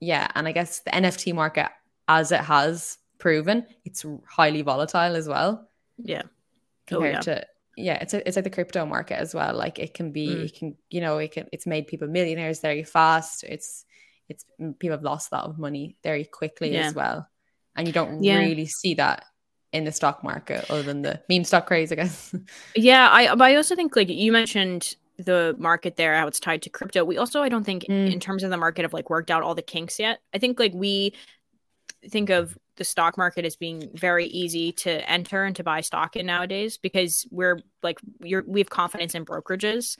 yeah, 0.00 0.28
and 0.34 0.46
I 0.46 0.52
guess 0.52 0.80
the 0.80 0.90
NFT 0.90 1.34
market 1.34 1.70
as 2.08 2.32
it 2.32 2.40
has 2.40 2.98
proven, 3.18 3.66
it's 3.84 4.04
highly 4.28 4.62
volatile 4.62 5.16
as 5.16 5.28
well. 5.28 5.68
Yeah. 5.98 6.22
Compared 6.86 7.14
oh, 7.14 7.16
yeah. 7.16 7.20
to 7.20 7.46
yeah, 7.76 7.94
it's 7.94 8.14
a, 8.14 8.26
it's 8.26 8.36
like 8.36 8.44
the 8.44 8.50
crypto 8.50 8.86
market 8.86 9.18
as 9.18 9.34
well. 9.34 9.54
Like 9.54 9.78
it 9.78 9.94
can 9.94 10.12
be, 10.12 10.28
mm. 10.28 10.44
it 10.44 10.56
can, 10.56 10.76
you 10.90 11.00
know, 11.00 11.18
it 11.18 11.32
can, 11.32 11.48
it's 11.52 11.66
made 11.66 11.86
people 11.86 12.08
millionaires 12.08 12.60
very 12.60 12.84
fast. 12.84 13.44
It's, 13.44 13.84
it's 14.28 14.44
people 14.58 14.96
have 14.96 15.02
lost 15.02 15.30
a 15.32 15.34
lot 15.34 15.44
of 15.46 15.58
money 15.58 15.96
very 16.02 16.24
quickly 16.24 16.72
yeah. 16.72 16.86
as 16.86 16.94
well, 16.94 17.28
and 17.76 17.86
you 17.86 17.92
don't 17.92 18.22
yeah. 18.22 18.38
really 18.38 18.66
see 18.66 18.94
that 18.94 19.24
in 19.72 19.84
the 19.84 19.92
stock 19.92 20.24
market 20.24 20.70
other 20.70 20.82
than 20.82 21.02
the 21.02 21.20
meme 21.28 21.44
stock 21.44 21.66
craze, 21.66 21.92
I 21.92 21.96
guess. 21.96 22.34
yeah, 22.76 23.08
I, 23.10 23.34
but 23.34 23.44
I 23.44 23.56
also 23.56 23.76
think 23.76 23.96
like 23.96 24.08
you 24.08 24.32
mentioned 24.32 24.96
the 25.18 25.54
market 25.58 25.96
there, 25.96 26.16
how 26.16 26.26
it's 26.26 26.40
tied 26.40 26.62
to 26.62 26.70
crypto. 26.70 27.04
We 27.04 27.18
also, 27.18 27.42
I 27.42 27.48
don't 27.48 27.64
think, 27.64 27.84
mm. 27.84 28.12
in 28.12 28.18
terms 28.18 28.42
of 28.42 28.50
the 28.50 28.56
market, 28.56 28.82
have 28.82 28.94
like 28.94 29.10
worked 29.10 29.30
out 29.30 29.42
all 29.42 29.54
the 29.54 29.62
kinks 29.62 29.98
yet. 29.98 30.20
I 30.32 30.38
think 30.38 30.58
like 30.58 30.72
we 30.74 31.12
think 32.10 32.30
of 32.30 32.56
the 32.76 32.84
stock 32.84 33.16
market 33.16 33.44
as 33.44 33.56
being 33.56 33.88
very 33.94 34.26
easy 34.26 34.72
to 34.72 35.08
enter 35.08 35.44
and 35.44 35.56
to 35.56 35.64
buy 35.64 35.80
stock 35.80 36.16
in 36.16 36.26
nowadays 36.26 36.76
because 36.76 37.26
we're 37.30 37.60
like 37.82 37.98
you're 38.20 38.44
we 38.46 38.60
have 38.60 38.70
confidence 38.70 39.14
in 39.14 39.24
brokerages 39.24 39.96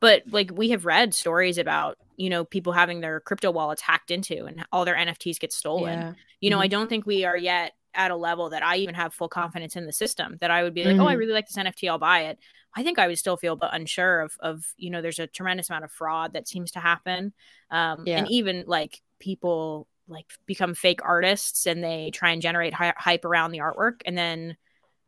but 0.00 0.22
like 0.30 0.50
we 0.54 0.70
have 0.70 0.84
read 0.84 1.14
stories 1.14 1.58
about 1.58 1.96
you 2.16 2.30
know 2.30 2.44
people 2.44 2.72
having 2.72 3.00
their 3.00 3.20
crypto 3.20 3.50
wallets 3.50 3.82
hacked 3.82 4.10
into 4.10 4.44
and 4.44 4.64
all 4.72 4.84
their 4.84 4.96
nfts 4.96 5.40
get 5.40 5.52
stolen 5.52 5.98
yeah. 5.98 6.12
you 6.40 6.50
know 6.50 6.56
mm-hmm. 6.56 6.64
i 6.64 6.68
don't 6.68 6.88
think 6.88 7.06
we 7.06 7.24
are 7.24 7.36
yet 7.36 7.72
at 7.94 8.10
a 8.10 8.16
level 8.16 8.50
that 8.50 8.62
i 8.62 8.76
even 8.76 8.94
have 8.94 9.14
full 9.14 9.28
confidence 9.28 9.74
in 9.74 9.86
the 9.86 9.92
system 9.92 10.36
that 10.40 10.50
i 10.50 10.62
would 10.62 10.74
be 10.74 10.84
like 10.84 10.92
mm-hmm. 10.92 11.02
oh 11.02 11.06
i 11.06 11.12
mm-hmm. 11.12 11.20
really 11.20 11.32
like 11.32 11.46
this 11.46 11.56
nft 11.56 11.88
i'll 11.88 11.98
buy 11.98 12.24
it 12.24 12.38
i 12.76 12.82
think 12.82 12.98
i 12.98 13.06
would 13.06 13.18
still 13.18 13.36
feel 13.36 13.56
but 13.56 13.74
unsure 13.74 14.20
of 14.20 14.36
of 14.40 14.64
you 14.76 14.90
know 14.90 15.00
there's 15.00 15.18
a 15.18 15.26
tremendous 15.26 15.70
amount 15.70 15.84
of 15.84 15.90
fraud 15.90 16.34
that 16.34 16.46
seems 16.46 16.70
to 16.70 16.78
happen 16.78 17.32
um 17.70 18.04
yeah. 18.06 18.18
and 18.18 18.30
even 18.30 18.64
like 18.66 19.00
people 19.18 19.88
like 20.08 20.26
become 20.46 20.74
fake 20.74 21.00
artists 21.04 21.66
and 21.66 21.82
they 21.82 22.10
try 22.12 22.30
and 22.30 22.42
generate 22.42 22.74
hi- 22.74 22.94
hype 22.96 23.24
around 23.24 23.52
the 23.52 23.58
artwork 23.58 24.00
and 24.06 24.16
then 24.16 24.56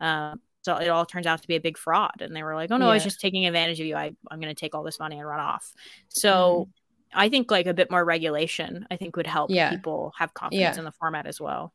uh, 0.00 0.34
so 0.62 0.76
it 0.76 0.88
all 0.88 1.06
turns 1.06 1.26
out 1.26 1.42
to 1.42 1.48
be 1.48 1.56
a 1.56 1.60
big 1.60 1.78
fraud 1.78 2.20
and 2.20 2.34
they 2.34 2.42
were 2.42 2.54
like 2.54 2.70
oh 2.70 2.76
no 2.76 2.86
yeah. 2.86 2.90
i 2.92 2.94
was 2.94 3.04
just 3.04 3.20
taking 3.20 3.46
advantage 3.46 3.80
of 3.80 3.86
you 3.86 3.96
I, 3.96 4.12
i'm 4.30 4.40
going 4.40 4.54
to 4.54 4.58
take 4.58 4.74
all 4.74 4.82
this 4.82 4.98
money 4.98 5.18
and 5.18 5.26
run 5.26 5.40
off 5.40 5.72
so 6.08 6.68
mm-hmm. 7.12 7.18
i 7.18 7.28
think 7.28 7.50
like 7.50 7.66
a 7.66 7.74
bit 7.74 7.90
more 7.90 8.04
regulation 8.04 8.86
i 8.90 8.96
think 8.96 9.16
would 9.16 9.26
help 9.26 9.50
yeah. 9.50 9.70
people 9.70 10.12
have 10.18 10.34
confidence 10.34 10.76
yeah. 10.76 10.78
in 10.78 10.84
the 10.84 10.92
format 10.92 11.26
as 11.26 11.40
well 11.40 11.72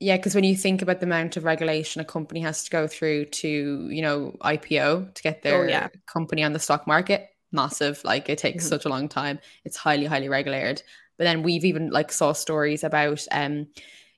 yeah 0.00 0.16
because 0.16 0.34
when 0.34 0.44
you 0.44 0.56
think 0.56 0.82
about 0.82 1.00
the 1.00 1.06
amount 1.06 1.36
of 1.36 1.44
regulation 1.44 2.00
a 2.00 2.04
company 2.04 2.40
has 2.40 2.64
to 2.64 2.70
go 2.70 2.86
through 2.86 3.26
to 3.26 3.88
you 3.90 4.02
know 4.02 4.36
ipo 4.42 5.12
to 5.14 5.22
get 5.22 5.40
oh, 5.44 5.48
their 5.48 5.64
oh, 5.64 5.68
yeah. 5.68 5.88
company 6.06 6.42
on 6.42 6.52
the 6.52 6.58
stock 6.58 6.86
market 6.86 7.28
massive 7.52 8.02
like 8.04 8.28
it 8.28 8.38
takes 8.38 8.64
mm-hmm. 8.64 8.70
such 8.70 8.84
a 8.84 8.88
long 8.88 9.08
time 9.08 9.38
it's 9.64 9.76
highly 9.76 10.06
highly 10.06 10.28
regulated 10.28 10.82
but 11.16 11.24
then 11.24 11.42
we've 11.42 11.64
even 11.64 11.90
like 11.90 12.12
saw 12.12 12.32
stories 12.32 12.84
about 12.84 13.24
um, 13.30 13.66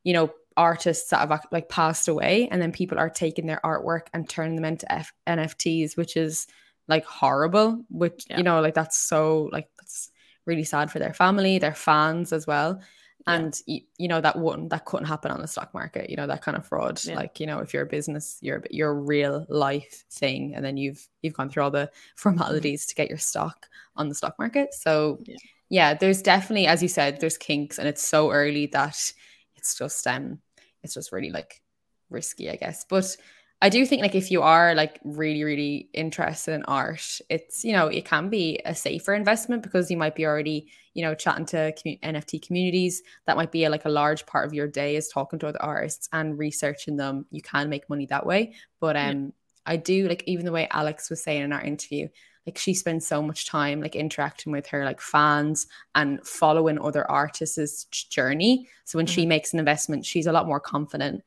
you 0.04 0.12
know, 0.12 0.30
artists 0.56 1.10
that 1.10 1.28
have 1.28 1.46
like 1.52 1.68
passed 1.68 2.08
away, 2.08 2.48
and 2.50 2.60
then 2.60 2.72
people 2.72 2.98
are 2.98 3.10
taking 3.10 3.46
their 3.46 3.60
artwork 3.64 4.06
and 4.14 4.28
turning 4.28 4.56
them 4.56 4.64
into 4.64 4.90
F- 4.90 5.12
NFTs, 5.26 5.96
which 5.96 6.16
is 6.16 6.46
like 6.88 7.04
horrible. 7.04 7.84
Which 7.90 8.24
yeah. 8.30 8.38
you 8.38 8.42
know, 8.42 8.60
like 8.60 8.74
that's 8.74 8.96
so 8.96 9.48
like 9.52 9.68
that's 9.78 10.10
really 10.46 10.64
sad 10.64 10.90
for 10.90 10.98
their 10.98 11.12
family, 11.12 11.58
their 11.58 11.74
fans 11.74 12.32
as 12.32 12.46
well. 12.46 12.80
Yeah. 13.26 13.34
And 13.34 13.60
you, 13.66 14.06
know 14.06 14.20
that 14.20 14.38
wouldn't 14.38 14.70
that 14.70 14.84
couldn't 14.84 15.06
happen 15.06 15.32
on 15.32 15.40
the 15.40 15.48
stock 15.48 15.74
market. 15.74 16.08
You 16.08 16.16
know 16.16 16.28
that 16.28 16.42
kind 16.42 16.56
of 16.56 16.64
fraud. 16.64 17.00
Yeah. 17.04 17.16
Like 17.16 17.40
you 17.40 17.46
know, 17.46 17.58
if 17.58 17.74
you're 17.74 17.82
a 17.82 17.86
business, 17.86 18.38
you're 18.40 18.62
you're 18.70 18.90
a 18.90 18.94
real 18.94 19.44
life 19.48 20.04
thing, 20.10 20.54
and 20.54 20.64
then 20.64 20.76
you've 20.76 21.06
you've 21.22 21.34
gone 21.34 21.50
through 21.50 21.64
all 21.64 21.70
the 21.70 21.90
formalities 22.16 22.86
to 22.86 22.94
get 22.94 23.08
your 23.08 23.18
stock 23.18 23.66
on 23.96 24.08
the 24.08 24.14
stock 24.14 24.38
market. 24.38 24.72
So 24.72 25.18
yeah, 25.68 25.94
there's 25.94 26.22
definitely, 26.22 26.66
as 26.66 26.82
you 26.82 26.88
said, 26.88 27.20
there's 27.20 27.38
kinks, 27.38 27.78
and 27.78 27.88
it's 27.88 28.06
so 28.06 28.30
early 28.30 28.66
that 28.66 29.12
it's 29.56 29.76
just 29.76 30.06
um, 30.06 30.38
it's 30.82 30.94
just 30.94 31.12
really 31.12 31.30
like 31.30 31.60
risky, 32.08 32.50
I 32.50 32.56
guess. 32.56 32.84
But 32.88 33.16
I 33.62 33.68
do 33.68 33.84
think 33.86 34.02
like 34.02 34.14
if 34.14 34.30
you 34.30 34.42
are 34.42 34.74
like 34.74 35.00
really 35.02 35.42
really 35.42 35.88
interested 35.92 36.54
in 36.54 36.64
art, 36.64 37.20
it's 37.28 37.64
you 37.64 37.72
know 37.72 37.88
it 37.88 38.04
can 38.04 38.28
be 38.28 38.60
a 38.64 38.74
safer 38.74 39.14
investment 39.14 39.62
because 39.62 39.90
you 39.90 39.96
might 39.96 40.14
be 40.14 40.26
already 40.26 40.70
you 40.94 41.02
know 41.02 41.14
chatting 41.14 41.46
to 41.46 41.72
NFT 41.72 42.46
communities. 42.46 43.02
That 43.26 43.36
might 43.36 43.50
be 43.50 43.64
a, 43.64 43.70
like 43.70 43.86
a 43.86 43.90
large 43.90 44.24
part 44.26 44.46
of 44.46 44.54
your 44.54 44.68
day 44.68 44.94
is 44.94 45.08
talking 45.08 45.38
to 45.40 45.48
other 45.48 45.62
artists 45.62 46.08
and 46.12 46.38
researching 46.38 46.96
them. 46.96 47.26
You 47.30 47.42
can 47.42 47.68
make 47.68 47.88
money 47.90 48.06
that 48.06 48.26
way, 48.26 48.54
but 48.80 48.96
um, 48.96 49.24
yeah. 49.24 49.30
I 49.66 49.76
do 49.76 50.06
like 50.06 50.22
even 50.26 50.44
the 50.44 50.52
way 50.52 50.68
Alex 50.70 51.10
was 51.10 51.24
saying 51.24 51.42
in 51.42 51.52
our 51.52 51.62
interview 51.62 52.08
like 52.46 52.56
she 52.56 52.74
spends 52.74 53.06
so 53.06 53.20
much 53.20 53.46
time 53.46 53.80
like 53.80 53.96
interacting 53.96 54.52
with 54.52 54.68
her 54.68 54.84
like 54.84 55.00
fans 55.00 55.66
and 55.94 56.24
following 56.24 56.78
other 56.78 57.08
artists' 57.10 57.84
journey. 57.84 58.68
So 58.84 58.98
when 58.98 59.06
mm-hmm. 59.06 59.14
she 59.14 59.26
makes 59.26 59.52
an 59.52 59.58
investment, 59.58 60.06
she's 60.06 60.26
a 60.26 60.32
lot 60.32 60.46
more 60.46 60.60
confident. 60.60 61.24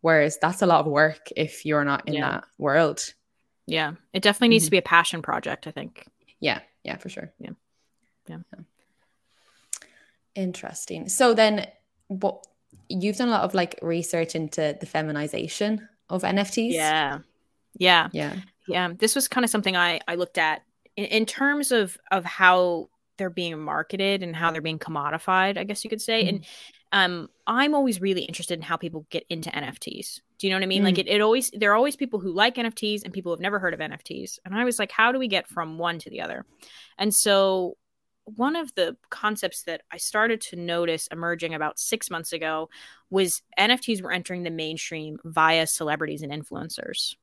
Whereas 0.00 0.38
that's 0.40 0.62
a 0.62 0.66
lot 0.66 0.80
of 0.80 0.86
work 0.86 1.28
if 1.36 1.66
you're 1.66 1.84
not 1.84 2.06
in 2.06 2.14
yeah. 2.14 2.30
that 2.30 2.44
world. 2.56 3.12
Yeah. 3.66 3.94
It 4.12 4.22
definitely 4.22 4.48
needs 4.48 4.64
mm-hmm. 4.64 4.68
to 4.68 4.70
be 4.70 4.78
a 4.78 4.82
passion 4.82 5.22
project, 5.22 5.66
I 5.66 5.72
think. 5.72 6.06
Yeah. 6.38 6.60
Yeah, 6.84 6.96
for 6.96 7.08
sure. 7.08 7.32
Yeah. 7.40 7.50
Yeah. 8.28 8.38
yeah. 8.52 8.60
Interesting. 10.36 11.08
So 11.08 11.34
then 11.34 11.66
what 12.06 12.46
you've 12.88 13.16
done 13.16 13.28
a 13.28 13.32
lot 13.32 13.42
of 13.42 13.54
like 13.54 13.78
research 13.82 14.36
into 14.36 14.76
the 14.78 14.86
feminization 14.86 15.88
of 16.08 16.22
NFTs. 16.22 16.72
Yeah. 16.72 17.18
Yeah. 17.76 18.08
Yeah 18.12 18.36
yeah 18.68 18.88
this 18.98 19.14
was 19.14 19.28
kind 19.28 19.44
of 19.44 19.50
something 19.50 19.76
i 19.76 20.00
i 20.08 20.14
looked 20.14 20.38
at 20.38 20.62
in, 20.96 21.04
in, 21.06 21.26
terms 21.26 21.72
of 21.72 21.96
of 22.10 22.24
how 22.24 22.88
they're 23.16 23.30
being 23.30 23.58
marketed 23.58 24.22
and 24.22 24.34
how 24.34 24.50
they're 24.50 24.60
being 24.60 24.78
commodified 24.78 25.58
i 25.58 25.64
guess 25.64 25.84
you 25.84 25.90
could 25.90 26.00
say 26.00 26.24
mm. 26.24 26.28
and 26.28 26.46
um 26.92 27.28
i'm 27.46 27.74
always 27.74 28.00
really 28.00 28.22
interested 28.22 28.54
in 28.54 28.62
how 28.62 28.76
people 28.76 29.06
get 29.10 29.24
into 29.28 29.50
nfts 29.50 30.20
do 30.38 30.46
you 30.46 30.50
know 30.50 30.56
what 30.56 30.62
i 30.62 30.66
mean 30.66 30.82
mm. 30.82 30.86
like 30.86 30.98
it, 30.98 31.08
it 31.08 31.20
always 31.20 31.50
there 31.50 31.72
are 31.72 31.76
always 31.76 31.96
people 31.96 32.18
who 32.18 32.32
like 32.32 32.56
nfts 32.56 33.04
and 33.04 33.12
people 33.12 33.30
who 33.30 33.34
have 33.34 33.40
never 33.40 33.58
heard 33.58 33.74
of 33.74 33.80
nfts 33.80 34.38
and 34.44 34.54
i 34.54 34.64
was 34.64 34.78
like 34.78 34.92
how 34.92 35.12
do 35.12 35.18
we 35.18 35.28
get 35.28 35.46
from 35.46 35.78
one 35.78 35.98
to 35.98 36.10
the 36.10 36.20
other 36.20 36.44
and 36.98 37.14
so 37.14 37.76
one 38.36 38.56
of 38.56 38.74
the 38.74 38.96
concepts 39.10 39.62
that 39.64 39.82
I 39.90 39.96
started 39.96 40.40
to 40.42 40.56
notice 40.56 41.08
emerging 41.08 41.54
about 41.54 41.78
six 41.78 42.10
months 42.10 42.32
ago 42.32 42.68
was 43.10 43.42
NFTs 43.58 44.02
were 44.02 44.12
entering 44.12 44.42
the 44.42 44.50
mainstream 44.50 45.18
via 45.24 45.66
celebrities 45.66 46.22
and 46.22 46.32
influencers. 46.32 47.14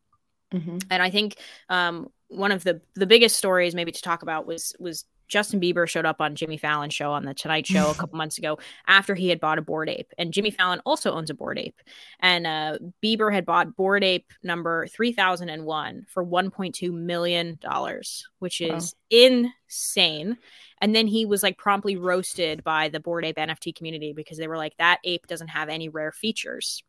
Mm-hmm. 0.54 0.78
And 0.90 1.04
I 1.04 1.10
think 1.10 1.38
um, 1.70 2.10
one 2.30 2.52
of 2.52 2.64
the 2.64 2.82
the 2.96 3.06
biggest 3.06 3.38
stories 3.38 3.76
maybe 3.76 3.92
to 3.92 4.02
talk 4.02 4.22
about 4.22 4.46
was 4.46 4.76
was 4.80 5.06
Justin 5.28 5.60
Bieber 5.60 5.88
showed 5.88 6.06
up 6.06 6.22
on 6.22 6.36
Jimmy 6.36 6.58
Fallon's 6.58 6.94
show 6.94 7.12
on 7.12 7.26
the 7.26 7.34
Tonight 7.34 7.68
Show 7.68 7.92
a 7.92 7.94
couple 7.96 8.18
months 8.18 8.38
ago 8.38 8.58
after 8.88 9.14
he 9.14 9.30
had 9.30 9.40
bought 9.40 9.58
a 9.58 9.62
Bored 9.62 9.90
Ape, 9.90 10.14
and 10.18 10.32
Jimmy 10.32 10.52
Fallon 10.52 10.82
also 10.86 11.12
owns 11.12 11.30
a 11.30 11.34
Bored 11.34 11.60
Ape, 11.60 11.80
and 12.20 12.48
uh, 12.48 12.78
Bieber 13.04 13.34
had 13.34 13.46
bought 13.46 13.76
Bored 13.76 14.04
Ape 14.04 14.32
number 14.44 14.88
three 14.88 15.12
thousand 15.12 15.50
and 15.50 15.66
one 15.66 16.06
for 16.08 16.24
one 16.24 16.50
point 16.50 16.76
two 16.76 16.92
million 16.92 17.58
dollars, 17.62 18.26
which 18.40 18.62
is 18.62 18.96
wow. 19.12 19.20
insane. 19.20 20.38
And 20.80 20.96
then 20.96 21.08
he 21.08 21.26
was 21.26 21.42
like 21.42 21.58
promptly 21.58 21.98
roasted 21.98 22.64
by 22.64 22.90
the 22.90 23.00
Bored 23.00 23.26
Ape 23.26 23.38
NFT 23.38 23.76
community 23.76 24.14
because 24.14 24.38
they 24.38 24.48
were 24.48 24.58
like, 24.58 24.78
that 24.78 25.00
ape 25.04 25.26
doesn't 25.26 25.48
have 25.48 25.70
any 25.70 25.90
rare 25.90 26.12
features 26.12 26.84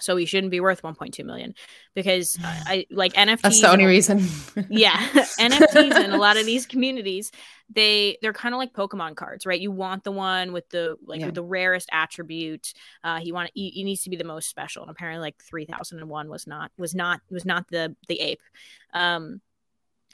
so 0.00 0.16
he 0.16 0.26
shouldn't 0.26 0.50
be 0.50 0.60
worth 0.60 0.82
1.2 0.82 1.24
million 1.24 1.54
because 1.94 2.38
I 2.42 2.86
like 2.90 3.12
NFTs. 3.14 3.42
That's 3.42 3.60
the 3.60 3.70
only 3.70 3.84
reason. 3.84 4.18
yeah, 4.68 4.96
NFTs 5.38 5.92
and 5.92 6.12
a 6.14 6.18
lot 6.18 6.36
of 6.36 6.46
these 6.46 6.66
communities, 6.66 7.30
they 7.70 8.18
they're 8.20 8.32
kind 8.32 8.54
of 8.54 8.58
like 8.58 8.72
Pokemon 8.72 9.16
cards, 9.16 9.46
right? 9.46 9.60
You 9.60 9.70
want 9.70 10.04
the 10.04 10.12
one 10.12 10.52
with 10.52 10.68
the 10.70 10.96
like 11.06 11.20
yeah. 11.20 11.26
with 11.26 11.34
the 11.34 11.44
rarest 11.44 11.88
attribute. 11.92 12.72
Uh, 13.02 13.20
he 13.20 13.32
want 13.32 13.50
he, 13.54 13.70
he 13.70 13.84
needs 13.84 14.02
to 14.02 14.10
be 14.10 14.16
the 14.16 14.24
most 14.24 14.48
special, 14.48 14.82
and 14.82 14.90
apparently, 14.90 15.20
like 15.20 15.42
3001 15.42 16.28
was 16.28 16.46
not 16.46 16.70
was 16.76 16.94
not 16.94 17.20
was 17.30 17.44
not 17.44 17.68
the 17.68 17.94
the 18.08 18.20
ape. 18.20 18.40
Um, 18.92 19.40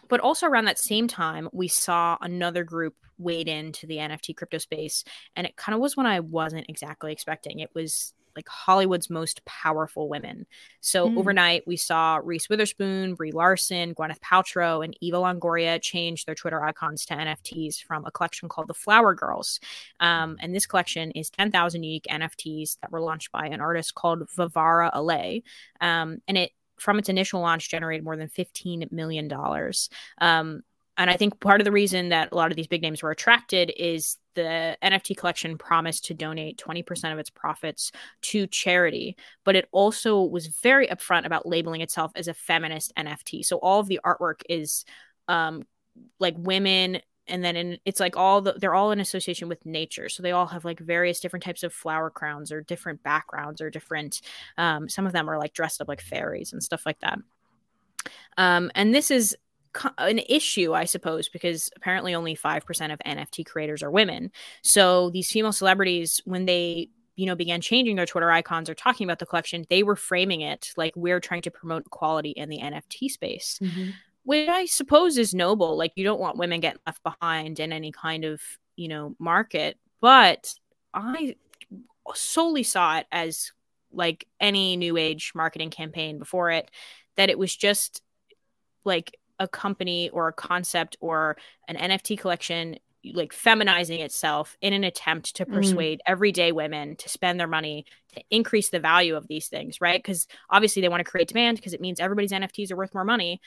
but 0.08 0.20
also 0.20 0.46
around 0.46 0.64
that 0.64 0.78
same 0.78 1.08
time, 1.08 1.48
we 1.52 1.68
saw 1.68 2.18
another 2.20 2.64
group 2.64 2.94
weighed 3.16 3.48
into 3.48 3.86
the 3.86 3.98
NFT 3.98 4.36
crypto 4.36 4.58
space. 4.58 5.04
And 5.36 5.46
it 5.46 5.56
kind 5.56 5.74
of 5.74 5.80
was 5.80 5.96
when 5.96 6.06
I 6.06 6.20
wasn't 6.20 6.66
exactly 6.68 7.12
expecting. 7.12 7.60
It 7.60 7.70
was 7.74 8.12
like 8.40 8.48
Hollywood's 8.48 9.10
most 9.10 9.44
powerful 9.44 10.08
women. 10.08 10.46
So 10.80 11.08
mm. 11.08 11.18
overnight, 11.18 11.66
we 11.66 11.76
saw 11.76 12.20
Reese 12.22 12.48
Witherspoon, 12.48 13.14
Brie 13.14 13.32
Larson, 13.32 13.94
Gwyneth 13.94 14.20
Paltrow, 14.20 14.82
and 14.82 14.96
Eva 15.00 15.18
Longoria 15.18 15.80
change 15.80 16.24
their 16.24 16.34
Twitter 16.34 16.64
icons 16.64 17.04
to 17.06 17.14
NFTs 17.14 17.82
from 17.82 18.06
a 18.06 18.10
collection 18.10 18.48
called 18.48 18.68
the 18.68 18.74
Flower 18.74 19.14
Girls. 19.14 19.60
Um, 20.00 20.38
and 20.40 20.54
this 20.54 20.66
collection 20.66 21.10
is 21.10 21.28
10,000 21.28 21.82
unique 21.82 22.06
NFTs 22.10 22.78
that 22.80 22.90
were 22.90 23.02
launched 23.02 23.30
by 23.30 23.46
an 23.46 23.60
artist 23.60 23.94
called 23.94 24.26
Varvara 24.30 24.90
Alay. 24.94 25.42
Um, 25.82 26.22
and 26.26 26.38
it 26.38 26.52
from 26.78 26.98
its 26.98 27.10
initial 27.10 27.42
launch 27.42 27.68
generated 27.68 28.02
more 28.02 28.16
than 28.16 28.28
$15 28.28 28.90
million. 28.90 29.30
Um, 30.18 30.62
and 31.00 31.08
I 31.08 31.16
think 31.16 31.40
part 31.40 31.62
of 31.62 31.64
the 31.64 31.72
reason 31.72 32.10
that 32.10 32.28
a 32.30 32.36
lot 32.36 32.50
of 32.50 32.56
these 32.56 32.66
big 32.66 32.82
names 32.82 33.02
were 33.02 33.10
attracted 33.10 33.72
is 33.74 34.18
the 34.34 34.76
NFT 34.82 35.16
collection 35.16 35.56
promised 35.56 36.04
to 36.04 36.14
donate 36.14 36.58
20% 36.58 37.10
of 37.10 37.18
its 37.18 37.30
profits 37.30 37.90
to 38.20 38.46
charity, 38.46 39.16
but 39.42 39.56
it 39.56 39.66
also 39.72 40.22
was 40.22 40.48
very 40.48 40.88
upfront 40.88 41.24
about 41.24 41.46
labeling 41.46 41.80
itself 41.80 42.12
as 42.16 42.28
a 42.28 42.34
feminist 42.34 42.92
NFT. 42.98 43.46
So 43.46 43.56
all 43.56 43.80
of 43.80 43.88
the 43.88 43.98
artwork 44.04 44.42
is 44.50 44.84
um, 45.26 45.62
like 46.18 46.34
women 46.36 47.00
and 47.26 47.42
then 47.42 47.56
in, 47.56 47.78
it's 47.86 48.00
like 48.00 48.18
all 48.18 48.42
the 48.42 48.52
they're 48.58 48.74
all 48.74 48.90
in 48.90 49.00
association 49.00 49.48
with 49.48 49.64
nature 49.64 50.08
so 50.08 50.22
they 50.22 50.32
all 50.32 50.46
have 50.46 50.64
like 50.64 50.80
various 50.80 51.20
different 51.20 51.44
types 51.44 51.62
of 51.62 51.72
flower 51.72 52.10
crowns 52.10 52.50
or 52.50 52.60
different 52.60 53.02
backgrounds 53.02 53.60
or 53.60 53.70
different 53.70 54.20
um, 54.58 54.88
some 54.88 55.06
of 55.06 55.12
them 55.12 55.30
are 55.30 55.38
like 55.38 55.52
dressed 55.52 55.80
up 55.80 55.86
like 55.86 56.00
fairies 56.00 56.52
and 56.52 56.62
stuff 56.62 56.84
like 56.84 56.98
that 57.00 57.18
um, 58.36 58.70
and 58.74 58.92
this 58.92 59.10
is 59.10 59.36
an 59.98 60.20
issue, 60.28 60.74
I 60.74 60.84
suppose, 60.84 61.28
because 61.28 61.70
apparently 61.76 62.14
only 62.14 62.36
5% 62.36 62.92
of 62.92 62.98
NFT 63.06 63.46
creators 63.46 63.82
are 63.82 63.90
women. 63.90 64.30
So 64.62 65.10
these 65.10 65.30
female 65.30 65.52
celebrities, 65.52 66.20
when 66.24 66.46
they 66.46 66.90
you 67.16 67.26
know 67.26 67.34
began 67.36 67.60
changing 67.60 67.96
their 67.96 68.06
twitter 68.06 68.30
icons 68.30 68.70
or 68.70 68.74
talking 68.74 69.04
about 69.04 69.18
the 69.18 69.26
collection 69.26 69.66
they 69.68 69.82
were 69.82 69.96
framing 69.96 70.40
it 70.40 70.72
like 70.78 70.94
we're 70.96 71.20
trying 71.20 71.42
to 71.42 71.50
promote 71.50 71.84
equality 71.84 72.30
in 72.30 72.48
the 72.48 72.58
nft 72.58 73.10
space 73.10 73.58
mm-hmm. 73.60 73.90
which 74.22 74.48
i 74.48 74.64
suppose 74.64 75.18
is 75.18 75.34
noble 75.34 75.76
like 75.76 75.92
you 75.96 76.04
don't 76.04 76.20
want 76.20 76.38
women 76.38 76.60
getting 76.60 76.80
left 76.86 77.02
behind 77.02 77.60
in 77.60 77.72
any 77.72 77.92
kind 77.92 78.24
of 78.24 78.40
you 78.76 78.88
know 78.88 79.14
market 79.18 79.76
but 80.00 80.54
i 80.94 81.36
solely 82.14 82.62
saw 82.62 82.96
it 82.98 83.06
as 83.12 83.52
like 83.92 84.26
any 84.40 84.76
new 84.76 84.96
age 84.96 85.32
marketing 85.34 85.68
campaign 85.68 86.18
before 86.18 86.50
it 86.50 86.70
that 87.16 87.28
it 87.28 87.38
was 87.38 87.54
just 87.54 88.02
like 88.84 89.14
a 89.40 89.48
company 89.48 90.10
or 90.10 90.28
a 90.28 90.32
concept 90.32 90.96
or 91.00 91.36
an 91.66 91.76
NFT 91.76 92.16
collection 92.18 92.76
like 93.14 93.32
feminizing 93.32 94.00
itself 94.00 94.56
in 94.60 94.72
an 94.72 94.84
attempt 94.84 95.36
to 95.36 95.44
mm-hmm. 95.44 95.54
persuade 95.54 95.98
mm. 95.98 96.02
everyday 96.06 96.52
women 96.52 96.96
to 96.96 97.08
spend 97.08 97.40
their 97.40 97.46
money 97.46 97.86
to 98.14 98.22
increase 98.30 98.68
the 98.68 98.78
value 98.78 99.16
of 99.16 99.26
these 99.26 99.48
things, 99.48 99.80
right? 99.80 99.98
Because 99.98 100.26
obviously 100.50 100.82
they 100.82 100.88
want 100.88 101.00
to 101.00 101.10
create 101.10 101.28
demand 101.28 101.56
because 101.56 101.72
it 101.72 101.80
means 101.80 101.98
everybody's 101.98 102.32
NFTs 102.32 102.70
are 102.70 102.76
worth 102.76 102.94
more 102.94 103.04
money. 103.04 103.40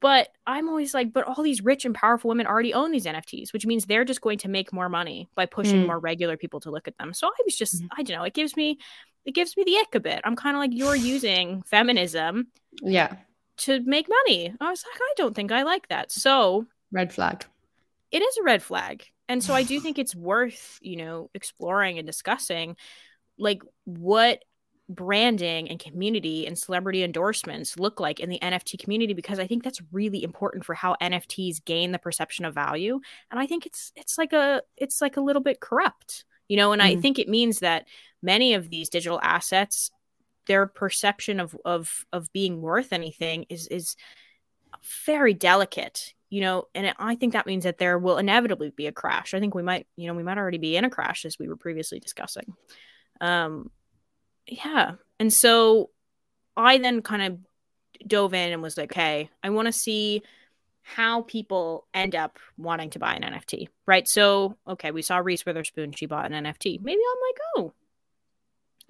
But 0.00 0.28
I'm 0.46 0.70
always 0.70 0.94
like, 0.94 1.12
but 1.12 1.24
all 1.24 1.42
these 1.42 1.62
rich 1.62 1.84
and 1.84 1.94
powerful 1.94 2.28
women 2.28 2.46
already 2.46 2.72
own 2.72 2.90
these 2.90 3.04
NFTs, 3.04 3.52
which 3.52 3.66
means 3.66 3.84
they're 3.84 4.06
just 4.06 4.22
going 4.22 4.38
to 4.38 4.48
make 4.48 4.72
more 4.72 4.88
money 4.88 5.28
by 5.34 5.44
pushing 5.44 5.82
mm. 5.82 5.86
more 5.86 5.98
regular 5.98 6.38
people 6.38 6.60
to 6.60 6.70
look 6.70 6.88
at 6.88 6.96
them. 6.96 7.12
So 7.12 7.26
I 7.26 7.42
was 7.44 7.54
just, 7.54 7.82
mm. 7.82 7.88
I 7.92 8.02
don't 8.02 8.16
know, 8.16 8.24
it 8.24 8.32
gives 8.32 8.56
me, 8.56 8.78
it 9.26 9.34
gives 9.34 9.58
me 9.58 9.64
the 9.64 9.76
ick 9.76 9.94
a 9.94 10.00
bit. 10.00 10.22
I'm 10.24 10.36
kind 10.36 10.56
of 10.56 10.60
like, 10.60 10.70
you're 10.72 10.96
using 10.96 11.62
feminism, 11.64 12.46
yeah, 12.80 13.16
to 13.60 13.80
make 13.80 14.08
money. 14.08 14.54
I 14.60 14.70
was 14.70 14.84
like, 14.84 15.00
I 15.00 15.12
don't 15.16 15.34
think 15.34 15.52
I 15.52 15.62
like 15.62 15.88
that. 15.88 16.10
So, 16.12 16.66
red 16.92 17.12
flag. 17.12 17.44
It 18.10 18.22
is 18.22 18.36
a 18.38 18.42
red 18.42 18.62
flag. 18.62 19.04
And 19.28 19.44
so 19.44 19.54
I 19.54 19.62
do 19.62 19.78
think 19.78 19.96
it's 19.96 20.16
worth, 20.16 20.80
you 20.82 20.96
know, 20.96 21.30
exploring 21.34 21.98
and 21.98 22.06
discussing 22.06 22.76
like 23.38 23.62
what 23.84 24.42
branding 24.88 25.70
and 25.70 25.78
community 25.78 26.48
and 26.48 26.58
celebrity 26.58 27.04
endorsements 27.04 27.78
look 27.78 28.00
like 28.00 28.18
in 28.18 28.28
the 28.28 28.40
NFT 28.40 28.76
community 28.76 29.14
because 29.14 29.38
I 29.38 29.46
think 29.46 29.62
that's 29.62 29.80
really 29.92 30.24
important 30.24 30.64
for 30.64 30.74
how 30.74 30.96
NFTs 31.00 31.64
gain 31.64 31.92
the 31.92 31.98
perception 31.98 32.44
of 32.44 32.54
value 32.54 33.00
and 33.30 33.38
I 33.38 33.46
think 33.46 33.66
it's 33.66 33.92
it's 33.94 34.18
like 34.18 34.32
a 34.32 34.62
it's 34.76 35.00
like 35.00 35.16
a 35.16 35.20
little 35.20 35.42
bit 35.42 35.60
corrupt 35.60 36.24
you 36.48 36.56
know 36.56 36.72
and 36.72 36.82
mm. 36.82 36.86
I 36.86 36.96
think 36.96 37.20
it 37.20 37.28
means 37.28 37.60
that 37.60 37.86
many 38.20 38.54
of 38.54 38.68
these 38.68 38.88
digital 38.88 39.20
assets 39.22 39.92
their 40.46 40.66
perception 40.66 41.40
of 41.40 41.56
of 41.64 42.04
of 42.12 42.32
being 42.32 42.60
worth 42.60 42.92
anything 42.92 43.46
is 43.48 43.66
is 43.68 43.96
very 45.04 45.34
delicate 45.34 46.14
you 46.30 46.40
know 46.40 46.64
and 46.74 46.94
i 46.98 47.14
think 47.14 47.32
that 47.32 47.46
means 47.46 47.64
that 47.64 47.78
there 47.78 47.98
will 47.98 48.18
inevitably 48.18 48.70
be 48.70 48.86
a 48.86 48.92
crash. 48.92 49.34
I 49.34 49.40
think 49.40 49.54
we 49.54 49.62
might 49.62 49.86
you 49.96 50.06
know 50.06 50.14
we 50.14 50.22
might 50.22 50.38
already 50.38 50.58
be 50.58 50.76
in 50.76 50.84
a 50.84 50.90
crash 50.90 51.24
as 51.24 51.38
we 51.38 51.48
were 51.48 51.56
previously 51.56 52.00
discussing. 52.00 52.54
Um 53.20 53.70
yeah 54.46 54.92
and 55.18 55.32
so 55.32 55.90
i 56.56 56.78
then 56.78 57.02
kind 57.02 57.22
of 57.22 57.38
dove 58.06 58.34
in 58.34 58.52
and 58.52 58.62
was 58.62 58.76
like 58.76 58.92
okay 58.92 59.30
i 59.42 59.50
want 59.50 59.66
to 59.66 59.72
see 59.72 60.22
how 60.82 61.22
people 61.22 61.86
end 61.94 62.16
up 62.16 62.38
wanting 62.56 62.90
to 62.90 62.98
buy 62.98 63.14
an 63.14 63.22
nft 63.22 63.68
right? 63.86 64.08
So 64.08 64.56
okay 64.66 64.90
we 64.90 65.02
saw 65.02 65.18
reese 65.18 65.44
witherspoon 65.44 65.92
she 65.92 66.06
bought 66.06 66.32
an 66.32 66.44
nft 66.44 66.80
maybe 66.82 67.00
i'm 67.00 67.20
like 67.28 67.38
oh 67.56 67.72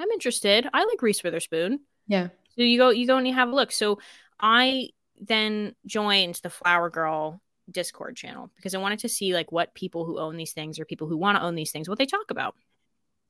I'm 0.00 0.10
interested. 0.10 0.68
I 0.72 0.84
like 0.84 1.02
Reese 1.02 1.22
Witherspoon. 1.22 1.80
Yeah. 2.08 2.28
So 2.56 2.62
you 2.62 2.78
go, 2.78 2.90
you 2.90 3.06
go 3.06 3.16
and 3.16 3.28
you 3.28 3.34
have 3.34 3.50
a 3.50 3.54
look. 3.54 3.70
So 3.70 3.98
I 4.40 4.88
then 5.20 5.74
joined 5.86 6.40
the 6.42 6.50
Flower 6.50 6.90
Girl 6.90 7.40
Discord 7.70 8.16
channel 8.16 8.50
because 8.56 8.74
I 8.74 8.78
wanted 8.78 9.00
to 9.00 9.08
see 9.08 9.34
like 9.34 9.52
what 9.52 9.74
people 9.74 10.04
who 10.04 10.18
own 10.18 10.36
these 10.36 10.52
things 10.52 10.78
or 10.78 10.84
people 10.84 11.06
who 11.06 11.16
want 11.16 11.38
to 11.38 11.44
own 11.44 11.54
these 11.54 11.70
things, 11.70 11.88
what 11.88 11.98
they 11.98 12.06
talk 12.06 12.30
about. 12.30 12.54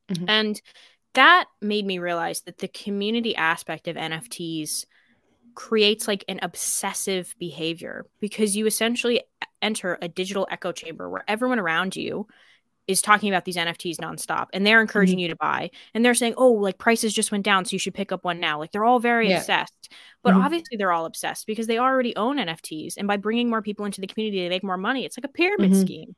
Mm-hmm. 0.09 0.25
And 0.27 0.61
that 1.13 1.45
made 1.61 1.85
me 1.85 1.99
realize 1.99 2.41
that 2.41 2.57
the 2.57 2.67
community 2.67 3.35
aspect 3.35 3.87
of 3.87 3.97
NFTs 3.97 4.85
creates 5.53 6.07
like 6.07 6.23
an 6.29 6.39
obsessive 6.41 7.35
behavior 7.37 8.05
because 8.21 8.55
you 8.55 8.65
essentially 8.65 9.21
enter 9.61 9.97
a 10.01 10.07
digital 10.07 10.47
echo 10.49 10.71
chamber 10.71 11.09
where 11.09 11.25
everyone 11.27 11.59
around 11.59 11.95
you 11.95 12.27
is 12.91 13.01
talking 13.01 13.29
about 13.29 13.45
these 13.45 13.57
NFTs 13.57 13.97
nonstop 13.97 14.47
and 14.53 14.65
they're 14.65 14.81
encouraging 14.81 15.17
mm-hmm. 15.17 15.23
you 15.23 15.27
to 15.29 15.35
buy 15.35 15.71
and 15.93 16.05
they're 16.05 16.13
saying, 16.13 16.35
oh, 16.37 16.51
like 16.51 16.77
prices 16.77 17.13
just 17.13 17.31
went 17.31 17.43
down. 17.43 17.65
So 17.65 17.73
you 17.73 17.79
should 17.79 17.93
pick 17.93 18.11
up 18.11 18.23
one 18.23 18.39
now. 18.39 18.59
Like 18.59 18.71
they're 18.71 18.85
all 18.85 18.99
very 18.99 19.29
yeah. 19.29 19.37
obsessed, 19.37 19.91
but 20.23 20.33
mm-hmm. 20.33 20.43
obviously 20.43 20.77
they're 20.77 20.91
all 20.91 21.05
obsessed 21.05 21.47
because 21.47 21.67
they 21.67 21.77
already 21.77 22.15
own 22.15 22.37
NFTs. 22.37 22.95
And 22.97 23.07
by 23.07 23.17
bringing 23.17 23.49
more 23.49 23.61
people 23.61 23.85
into 23.85 24.01
the 24.01 24.07
community, 24.07 24.41
they 24.41 24.49
make 24.49 24.63
more 24.63 24.77
money. 24.77 25.05
It's 25.05 25.17
like 25.17 25.25
a 25.25 25.33
pyramid 25.33 25.71
mm-hmm. 25.71 25.81
scheme. 25.81 26.15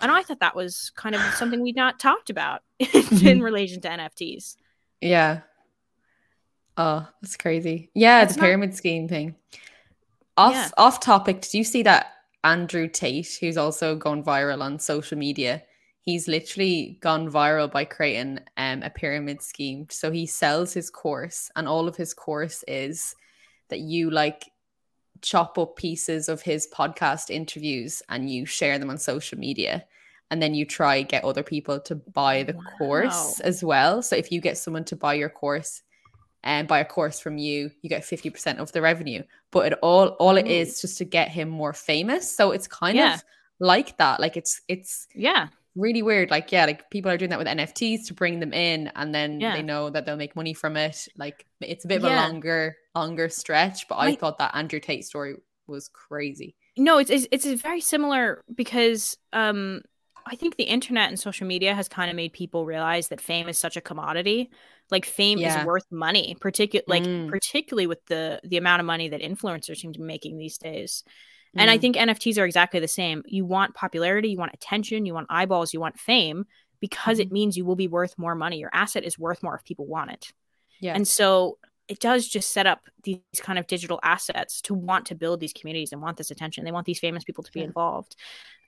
And 0.00 0.10
I 0.10 0.22
thought 0.22 0.40
that 0.40 0.56
was 0.56 0.90
kind 0.96 1.14
of 1.14 1.20
something 1.34 1.62
we'd 1.62 1.76
not 1.76 2.00
talked 2.00 2.30
about 2.30 2.62
in 2.78 2.86
mm-hmm. 2.86 3.40
relation 3.40 3.80
to 3.82 3.88
NFTs. 3.88 4.56
Yeah. 5.00 5.40
Oh, 6.76 7.06
that's 7.22 7.36
crazy. 7.36 7.90
Yeah, 7.94 8.20
that's 8.20 8.34
the 8.34 8.40
pyramid 8.40 8.74
scheme 8.74 9.08
thing. 9.08 9.36
Off 10.36 10.54
yeah. 10.54 10.70
off 10.76 10.98
topic, 10.98 11.42
did 11.42 11.54
you 11.54 11.62
see 11.62 11.84
that 11.84 12.12
Andrew 12.42 12.88
Tate, 12.88 13.38
who's 13.40 13.56
also 13.56 13.94
gone 13.94 14.24
viral 14.24 14.62
on 14.62 14.78
social 14.78 15.16
media? 15.16 15.62
He's 16.04 16.28
literally 16.28 16.98
gone 17.00 17.30
viral 17.30 17.70
by 17.70 17.84
creating 17.84 18.38
um, 18.56 18.82
a 18.82 18.90
pyramid 18.90 19.42
scheme. 19.42 19.86
So 19.90 20.10
he 20.10 20.26
sells 20.26 20.72
his 20.72 20.90
course, 20.90 21.50
and 21.56 21.66
all 21.66 21.88
of 21.88 21.96
his 21.96 22.14
course 22.14 22.62
is 22.68 23.16
that 23.70 23.80
you 23.80 24.10
like 24.10 24.50
chop 25.22 25.58
up 25.58 25.76
pieces 25.76 26.28
of 26.28 26.42
his 26.42 26.68
podcast 26.72 27.30
interviews 27.30 28.02
and 28.10 28.30
you 28.30 28.44
share 28.44 28.78
them 28.78 28.90
on 28.90 28.98
social 28.98 29.38
media. 29.38 29.84
And 30.30 30.42
then 30.42 30.54
you 30.54 30.66
try 30.66 31.02
get 31.02 31.24
other 31.24 31.42
people 31.42 31.80
to 31.80 31.94
buy 31.94 32.42
the 32.42 32.54
wow. 32.54 32.62
course 32.78 33.40
as 33.40 33.64
well. 33.64 34.02
So 34.02 34.16
if 34.16 34.32
you 34.32 34.40
get 34.40 34.58
someone 34.58 34.84
to 34.86 34.96
buy 34.96 35.14
your 35.14 35.28
course 35.28 35.82
and 36.42 36.68
buy 36.68 36.80
a 36.80 36.84
course 36.84 37.20
from 37.20 37.38
you, 37.38 37.70
you 37.82 37.88
get 37.88 38.02
50% 38.02 38.58
of 38.58 38.72
the 38.72 38.82
revenue. 38.82 39.22
But 39.50 39.72
it 39.72 39.78
all 39.80 40.08
all 40.08 40.36
it 40.36 40.46
is 40.46 40.80
just 40.80 40.98
to 40.98 41.04
get 41.04 41.28
him 41.28 41.48
more 41.48 41.72
famous. 41.72 42.34
So 42.34 42.50
it's 42.50 42.66
kind 42.66 42.96
yeah. 42.96 43.14
of 43.14 43.24
like 43.60 43.96
that. 43.98 44.20
Like 44.20 44.36
it's 44.36 44.60
it's 44.66 45.06
yeah 45.14 45.48
really 45.76 46.02
weird. 46.02 46.30
Like, 46.30 46.52
yeah, 46.52 46.66
like 46.66 46.90
people 46.90 47.10
are 47.10 47.16
doing 47.16 47.30
that 47.30 47.38
with 47.38 47.48
NFTs 47.48 48.06
to 48.06 48.14
bring 48.14 48.40
them 48.40 48.52
in 48.52 48.90
and 48.94 49.14
then 49.14 49.40
yeah. 49.40 49.54
they 49.56 49.62
know 49.62 49.90
that 49.90 50.06
they'll 50.06 50.16
make 50.16 50.36
money 50.36 50.54
from 50.54 50.76
it. 50.76 51.08
Like 51.16 51.46
it's 51.60 51.84
a 51.84 51.88
bit 51.88 51.98
of 51.98 52.04
yeah. 52.04 52.26
a 52.26 52.28
longer, 52.28 52.76
longer 52.94 53.28
stretch. 53.28 53.88
But 53.88 53.96
I 53.96 54.14
thought 54.14 54.38
that 54.38 54.54
Andrew 54.54 54.80
Tate 54.80 55.04
story 55.04 55.36
was 55.66 55.88
crazy. 55.88 56.56
No, 56.76 56.98
it's, 56.98 57.10
it's 57.10 57.26
it's 57.30 57.62
very 57.62 57.80
similar 57.80 58.42
because 58.52 59.16
um 59.32 59.82
I 60.26 60.36
think 60.36 60.56
the 60.56 60.64
internet 60.64 61.08
and 61.08 61.20
social 61.20 61.46
media 61.46 61.74
has 61.74 61.88
kind 61.88 62.10
of 62.10 62.16
made 62.16 62.32
people 62.32 62.64
realize 62.64 63.08
that 63.08 63.20
fame 63.20 63.48
is 63.48 63.58
such 63.58 63.76
a 63.76 63.80
commodity. 63.80 64.50
Like 64.90 65.04
fame 65.04 65.38
yeah. 65.38 65.60
is 65.60 65.66
worth 65.66 65.84
money, 65.90 66.36
particularly 66.40 67.00
like 67.00 67.08
mm. 67.08 67.30
particularly 67.30 67.86
with 67.86 68.04
the 68.06 68.40
the 68.44 68.56
amount 68.56 68.80
of 68.80 68.86
money 68.86 69.08
that 69.08 69.20
influencers 69.20 69.76
seem 69.76 69.92
to 69.92 69.98
be 69.98 70.04
making 70.04 70.38
these 70.38 70.58
days. 70.58 71.04
And 71.56 71.70
I 71.70 71.78
mm. 71.78 71.80
think 71.80 71.96
NFTs 71.96 72.38
are 72.38 72.44
exactly 72.44 72.80
the 72.80 72.88
same. 72.88 73.22
You 73.26 73.44
want 73.44 73.74
popularity, 73.74 74.28
you 74.30 74.38
want 74.38 74.54
attention, 74.54 75.06
you 75.06 75.14
want 75.14 75.26
eyeballs, 75.30 75.72
you 75.72 75.80
want 75.80 75.98
fame 75.98 76.46
because 76.80 77.18
mm-hmm. 77.18 77.28
it 77.28 77.32
means 77.32 77.56
you 77.56 77.64
will 77.64 77.76
be 77.76 77.88
worth 77.88 78.18
more 78.18 78.34
money. 78.34 78.58
Your 78.58 78.70
asset 78.72 79.04
is 79.04 79.18
worth 79.18 79.42
more 79.42 79.54
if 79.54 79.64
people 79.64 79.86
want 79.86 80.10
it. 80.10 80.32
Yeah. 80.80 80.94
And 80.94 81.06
so 81.06 81.58
it 81.88 82.00
does 82.00 82.28
just 82.28 82.50
set 82.50 82.66
up 82.66 82.80
these 83.02 83.18
kind 83.38 83.58
of 83.58 83.66
digital 83.66 84.00
assets 84.02 84.60
to 84.62 84.74
want 84.74 85.06
to 85.06 85.14
build 85.14 85.40
these 85.40 85.52
communities 85.52 85.92
and 85.92 86.02
want 86.02 86.16
this 86.16 86.30
attention. 86.30 86.64
They 86.64 86.72
want 86.72 86.86
these 86.86 86.98
famous 86.98 87.24
people 87.24 87.44
to 87.44 87.52
be 87.52 87.60
yeah. 87.60 87.66
involved. 87.66 88.16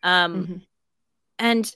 Um, 0.02 0.34
mm-hmm. 0.34 0.56
And 1.38 1.74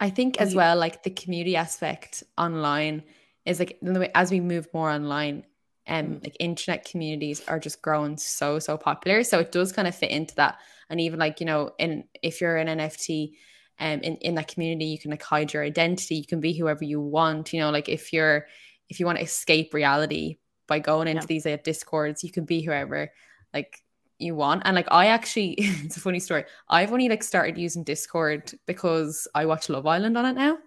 I 0.00 0.10
think 0.10 0.40
as 0.40 0.54
well, 0.54 0.76
like 0.76 1.04
the 1.04 1.10
community 1.10 1.56
aspect 1.56 2.24
online 2.36 3.04
is 3.44 3.58
like 3.58 3.78
the 3.80 4.00
way 4.00 4.10
as 4.14 4.30
we 4.30 4.40
move 4.40 4.66
more 4.74 4.90
online, 4.90 5.44
um, 5.88 6.06
mm. 6.06 6.24
like 6.24 6.36
internet 6.38 6.84
communities 6.84 7.42
are 7.48 7.58
just 7.58 7.82
growing 7.82 8.16
so 8.16 8.58
so 8.58 8.76
popular. 8.76 9.24
So 9.24 9.40
it 9.40 9.52
does 9.52 9.72
kind 9.72 9.88
of 9.88 9.94
fit 9.94 10.10
into 10.10 10.34
that. 10.36 10.58
And 10.88 11.00
even 11.00 11.18
like 11.18 11.40
you 11.40 11.46
know, 11.46 11.72
in 11.78 12.04
if 12.22 12.40
you're 12.40 12.56
an 12.56 12.68
NFT, 12.68 13.32
um, 13.80 14.00
in 14.00 14.16
in 14.16 14.34
that 14.36 14.48
community, 14.48 14.86
you 14.86 14.98
can 14.98 15.10
like 15.10 15.22
hide 15.22 15.52
your 15.52 15.64
identity. 15.64 16.16
You 16.16 16.26
can 16.26 16.40
be 16.40 16.52
whoever 16.52 16.84
you 16.84 17.00
want. 17.00 17.52
You 17.52 17.60
know, 17.60 17.70
like 17.70 17.88
if 17.88 18.12
you're 18.12 18.46
if 18.88 19.00
you 19.00 19.06
want 19.06 19.18
to 19.18 19.24
escape 19.24 19.74
reality 19.74 20.38
by 20.68 20.78
going 20.78 21.08
into 21.08 21.22
yeah. 21.22 21.26
these 21.26 21.46
uh, 21.46 21.56
discords, 21.64 22.22
you 22.22 22.30
can 22.30 22.44
be 22.44 22.62
whoever 22.62 23.10
like 23.52 23.82
you 24.18 24.34
want. 24.34 24.62
And 24.64 24.76
like 24.76 24.88
I 24.90 25.06
actually, 25.06 25.54
it's 25.58 25.96
a 25.96 26.00
funny 26.00 26.20
story. 26.20 26.44
I've 26.68 26.92
only 26.92 27.08
like 27.08 27.22
started 27.22 27.58
using 27.58 27.84
Discord 27.84 28.52
because 28.66 29.26
I 29.34 29.46
watch 29.46 29.68
Love 29.68 29.86
Island 29.86 30.16
on 30.16 30.26
it 30.26 30.34
now, 30.34 30.58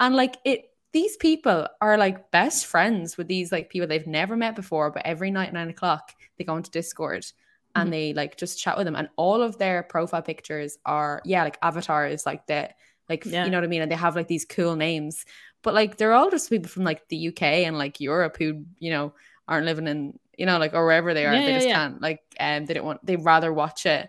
and 0.00 0.16
like 0.16 0.36
it 0.44 0.64
these 0.92 1.16
people 1.16 1.66
are 1.80 1.98
like 1.98 2.30
best 2.30 2.66
friends 2.66 3.16
with 3.16 3.28
these 3.28 3.52
like 3.52 3.70
people 3.70 3.86
they've 3.86 4.06
never 4.06 4.36
met 4.36 4.56
before, 4.56 4.90
but 4.90 5.04
every 5.04 5.30
night 5.30 5.52
nine 5.52 5.68
o'clock 5.68 6.12
they 6.38 6.44
go 6.44 6.56
into 6.56 6.70
Discord 6.70 7.22
mm-hmm. 7.22 7.82
and 7.82 7.92
they 7.92 8.14
like 8.14 8.36
just 8.36 8.60
chat 8.60 8.76
with 8.76 8.86
them, 8.86 8.96
and 8.96 9.08
all 9.16 9.42
of 9.42 9.58
their 9.58 9.82
profile 9.82 10.22
pictures 10.22 10.78
are 10.86 11.20
yeah 11.24 11.44
like 11.44 11.58
avatars 11.62 12.24
like 12.24 12.46
that, 12.46 12.76
like 13.08 13.24
yeah. 13.24 13.44
you 13.44 13.50
know 13.50 13.58
what 13.58 13.64
I 13.64 13.68
mean, 13.68 13.82
and 13.82 13.90
they 13.90 13.96
have 13.96 14.16
like 14.16 14.28
these 14.28 14.44
cool 14.44 14.76
names, 14.76 15.24
but 15.62 15.74
like 15.74 15.96
they're 15.96 16.14
all 16.14 16.30
just 16.30 16.50
people 16.50 16.68
from 16.68 16.84
like 16.84 17.08
the 17.08 17.28
UK 17.28 17.42
and 17.42 17.78
like 17.78 18.00
Europe 18.00 18.36
who 18.38 18.64
you 18.78 18.90
know 18.90 19.14
aren't 19.48 19.66
living 19.66 19.86
in 19.86 20.18
you 20.36 20.46
know 20.46 20.58
like 20.58 20.74
or 20.74 20.84
wherever 20.84 21.14
they 21.14 21.26
are, 21.26 21.34
yeah, 21.34 21.46
they 21.46 21.52
just 21.54 21.68
yeah, 21.68 21.74
can't 21.74 22.00
like 22.00 22.20
um 22.40 22.66
they 22.66 22.74
don't 22.74 22.86
want 22.86 23.04
they 23.04 23.16
rather 23.16 23.52
watch 23.52 23.86
it 23.86 24.08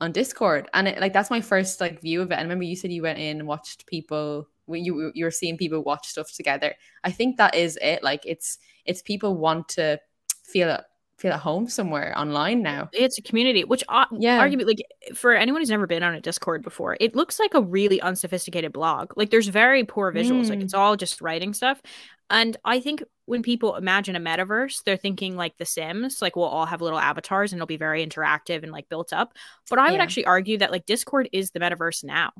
on 0.00 0.12
Discord, 0.12 0.68
and 0.74 0.88
it, 0.88 1.00
like 1.00 1.12
that's 1.12 1.30
my 1.30 1.40
first 1.40 1.80
like 1.80 2.02
view 2.02 2.20
of 2.20 2.30
it. 2.30 2.34
And 2.34 2.42
remember, 2.42 2.64
you 2.64 2.76
said 2.76 2.92
you 2.92 3.02
went 3.02 3.18
in 3.18 3.38
and 3.38 3.48
watched 3.48 3.86
people 3.86 4.48
when 4.66 4.84
you 4.84 5.10
you're 5.14 5.30
seeing 5.30 5.56
people 5.56 5.82
watch 5.82 6.06
stuff 6.06 6.32
together. 6.32 6.74
I 7.04 7.10
think 7.10 7.36
that 7.38 7.54
is 7.54 7.78
it. 7.80 8.02
Like 8.02 8.22
it's 8.24 8.58
it's 8.84 9.02
people 9.02 9.36
want 9.36 9.68
to 9.70 9.98
feel 10.44 10.78
feel 11.18 11.32
at 11.32 11.40
home 11.40 11.68
somewhere 11.68 12.12
online 12.16 12.62
now. 12.62 12.90
It's 12.92 13.18
a 13.18 13.22
community, 13.22 13.64
which 13.64 13.82
uh, 13.88 14.04
yeah, 14.18 14.38
arguably 14.38 14.66
like 14.66 14.82
for 15.14 15.34
anyone 15.34 15.60
who's 15.60 15.70
never 15.70 15.86
been 15.86 16.02
on 16.02 16.14
a 16.14 16.20
Discord 16.20 16.62
before, 16.62 16.96
it 17.00 17.16
looks 17.16 17.40
like 17.40 17.54
a 17.54 17.62
really 17.62 18.00
unsophisticated 18.00 18.72
blog. 18.72 19.12
Like 19.16 19.30
there's 19.30 19.48
very 19.48 19.84
poor 19.84 20.12
visuals. 20.12 20.46
Mm. 20.46 20.50
Like 20.50 20.60
it's 20.60 20.74
all 20.74 20.96
just 20.96 21.20
writing 21.20 21.54
stuff. 21.54 21.80
And 22.28 22.56
I 22.64 22.80
think 22.80 23.04
when 23.26 23.42
people 23.42 23.76
imagine 23.76 24.16
a 24.16 24.20
metaverse, 24.20 24.82
they're 24.84 24.96
thinking 24.96 25.36
like 25.36 25.56
The 25.58 25.64
Sims, 25.64 26.20
like 26.20 26.34
we'll 26.34 26.46
all 26.46 26.66
have 26.66 26.82
little 26.82 26.98
avatars 26.98 27.52
and 27.52 27.58
it'll 27.58 27.66
be 27.66 27.76
very 27.76 28.04
interactive 28.04 28.62
and 28.62 28.72
like 28.72 28.88
built 28.88 29.12
up. 29.12 29.32
But 29.70 29.78
I 29.78 29.86
yeah. 29.86 29.92
would 29.92 30.00
actually 30.00 30.26
argue 30.26 30.58
that 30.58 30.72
like 30.72 30.86
Discord 30.86 31.28
is 31.32 31.52
the 31.52 31.60
metaverse 31.60 32.02
now. 32.04 32.32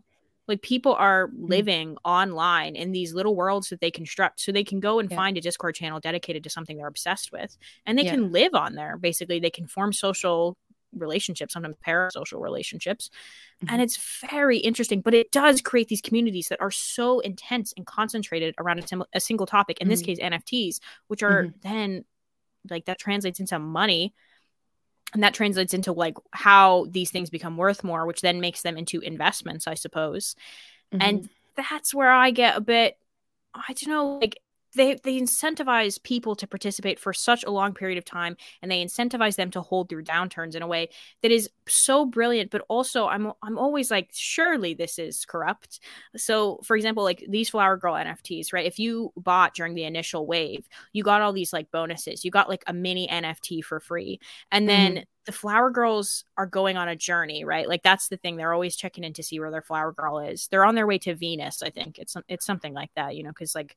Like 0.48 0.62
people 0.62 0.94
are 0.94 1.28
mm-hmm. 1.28 1.46
living 1.46 1.88
mm-hmm. 1.90 2.08
online 2.10 2.76
in 2.76 2.92
these 2.92 3.14
little 3.14 3.34
worlds 3.34 3.70
that 3.70 3.80
they 3.80 3.90
construct. 3.90 4.40
So 4.40 4.52
they 4.52 4.64
can 4.64 4.80
go 4.80 4.98
and 4.98 5.10
yeah. 5.10 5.16
find 5.16 5.36
a 5.36 5.40
Discord 5.40 5.74
channel 5.74 6.00
dedicated 6.00 6.44
to 6.44 6.50
something 6.50 6.76
they're 6.76 6.86
obsessed 6.86 7.32
with. 7.32 7.56
And 7.84 7.98
they 7.98 8.04
yeah. 8.04 8.12
can 8.12 8.32
live 8.32 8.54
on 8.54 8.74
there. 8.74 8.96
Basically, 8.96 9.40
they 9.40 9.50
can 9.50 9.66
form 9.66 9.92
social 9.92 10.56
relationships, 10.94 11.52
sometimes 11.52 11.76
parasocial 11.86 12.40
relationships. 12.40 13.10
Mm-hmm. 13.62 13.74
And 13.74 13.82
it's 13.82 14.20
very 14.30 14.58
interesting, 14.58 15.00
but 15.00 15.14
it 15.14 15.30
does 15.30 15.60
create 15.60 15.88
these 15.88 16.00
communities 16.00 16.48
that 16.48 16.60
are 16.60 16.70
so 16.70 17.20
intense 17.20 17.72
and 17.76 17.86
concentrated 17.86 18.54
around 18.58 18.78
a, 18.78 18.86
sim- 18.86 19.04
a 19.12 19.20
single 19.20 19.46
topic, 19.46 19.78
in 19.78 19.86
mm-hmm. 19.86 19.90
this 19.90 20.02
case, 20.02 20.18
NFTs, 20.18 20.78
which 21.08 21.22
are 21.22 21.44
mm-hmm. 21.44 21.58
then 21.62 22.04
like 22.70 22.86
that 22.86 22.98
translates 22.98 23.40
into 23.40 23.58
money 23.58 24.14
and 25.14 25.22
that 25.22 25.34
translates 25.34 25.74
into 25.74 25.92
like 25.92 26.16
how 26.32 26.86
these 26.90 27.10
things 27.10 27.30
become 27.30 27.56
worth 27.56 27.84
more 27.84 28.06
which 28.06 28.20
then 28.20 28.40
makes 28.40 28.62
them 28.62 28.76
into 28.76 29.00
investments 29.00 29.66
i 29.66 29.74
suppose 29.74 30.34
mm-hmm. 30.92 31.02
and 31.02 31.30
that's 31.56 31.94
where 31.94 32.10
i 32.10 32.30
get 32.30 32.56
a 32.56 32.60
bit 32.60 32.98
i 33.54 33.72
don't 33.72 33.88
know 33.88 34.18
like 34.18 34.38
they 34.76 34.94
they 35.02 35.18
incentivize 35.20 36.02
people 36.02 36.36
to 36.36 36.46
participate 36.46 36.98
for 36.98 37.12
such 37.12 37.44
a 37.44 37.50
long 37.50 37.74
period 37.74 37.98
of 37.98 38.04
time 38.04 38.36
and 38.62 38.70
they 38.70 38.84
incentivize 38.84 39.36
them 39.36 39.50
to 39.50 39.60
hold 39.60 39.88
through 39.88 40.04
downturns 40.04 40.54
in 40.54 40.62
a 40.62 40.66
way 40.66 40.88
that 41.22 41.30
is 41.30 41.50
so 41.66 42.06
brilliant 42.06 42.50
but 42.50 42.62
also 42.68 43.06
i'm 43.08 43.32
i'm 43.42 43.58
always 43.58 43.90
like 43.90 44.10
surely 44.12 44.74
this 44.74 44.98
is 44.98 45.24
corrupt 45.24 45.80
so 46.16 46.60
for 46.64 46.76
example 46.76 47.02
like 47.02 47.24
these 47.28 47.50
flower 47.50 47.76
girl 47.76 47.94
nfts 47.94 48.52
right 48.52 48.66
if 48.66 48.78
you 48.78 49.12
bought 49.16 49.54
during 49.54 49.74
the 49.74 49.84
initial 49.84 50.26
wave 50.26 50.68
you 50.92 51.02
got 51.02 51.22
all 51.22 51.32
these 51.32 51.52
like 51.52 51.70
bonuses 51.70 52.24
you 52.24 52.30
got 52.30 52.48
like 52.48 52.62
a 52.66 52.72
mini 52.72 53.08
nft 53.08 53.64
for 53.64 53.80
free 53.80 54.20
and 54.52 54.68
then 54.68 54.92
mm-hmm 54.92 55.02
the 55.26 55.32
flower 55.32 55.70
girls 55.70 56.24
are 56.36 56.46
going 56.46 56.76
on 56.76 56.88
a 56.88 56.94
journey, 56.94 57.44
right? 57.44 57.68
Like 57.68 57.82
that's 57.82 58.08
the 58.08 58.16
thing. 58.16 58.36
They're 58.36 58.52
always 58.52 58.76
checking 58.76 59.02
in 59.02 59.12
to 59.14 59.24
see 59.24 59.40
where 59.40 59.50
their 59.50 59.60
flower 59.60 59.92
girl 59.92 60.20
is. 60.20 60.46
They're 60.48 60.64
on 60.64 60.76
their 60.76 60.86
way 60.86 60.98
to 60.98 61.16
Venus, 61.16 61.62
I 61.62 61.70
think. 61.70 61.98
It's 61.98 62.16
it's 62.28 62.46
something 62.46 62.72
like 62.72 62.90
that, 62.94 63.16
you 63.16 63.24
know, 63.24 63.30
because 63.30 63.54
like 63.54 63.76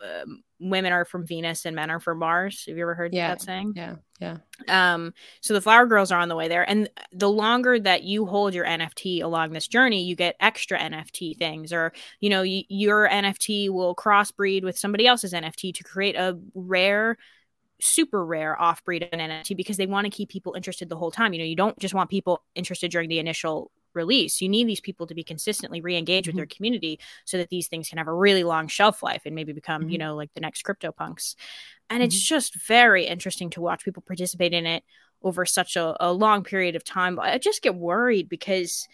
um, 0.00 0.42
women 0.58 0.92
are 0.92 1.04
from 1.04 1.26
Venus 1.26 1.64
and 1.64 1.76
men 1.76 1.90
are 1.90 2.00
from 2.00 2.18
Mars. 2.18 2.64
Have 2.66 2.76
you 2.76 2.82
ever 2.82 2.94
heard 2.94 3.14
yeah, 3.14 3.28
that 3.28 3.42
saying? 3.42 3.72
Yeah, 3.76 3.96
yeah. 4.20 4.36
Um, 4.68 5.12
so 5.40 5.54
the 5.54 5.60
flower 5.60 5.86
girls 5.86 6.12
are 6.12 6.20
on 6.20 6.28
the 6.28 6.36
way 6.36 6.48
there, 6.48 6.68
and 6.68 6.88
the 7.12 7.30
longer 7.30 7.78
that 7.78 8.02
you 8.02 8.26
hold 8.26 8.54
your 8.54 8.64
NFT 8.64 9.22
along 9.22 9.52
this 9.52 9.68
journey, 9.68 10.04
you 10.04 10.16
get 10.16 10.36
extra 10.40 10.78
NFT 10.78 11.36
things, 11.36 11.72
or 11.72 11.92
you 12.20 12.30
know, 12.30 12.42
y- 12.42 12.64
your 12.68 13.08
NFT 13.08 13.70
will 13.70 13.94
crossbreed 13.94 14.62
with 14.62 14.78
somebody 14.78 15.06
else's 15.06 15.32
NFT 15.32 15.74
to 15.74 15.84
create 15.84 16.16
a 16.16 16.38
rare 16.54 17.16
super 17.80 18.24
rare 18.24 18.60
off 18.60 18.84
breed 18.84 19.06
NFT 19.12 19.56
because 19.56 19.76
they 19.76 19.86
want 19.86 20.06
to 20.06 20.10
keep 20.10 20.28
people 20.28 20.54
interested 20.54 20.88
the 20.88 20.96
whole 20.96 21.10
time. 21.10 21.32
You 21.32 21.40
know, 21.40 21.44
you 21.44 21.56
don't 21.56 21.78
just 21.78 21.94
want 21.94 22.10
people 22.10 22.42
interested 22.54 22.90
during 22.90 23.08
the 23.08 23.18
initial 23.18 23.70
release. 23.96 24.40
You 24.40 24.48
need 24.48 24.68
these 24.68 24.80
people 24.80 25.06
to 25.06 25.14
be 25.14 25.24
consistently 25.24 25.80
re-engaged 25.80 26.28
mm-hmm. 26.28 26.36
with 26.36 26.48
their 26.48 26.56
community 26.56 27.00
so 27.24 27.38
that 27.38 27.48
these 27.48 27.68
things 27.68 27.88
can 27.88 27.98
have 27.98 28.08
a 28.08 28.14
really 28.14 28.44
long 28.44 28.68
shelf 28.68 29.02
life 29.02 29.22
and 29.26 29.34
maybe 29.34 29.52
become, 29.52 29.82
mm-hmm. 29.82 29.90
you 29.90 29.98
know, 29.98 30.14
like 30.14 30.32
the 30.34 30.40
next 30.40 30.64
CryptoPunks. 30.64 31.34
And 31.90 31.98
mm-hmm. 31.98 32.04
it's 32.04 32.20
just 32.20 32.54
very 32.66 33.06
interesting 33.06 33.50
to 33.50 33.60
watch 33.60 33.84
people 33.84 34.02
participate 34.06 34.52
in 34.52 34.66
it 34.66 34.84
over 35.22 35.44
such 35.44 35.76
a, 35.76 35.96
a 35.98 36.12
long 36.12 36.44
period 36.44 36.76
of 36.76 36.84
time. 36.84 37.18
I 37.18 37.38
just 37.38 37.62
get 37.62 37.74
worried 37.74 38.28
because 38.28 38.86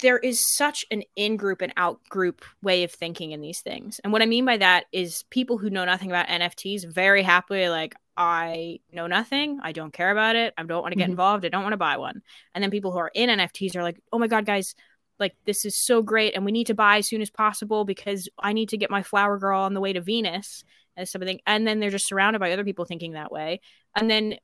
there 0.00 0.18
is 0.18 0.42
such 0.56 0.84
an 0.90 1.02
in-group 1.16 1.60
and 1.60 1.72
out-group 1.76 2.44
way 2.62 2.84
of 2.84 2.90
thinking 2.90 3.32
in 3.32 3.40
these 3.40 3.60
things. 3.60 4.00
And 4.02 4.12
what 4.12 4.22
I 4.22 4.26
mean 4.26 4.44
by 4.44 4.56
that 4.56 4.86
is 4.92 5.24
people 5.30 5.58
who 5.58 5.70
know 5.70 5.84
nothing 5.84 6.10
about 6.10 6.28
NFTs 6.28 6.90
very 6.92 7.22
happily 7.22 7.68
like 7.68 7.94
I 8.16 8.78
know 8.92 9.06
nothing. 9.06 9.58
I 9.62 9.72
don't 9.72 9.92
care 9.92 10.10
about 10.10 10.36
it. 10.36 10.54
I 10.56 10.62
don't 10.62 10.82
want 10.82 10.92
to 10.92 10.96
get 10.96 11.04
mm-hmm. 11.04 11.12
involved. 11.12 11.44
I 11.44 11.48
don't 11.48 11.62
want 11.62 11.72
to 11.72 11.78
buy 11.78 11.96
one. 11.96 12.22
And 12.54 12.62
then 12.62 12.70
people 12.70 12.92
who 12.92 12.98
are 12.98 13.10
in 13.14 13.28
NFTs 13.28 13.76
are 13.76 13.82
like, 13.82 14.00
oh 14.12 14.18
my 14.18 14.28
God, 14.28 14.46
guys, 14.46 14.74
like 15.18 15.34
this 15.44 15.64
is 15.64 15.76
so 15.76 16.02
great. 16.02 16.34
And 16.34 16.44
we 16.44 16.52
need 16.52 16.68
to 16.68 16.74
buy 16.74 16.98
as 16.98 17.08
soon 17.08 17.22
as 17.22 17.30
possible 17.30 17.84
because 17.84 18.28
I 18.38 18.52
need 18.52 18.68
to 18.70 18.76
get 18.76 18.90
my 18.90 19.02
flower 19.02 19.38
girl 19.38 19.62
on 19.62 19.74
the 19.74 19.80
way 19.80 19.92
to 19.92 20.00
Venus 20.00 20.64
and 20.96 21.08
something. 21.08 21.40
And 21.46 21.66
then 21.66 21.80
they're 21.80 21.90
just 21.90 22.08
surrounded 22.08 22.38
by 22.38 22.52
other 22.52 22.64
people 22.64 22.84
thinking 22.84 23.12
that 23.12 23.32
way. 23.32 23.60
And 23.96 24.08
then 24.08 24.36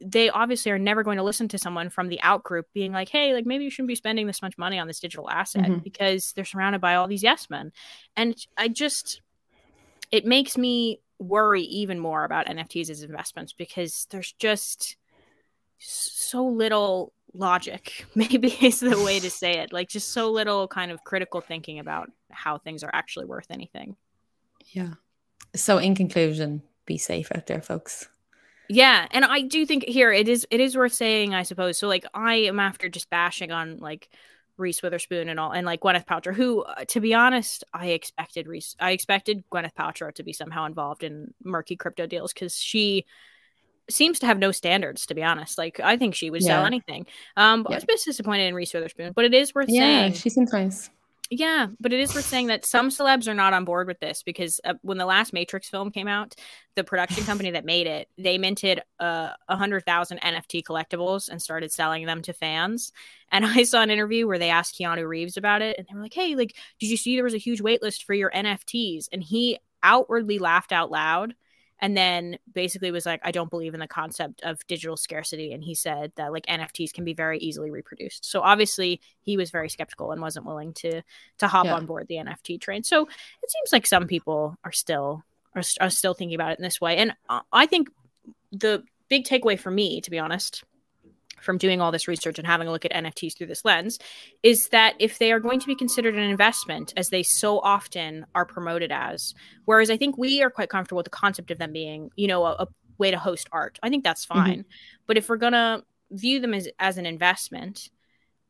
they 0.00 0.28
obviously 0.28 0.70
are 0.70 0.78
never 0.78 1.02
going 1.02 1.16
to 1.16 1.22
listen 1.22 1.48
to 1.48 1.58
someone 1.58 1.88
from 1.88 2.08
the 2.08 2.20
out 2.20 2.42
group 2.42 2.66
being 2.72 2.92
like, 2.92 3.08
hey, 3.08 3.32
like 3.32 3.46
maybe 3.46 3.64
you 3.64 3.70
shouldn't 3.70 3.88
be 3.88 3.94
spending 3.94 4.26
this 4.26 4.42
much 4.42 4.58
money 4.58 4.78
on 4.78 4.86
this 4.86 5.00
digital 5.00 5.30
asset 5.30 5.64
mm-hmm. 5.64 5.78
because 5.78 6.32
they're 6.32 6.44
surrounded 6.44 6.80
by 6.80 6.96
all 6.96 7.08
these 7.08 7.22
yes 7.22 7.48
men. 7.48 7.72
And 8.16 8.36
I 8.56 8.68
just, 8.68 9.22
it 10.10 10.26
makes 10.26 10.58
me 10.58 11.00
worry 11.18 11.62
even 11.62 11.98
more 11.98 12.24
about 12.24 12.46
NFTs 12.46 12.90
as 12.90 13.02
investments 13.02 13.52
because 13.54 14.06
there's 14.10 14.32
just 14.32 14.96
so 15.78 16.44
little 16.44 17.12
logic, 17.32 18.04
maybe 18.14 18.48
is 18.60 18.80
the 18.80 19.02
way 19.02 19.18
to 19.18 19.30
say 19.30 19.58
it. 19.58 19.72
Like 19.72 19.88
just 19.88 20.12
so 20.12 20.30
little 20.30 20.68
kind 20.68 20.90
of 20.90 21.04
critical 21.04 21.40
thinking 21.40 21.78
about 21.78 22.10
how 22.30 22.58
things 22.58 22.82
are 22.82 22.90
actually 22.92 23.26
worth 23.26 23.46
anything. 23.50 23.96
Yeah. 24.72 24.94
So 25.54 25.78
in 25.78 25.94
conclusion, 25.94 26.62
be 26.84 26.98
safe 26.98 27.30
out 27.34 27.46
there, 27.46 27.62
folks. 27.62 28.08
Yeah, 28.68 29.06
and 29.10 29.24
I 29.24 29.42
do 29.42 29.64
think 29.66 29.84
here 29.84 30.12
it 30.12 30.28
is 30.28 30.46
it 30.50 30.60
is 30.60 30.76
worth 30.76 30.92
saying, 30.92 31.34
I 31.34 31.42
suppose. 31.42 31.78
So 31.78 31.88
like 31.88 32.04
I 32.14 32.34
am 32.34 32.58
after 32.58 32.88
just 32.88 33.10
bashing 33.10 33.52
on 33.52 33.78
like 33.78 34.08
Reese 34.56 34.82
Witherspoon 34.82 35.28
and 35.28 35.38
all, 35.38 35.52
and 35.52 35.66
like 35.66 35.80
Gwyneth 35.80 36.06
Paltrow, 36.06 36.34
who, 36.34 36.62
uh, 36.62 36.84
to 36.86 37.00
be 37.00 37.14
honest, 37.14 37.64
I 37.72 37.88
expected 37.88 38.46
Reese, 38.46 38.74
I 38.80 38.92
expected 38.92 39.44
Gwyneth 39.50 39.74
Paltrow 39.74 40.14
to 40.14 40.22
be 40.22 40.32
somehow 40.32 40.64
involved 40.64 41.04
in 41.04 41.34
murky 41.44 41.76
crypto 41.76 42.06
deals 42.06 42.32
because 42.32 42.56
she 42.56 43.04
seems 43.88 44.18
to 44.18 44.26
have 44.26 44.38
no 44.38 44.52
standards. 44.52 45.06
To 45.06 45.14
be 45.14 45.22
honest, 45.22 45.58
like 45.58 45.78
I 45.80 45.96
think 45.96 46.14
she 46.14 46.30
would 46.30 46.42
yeah. 46.42 46.48
sell 46.48 46.64
anything. 46.64 47.06
Um, 47.36 47.66
yeah. 47.68 47.74
I 47.74 47.76
was 47.76 47.84
a 47.84 47.86
bit 47.86 48.00
disappointed 48.04 48.44
in 48.44 48.54
Reese 48.54 48.72
Witherspoon, 48.74 49.12
but 49.14 49.24
it 49.24 49.34
is 49.34 49.54
worth 49.54 49.68
yeah, 49.68 49.80
saying. 49.80 50.12
she 50.14 50.30
seems 50.30 50.52
nice. 50.52 50.90
Yeah, 51.30 51.68
but 51.80 51.92
it 51.92 51.98
is 51.98 52.14
worth 52.14 52.24
saying 52.24 52.46
that 52.48 52.64
some 52.64 52.88
celebs 52.88 53.26
are 53.26 53.34
not 53.34 53.52
on 53.52 53.64
board 53.64 53.88
with 53.88 53.98
this 53.98 54.22
because 54.22 54.60
uh, 54.64 54.74
when 54.82 54.96
the 54.96 55.06
last 55.06 55.32
Matrix 55.32 55.68
film 55.68 55.90
came 55.90 56.06
out, 56.06 56.34
the 56.76 56.84
production 56.84 57.24
company 57.26 57.50
that 57.50 57.64
made 57.64 57.88
it 57.88 58.08
they 58.16 58.38
minted 58.38 58.80
uh, 59.00 59.30
a 59.48 59.52
uh, 59.52 59.56
hundred 59.56 59.84
thousand 59.84 60.20
NFT 60.20 60.62
collectibles 60.62 61.28
and 61.28 61.42
started 61.42 61.72
selling 61.72 62.06
them 62.06 62.22
to 62.22 62.32
fans. 62.32 62.92
And 63.32 63.44
I 63.46 63.64
saw 63.64 63.82
an 63.82 63.90
interview 63.90 64.26
where 64.26 64.38
they 64.38 64.50
asked 64.50 64.78
Keanu 64.78 65.06
Reeves 65.06 65.36
about 65.36 65.62
it, 65.62 65.76
and 65.78 65.86
they 65.88 65.94
were 65.94 66.02
like, 66.02 66.14
"Hey, 66.14 66.36
like, 66.36 66.54
did 66.78 66.90
you 66.90 66.96
see 66.96 67.16
there 67.16 67.24
was 67.24 67.34
a 67.34 67.38
huge 67.38 67.60
wait 67.60 67.82
list 67.82 68.04
for 68.04 68.14
your 68.14 68.30
NFTs?" 68.30 69.08
And 69.12 69.22
he 69.22 69.58
outwardly 69.82 70.38
laughed 70.38 70.72
out 70.72 70.90
loud 70.90 71.34
and 71.80 71.96
then 71.96 72.38
basically 72.52 72.90
was 72.90 73.06
like, 73.06 73.20
I 73.22 73.30
don't 73.30 73.50
believe 73.50 73.74
in 73.74 73.80
the 73.80 73.86
concept 73.86 74.40
of 74.42 74.66
digital 74.66 74.96
scarcity. 74.96 75.52
And 75.52 75.62
he 75.62 75.74
said 75.74 76.12
that 76.16 76.32
like 76.32 76.46
NFTs 76.46 76.92
can 76.92 77.04
be 77.04 77.12
very 77.12 77.38
easily 77.38 77.70
reproduced. 77.70 78.24
So 78.24 78.40
obviously 78.40 79.00
he 79.20 79.36
was 79.36 79.50
very 79.50 79.68
skeptical 79.68 80.12
and 80.12 80.22
wasn't 80.22 80.46
willing 80.46 80.72
to 80.74 81.02
to 81.38 81.46
hop 81.46 81.66
yeah. 81.66 81.74
on 81.74 81.86
board 81.86 82.06
the 82.08 82.16
NFT 82.16 82.60
train. 82.60 82.82
So 82.82 83.02
it 83.02 83.50
seems 83.50 83.72
like 83.72 83.86
some 83.86 84.06
people 84.06 84.56
are 84.64 84.72
still 84.72 85.22
are, 85.54 85.62
are 85.80 85.90
still 85.90 86.14
thinking 86.14 86.34
about 86.34 86.52
it 86.52 86.58
in 86.58 86.62
this 86.62 86.80
way. 86.80 86.96
And 86.96 87.14
uh, 87.28 87.40
I 87.52 87.66
think 87.66 87.88
the 88.52 88.82
big 89.08 89.24
takeaway 89.24 89.58
for 89.58 89.70
me, 89.70 90.00
to 90.00 90.10
be 90.10 90.18
honest, 90.18 90.64
from 91.46 91.56
doing 91.56 91.80
all 91.80 91.92
this 91.92 92.08
research 92.08 92.38
and 92.38 92.46
having 92.46 92.68
a 92.68 92.72
look 92.72 92.84
at 92.84 92.92
NFTs 92.92 93.36
through 93.38 93.46
this 93.46 93.64
lens 93.64 93.98
is 94.42 94.68
that 94.68 94.94
if 94.98 95.18
they 95.18 95.32
are 95.32 95.40
going 95.40 95.60
to 95.60 95.66
be 95.66 95.74
considered 95.74 96.14
an 96.14 96.28
investment, 96.28 96.92
as 96.96 97.08
they 97.08 97.22
so 97.22 97.60
often 97.60 98.26
are 98.34 98.44
promoted 98.44 98.92
as, 98.92 99.32
whereas 99.64 99.88
I 99.88 99.96
think 99.96 100.18
we 100.18 100.42
are 100.42 100.50
quite 100.50 100.68
comfortable 100.68 100.98
with 100.98 101.06
the 101.06 101.10
concept 101.10 101.50
of 101.50 101.58
them 101.58 101.72
being, 101.72 102.10
you 102.16 102.26
know, 102.26 102.44
a, 102.44 102.52
a 102.64 102.68
way 102.98 103.10
to 103.10 103.18
host 103.18 103.48
art. 103.52 103.78
I 103.82 103.88
think 103.88 104.04
that's 104.04 104.26
mm-hmm. 104.26 104.38
fine. 104.38 104.58
Mm-hmm. 104.58 104.70
But 105.06 105.16
if 105.16 105.28
we're 105.28 105.36
going 105.36 105.52
to 105.52 105.84
view 106.10 106.40
them 106.40 106.52
as, 106.52 106.68
as 106.78 106.98
an 106.98 107.06
investment, 107.06 107.90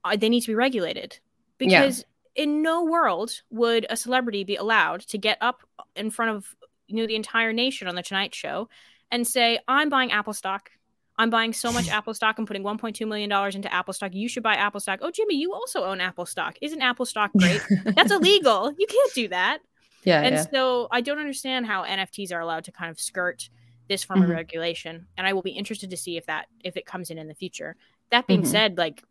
uh, 0.04 0.16
they 0.16 0.28
need 0.28 0.40
to 0.40 0.48
be 0.48 0.54
regulated 0.54 1.18
because 1.58 2.04
yeah. 2.34 2.44
in 2.44 2.62
no 2.62 2.84
world 2.84 3.42
would 3.50 3.86
a 3.90 3.96
celebrity 3.96 4.42
be 4.42 4.56
allowed 4.56 5.00
to 5.00 5.18
get 5.18 5.38
up 5.40 5.62
in 5.94 6.10
front 6.10 6.32
of, 6.36 6.56
you 6.86 6.96
know, 6.96 7.06
the 7.06 7.16
entire 7.16 7.52
nation 7.52 7.88
on 7.88 7.94
the 7.94 8.02
Tonight 8.02 8.34
Show 8.34 8.68
and 9.10 9.26
say, 9.26 9.58
I'm 9.68 9.88
buying 9.88 10.12
Apple 10.12 10.32
stock 10.32 10.70
I'm 11.18 11.30
buying 11.30 11.52
so 11.52 11.72
much 11.72 11.88
Apple 11.90 12.14
stock. 12.14 12.38
I'm 12.38 12.46
putting 12.46 12.62
1.2 12.62 13.06
million 13.06 13.30
dollars 13.30 13.54
into 13.54 13.72
Apple 13.72 13.94
stock. 13.94 14.14
You 14.14 14.28
should 14.28 14.42
buy 14.42 14.54
Apple 14.54 14.80
stock. 14.80 15.00
Oh, 15.02 15.10
Jimmy, 15.10 15.36
you 15.36 15.52
also 15.52 15.84
own 15.84 16.00
Apple 16.00 16.26
stock. 16.26 16.56
Isn't 16.60 16.82
Apple 16.82 17.06
stock 17.06 17.30
great? 17.36 17.62
That's 17.84 18.12
illegal. 18.12 18.72
You 18.78 18.86
can't 18.86 19.14
do 19.14 19.28
that. 19.28 19.58
Yeah. 20.04 20.22
And 20.22 20.36
yeah. 20.36 20.46
so 20.50 20.88
I 20.90 21.00
don't 21.00 21.18
understand 21.18 21.66
how 21.66 21.84
NFTs 21.84 22.32
are 22.32 22.40
allowed 22.40 22.64
to 22.64 22.72
kind 22.72 22.90
of 22.90 23.00
skirt 23.00 23.48
this 23.88 24.04
form 24.04 24.20
mm-hmm. 24.20 24.30
of 24.30 24.36
regulation. 24.36 25.06
And 25.16 25.26
I 25.26 25.32
will 25.32 25.42
be 25.42 25.50
interested 25.50 25.90
to 25.90 25.96
see 25.96 26.16
if 26.16 26.26
that 26.26 26.46
if 26.62 26.76
it 26.76 26.86
comes 26.86 27.10
in 27.10 27.18
in 27.18 27.28
the 27.28 27.34
future. 27.34 27.76
That 28.10 28.26
being 28.26 28.42
mm-hmm. 28.42 28.50
said, 28.50 28.78
like 28.78 29.02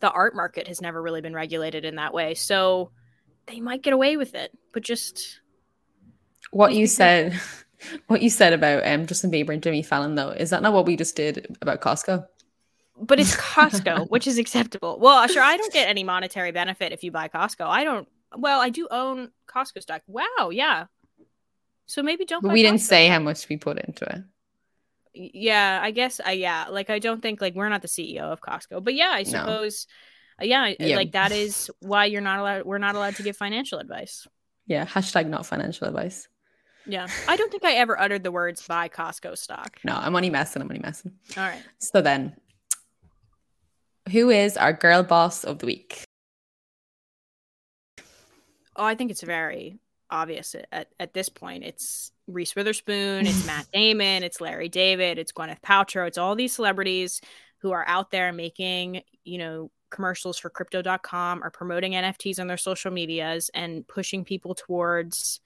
the 0.00 0.10
art 0.10 0.36
market 0.36 0.68
has 0.68 0.80
never 0.80 1.02
really 1.02 1.20
been 1.20 1.34
regulated 1.34 1.84
in 1.84 1.96
that 1.96 2.14
way, 2.14 2.34
so 2.34 2.90
they 3.46 3.60
might 3.60 3.82
get 3.82 3.92
away 3.92 4.16
with 4.16 4.34
it. 4.34 4.56
But 4.72 4.84
just 4.84 5.40
what 6.52 6.74
you 6.74 6.86
said 6.86 7.40
what 8.06 8.22
you 8.22 8.30
said 8.30 8.52
about 8.52 8.86
um, 8.86 9.06
Justin 9.06 9.30
Bieber 9.30 9.52
and 9.52 9.62
Jimmy 9.62 9.82
Fallon, 9.82 10.14
though, 10.14 10.30
is 10.30 10.50
that 10.50 10.62
not 10.62 10.72
what 10.72 10.86
we 10.86 10.96
just 10.96 11.16
did 11.16 11.56
about 11.60 11.80
Costco? 11.80 12.26
But 13.00 13.20
it's 13.20 13.36
Costco, 13.36 14.10
which 14.10 14.26
is 14.26 14.38
acceptable. 14.38 14.98
Well, 15.00 15.26
sure, 15.28 15.42
I 15.42 15.56
don't 15.56 15.72
get 15.72 15.88
any 15.88 16.04
monetary 16.04 16.52
benefit 16.52 16.92
if 16.92 17.04
you 17.04 17.10
buy 17.10 17.28
Costco. 17.28 17.66
I 17.66 17.84
don't. 17.84 18.08
Well, 18.36 18.60
I 18.60 18.68
do 18.70 18.88
own 18.90 19.30
Costco 19.46 19.82
stock. 19.82 20.02
Wow, 20.06 20.50
yeah. 20.50 20.86
So 21.86 22.02
maybe 22.02 22.24
don't. 22.24 22.42
But 22.42 22.52
we 22.52 22.62
didn't 22.62 22.80
say 22.80 23.08
how 23.08 23.18
much 23.18 23.48
we 23.48 23.56
put 23.56 23.78
into 23.78 24.04
it. 24.04 24.22
Yeah, 25.14 25.80
I 25.82 25.90
guess. 25.90 26.20
Uh, 26.24 26.30
yeah, 26.30 26.66
like 26.68 26.90
I 26.90 26.98
don't 26.98 27.22
think 27.22 27.40
like 27.40 27.54
we're 27.54 27.68
not 27.68 27.82
the 27.82 27.88
CEO 27.88 28.20
of 28.20 28.40
Costco, 28.40 28.84
but 28.84 28.94
yeah, 28.94 29.10
I 29.12 29.22
suppose. 29.22 29.86
No. 29.88 29.94
Uh, 30.40 30.46
yeah, 30.46 30.72
yeah, 30.78 30.96
like 30.96 31.12
that 31.12 31.32
is 31.32 31.70
why 31.80 32.04
you're 32.04 32.20
not 32.20 32.38
allowed. 32.38 32.64
We're 32.64 32.78
not 32.78 32.94
allowed 32.94 33.16
to 33.16 33.22
give 33.22 33.36
financial 33.36 33.78
advice. 33.78 34.26
Yeah, 34.66 34.84
hashtag 34.84 35.28
not 35.28 35.46
financial 35.46 35.88
advice. 35.88 36.28
Yeah. 36.88 37.06
I 37.28 37.36
don't 37.36 37.50
think 37.50 37.64
I 37.64 37.74
ever 37.74 37.98
uttered 38.00 38.24
the 38.24 38.32
words 38.32 38.66
buy 38.66 38.88
Costco 38.88 39.36
stock. 39.36 39.78
No, 39.84 39.94
I'm 39.94 40.16
only 40.16 40.30
messing. 40.30 40.62
I'm 40.62 40.68
only 40.68 40.80
messing. 40.80 41.12
All 41.36 41.44
right. 41.44 41.62
So 41.78 42.00
then, 42.00 42.34
who 44.10 44.30
is 44.30 44.56
our 44.56 44.72
girl 44.72 45.02
boss 45.02 45.44
of 45.44 45.58
the 45.58 45.66
week? 45.66 46.02
Oh, 48.74 48.84
I 48.84 48.94
think 48.94 49.10
it's 49.10 49.22
very 49.22 49.78
obvious 50.10 50.56
at, 50.72 50.88
at 50.98 51.12
this 51.12 51.28
point. 51.28 51.64
It's 51.64 52.12
Reese 52.26 52.54
Witherspoon, 52.54 53.26
it's 53.26 53.46
Matt 53.46 53.66
Damon, 53.72 54.22
it's 54.22 54.40
Larry 54.40 54.68
David, 54.68 55.18
it's 55.18 55.32
Gwyneth 55.32 55.60
Paltrow, 55.60 56.06
it's 56.06 56.18
all 56.18 56.34
these 56.34 56.54
celebrities 56.54 57.20
who 57.58 57.72
are 57.72 57.86
out 57.88 58.10
there 58.10 58.32
making, 58.32 59.02
you 59.24 59.38
know, 59.38 59.70
commercials 59.90 60.38
for 60.38 60.50
crypto.com 60.50 61.42
or 61.42 61.50
promoting 61.50 61.92
NFTs 61.92 62.38
on 62.38 62.46
their 62.46 62.56
social 62.56 62.90
medias 62.90 63.50
and 63.52 63.86
pushing 63.88 64.24
people 64.24 64.54
towards 64.54 65.40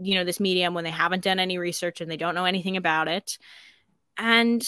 you 0.00 0.14
know 0.14 0.24
this 0.24 0.40
medium 0.40 0.74
when 0.74 0.84
they 0.84 0.90
haven't 0.90 1.24
done 1.24 1.38
any 1.38 1.58
research 1.58 2.00
and 2.00 2.10
they 2.10 2.16
don't 2.16 2.34
know 2.34 2.44
anything 2.44 2.76
about 2.76 3.08
it. 3.08 3.38
And 4.18 4.66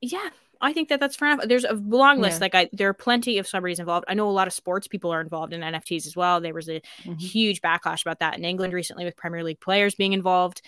yeah 0.00 0.30
i 0.60 0.72
think 0.72 0.88
that 0.88 1.00
that's 1.00 1.16
fair 1.16 1.32
enough 1.32 1.46
there's 1.48 1.64
a 1.64 1.74
long 1.74 2.20
list. 2.20 2.38
Yeah. 2.38 2.44
like 2.44 2.54
i 2.54 2.68
there 2.72 2.88
are 2.88 2.94
plenty 2.94 3.38
of 3.38 3.46
celebrities 3.46 3.78
involved. 3.78 4.04
I 4.08 4.14
know 4.14 4.28
a 4.28 4.32
lot 4.32 4.46
of 4.46 4.52
sports 4.52 4.88
people 4.88 5.12
are 5.12 5.20
involved 5.20 5.52
in 5.52 5.60
nfts 5.60 6.06
as 6.06 6.16
well. 6.16 6.40
There 6.40 6.54
was 6.54 6.68
a 6.68 6.80
mm-hmm. 7.02 7.14
huge 7.14 7.60
backlash 7.60 8.02
about 8.02 8.20
that 8.20 8.36
in 8.36 8.44
england 8.44 8.72
recently 8.72 9.04
with 9.04 9.16
premier 9.16 9.44
league 9.44 9.60
players 9.60 9.94
being 9.94 10.12
involved. 10.12 10.62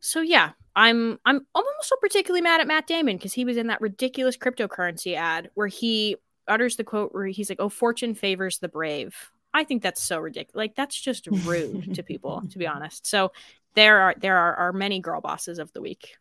So 0.00 0.20
yeah 0.20 0.50
i'm 0.76 1.18
i'm 1.24 1.46
also 1.54 1.96
particularly 2.00 2.42
mad 2.42 2.60
at 2.60 2.66
matt 2.66 2.86
damon 2.86 3.16
because 3.16 3.32
he 3.32 3.44
was 3.44 3.56
in 3.56 3.66
that 3.66 3.80
ridiculous 3.80 4.36
cryptocurrency 4.36 5.14
ad 5.14 5.50
where 5.54 5.66
he 5.66 6.16
utters 6.46 6.76
the 6.76 6.84
quote 6.84 7.12
where 7.12 7.26
he's 7.26 7.48
like 7.48 7.60
oh 7.60 7.68
fortune 7.68 8.14
favors 8.14 8.58
the 8.58 8.68
brave 8.68 9.30
I 9.58 9.64
think 9.64 9.82
that's 9.82 10.02
so 10.02 10.18
ridiculous. 10.18 10.56
Like 10.56 10.74
that's 10.76 10.98
just 10.98 11.26
rude 11.44 11.94
to 11.96 12.02
people, 12.02 12.42
to 12.50 12.58
be 12.58 12.66
honest. 12.66 13.06
So 13.06 13.32
there 13.74 14.00
are 14.00 14.14
there 14.18 14.36
are, 14.36 14.54
are 14.54 14.72
many 14.72 15.00
girl 15.00 15.20
bosses 15.20 15.58
of 15.58 15.72
the 15.72 15.80
week. 15.80 16.16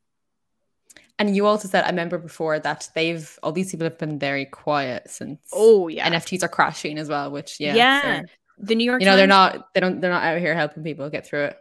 And 1.20 1.36
you 1.36 1.46
also 1.46 1.68
said 1.68 1.84
I 1.84 1.90
remember 1.90 2.18
before 2.18 2.60
that 2.60 2.90
they've 2.96 3.40
all 3.44 3.52
these 3.52 3.72
people 3.72 3.86
have 3.86 3.98
been 3.98 4.18
very 4.18 4.46
quiet 4.46 5.10
since 5.10 5.40
oh 5.54 5.88
yeah 5.88 6.10
NFTs 6.10 6.44
are 6.44 6.48
crashing 6.48 6.98
as 6.98 7.10
well, 7.10 7.30
which 7.32 7.60
yeah 7.60 7.76
yeah 7.76 8.22
the 8.58 8.74
New 8.74 8.84
York 8.84 9.02
you 9.02 9.06
know 9.06 9.12
Times- 9.12 9.20
they're 9.20 9.28
not 9.28 9.74
they 9.74 9.80
don't 9.80 10.02
they're 10.02 10.12
not 10.12 10.24
out 10.24 10.40
here 10.40 10.56
helping 10.56 10.84
people 10.84 11.10
get 11.10 11.28
through 11.28 11.46
it. 11.46 11.58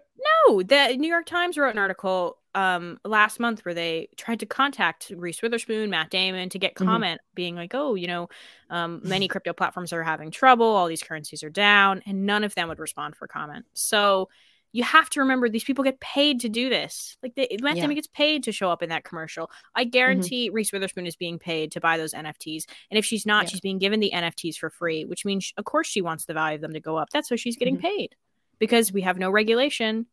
No, 0.49 0.63
the 0.63 0.97
New 0.97 1.09
York 1.09 1.27
Times 1.27 1.57
wrote 1.57 1.73
an 1.73 1.79
article 1.79 2.39
um 2.55 2.99
last 3.05 3.39
month 3.39 3.65
where 3.67 3.75
they 3.75 4.09
tried 4.17 4.41
to 4.41 4.47
contact 4.47 5.13
Reese 5.15 5.43
Witherspoon, 5.43 5.91
Matt 5.91 6.09
Damon 6.11 6.49
to 6.49 6.59
get 6.59 6.75
mm-hmm. 6.75 6.89
comment 6.89 7.21
mm-hmm. 7.21 7.35
being 7.35 7.55
like, 7.55 7.75
"Oh, 7.75 7.95
you 7.95 8.07
know, 8.07 8.29
um 8.71 9.01
many 9.05 9.29
crypto 9.29 9.53
platforms 9.53 9.93
are 9.93 10.03
having 10.03 10.31
trouble, 10.31 10.67
all 10.67 10.87
these 10.87 11.03
currencies 11.03 11.43
are 11.43 11.51
down," 11.51 12.03
and 12.07 12.25
none 12.25 12.45
of 12.45 12.55
them 12.55 12.69
would 12.69 12.79
respond 12.79 13.15
for 13.15 13.29
comment. 13.29 13.67
So, 13.75 14.29
you 14.73 14.83
have 14.85 15.11
to 15.11 15.21
remember 15.21 15.49
these 15.49 15.65
people 15.65 15.85
get 15.85 16.01
paid 16.01 16.41
to 16.41 16.49
do 16.49 16.69
this. 16.69 17.17
Like 17.23 17.35
they, 17.35 17.49
Matt 17.61 17.77
yeah. 17.77 17.83
Damon 17.83 17.97
gets 17.97 18.09
paid 18.09 18.43
to 18.45 18.53
show 18.53 18.71
up 18.71 18.83
in 18.83 18.89
that 18.89 19.05
commercial. 19.05 19.51
I 19.75 19.83
mm-hmm. 19.83 19.91
guarantee 19.91 20.49
mm-hmm. 20.49 20.57
Reese 20.57 20.73
Witherspoon 20.73 21.07
is 21.07 21.17
being 21.17 21.39
paid 21.39 21.73
to 21.73 21.81
buy 21.81 21.99
those 21.99 22.15
NFTs. 22.15 22.65
And 22.91 22.99
if 22.99 23.05
she's 23.05 23.27
not, 23.27 23.45
yeah. 23.45 23.51
she's 23.51 23.61
being 23.61 23.79
given 23.79 24.01
the 24.01 24.13
NFTs 24.15 24.57
for 24.57 24.71
free, 24.71 25.05
which 25.05 25.25
means 25.25 25.53
of 25.57 25.65
course 25.65 25.87
she 25.87 26.03
wants 26.03 26.25
the 26.25 26.35
value 26.35 26.57
of 26.57 26.63
them 26.63 26.73
to 26.73 26.81
go 26.81 26.97
up. 26.97 27.11
That's 27.11 27.31
why 27.31 27.37
she's 27.37 27.57
getting 27.57 27.77
mm-hmm. 27.77 27.87
paid. 27.87 28.17
Because 28.59 28.93
we 28.93 29.03
have 29.03 29.19
no 29.19 29.31
regulation 29.31 30.07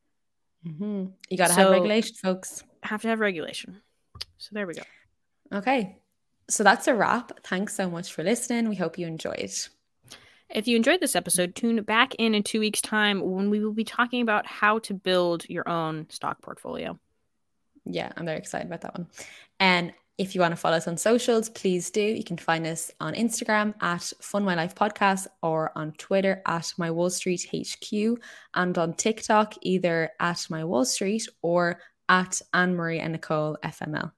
Mm-hmm. 0.67 1.05
You 1.29 1.37
got 1.37 1.47
to 1.47 1.53
so, 1.53 1.61
have 1.61 1.71
regulation, 1.71 2.15
folks. 2.15 2.63
Have 2.83 3.01
to 3.03 3.07
have 3.09 3.19
regulation. 3.19 3.81
So 4.37 4.49
there 4.51 4.67
we 4.67 4.73
go. 4.73 4.83
Okay. 5.51 5.97
So 6.49 6.63
that's 6.63 6.87
a 6.87 6.93
wrap. 6.93 7.39
Thanks 7.43 7.75
so 7.75 7.89
much 7.89 8.11
for 8.11 8.23
listening. 8.23 8.69
We 8.69 8.75
hope 8.75 8.97
you 8.97 9.07
enjoyed. 9.07 9.51
If 10.49 10.67
you 10.67 10.75
enjoyed 10.75 10.99
this 10.99 11.15
episode, 11.15 11.55
tune 11.55 11.81
back 11.83 12.13
in 12.15 12.35
in 12.35 12.43
two 12.43 12.59
weeks' 12.59 12.81
time 12.81 13.21
when 13.21 13.49
we 13.49 13.63
will 13.63 13.73
be 13.73 13.83
talking 13.83 14.21
about 14.21 14.45
how 14.45 14.79
to 14.79 14.93
build 14.93 15.49
your 15.49 15.67
own 15.67 16.07
stock 16.09 16.41
portfolio. 16.41 16.99
Yeah, 17.85 18.11
I'm 18.15 18.25
very 18.25 18.37
excited 18.37 18.67
about 18.67 18.81
that 18.81 18.97
one. 18.97 19.07
And 19.59 19.93
if 20.17 20.35
you 20.35 20.41
want 20.41 20.51
to 20.51 20.57
follow 20.57 20.77
us 20.77 20.87
on 20.87 20.97
socials, 20.97 21.49
please 21.49 21.89
do. 21.89 22.01
You 22.01 22.23
can 22.23 22.37
find 22.37 22.67
us 22.67 22.91
on 22.99 23.15
Instagram 23.15 23.73
at 23.81 24.11
Fun 24.21 24.43
My 24.43 24.55
Life 24.55 24.75
Podcast 24.75 25.27
or 25.41 25.71
on 25.75 25.91
Twitter 25.93 26.41
at 26.45 26.71
My 26.77 26.91
Wall 26.91 27.09
Street 27.09 27.47
HQ 27.51 28.19
and 28.53 28.77
on 28.77 28.93
TikTok 28.93 29.55
either 29.61 30.11
at 30.19 30.45
My 30.49 30.63
Wall 30.63 30.85
Street 30.85 31.27
or 31.41 31.79
at 32.09 32.41
Anne 32.53 32.75
Marie 32.75 32.99
and 32.99 33.13
Nicole 33.13 33.57
FML. 33.63 34.11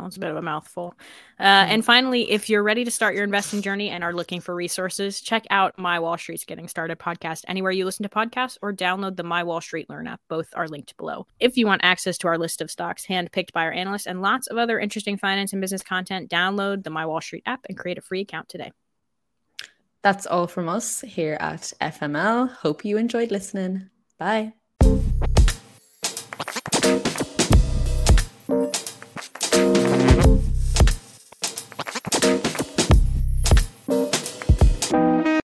That 0.00 0.06
was 0.06 0.16
a 0.16 0.20
bit 0.20 0.30
of 0.30 0.36
a 0.38 0.42
mouthful. 0.42 0.94
Uh, 1.38 1.42
and 1.68 1.84
finally, 1.84 2.30
if 2.30 2.48
you're 2.48 2.62
ready 2.62 2.84
to 2.86 2.90
start 2.90 3.14
your 3.14 3.22
investing 3.22 3.60
journey 3.60 3.90
and 3.90 4.02
are 4.02 4.14
looking 4.14 4.40
for 4.40 4.54
resources, 4.54 5.20
check 5.20 5.44
out 5.50 5.76
My 5.76 6.00
Wall 6.00 6.16
Street's 6.16 6.46
Getting 6.46 6.68
Started 6.68 6.98
podcast 6.98 7.44
anywhere 7.48 7.70
you 7.70 7.84
listen 7.84 8.04
to 8.04 8.08
podcasts 8.08 8.56
or 8.62 8.72
download 8.72 9.16
the 9.16 9.22
My 9.22 9.44
Wall 9.44 9.60
Street 9.60 9.90
Learn 9.90 10.06
app. 10.06 10.22
Both 10.28 10.48
are 10.56 10.68
linked 10.68 10.96
below. 10.96 11.26
If 11.38 11.58
you 11.58 11.66
want 11.66 11.84
access 11.84 12.16
to 12.18 12.28
our 12.28 12.38
list 12.38 12.62
of 12.62 12.70
stocks 12.70 13.04
handpicked 13.04 13.52
by 13.52 13.64
our 13.64 13.72
analysts 13.72 14.06
and 14.06 14.22
lots 14.22 14.46
of 14.46 14.56
other 14.56 14.80
interesting 14.80 15.18
finance 15.18 15.52
and 15.52 15.60
business 15.60 15.82
content, 15.82 16.30
download 16.30 16.82
the 16.82 16.88
My 16.88 17.04
Wall 17.04 17.20
Street 17.20 17.42
app 17.44 17.66
and 17.68 17.76
create 17.76 17.98
a 17.98 18.02
free 18.02 18.22
account 18.22 18.48
today. 18.48 18.72
That's 20.00 20.24
all 20.24 20.46
from 20.46 20.70
us 20.70 21.02
here 21.02 21.36
at 21.40 21.74
FML. 21.82 22.50
Hope 22.52 22.86
you 22.86 22.96
enjoyed 22.96 23.30
listening. 23.30 23.90
Bye. 24.18 24.54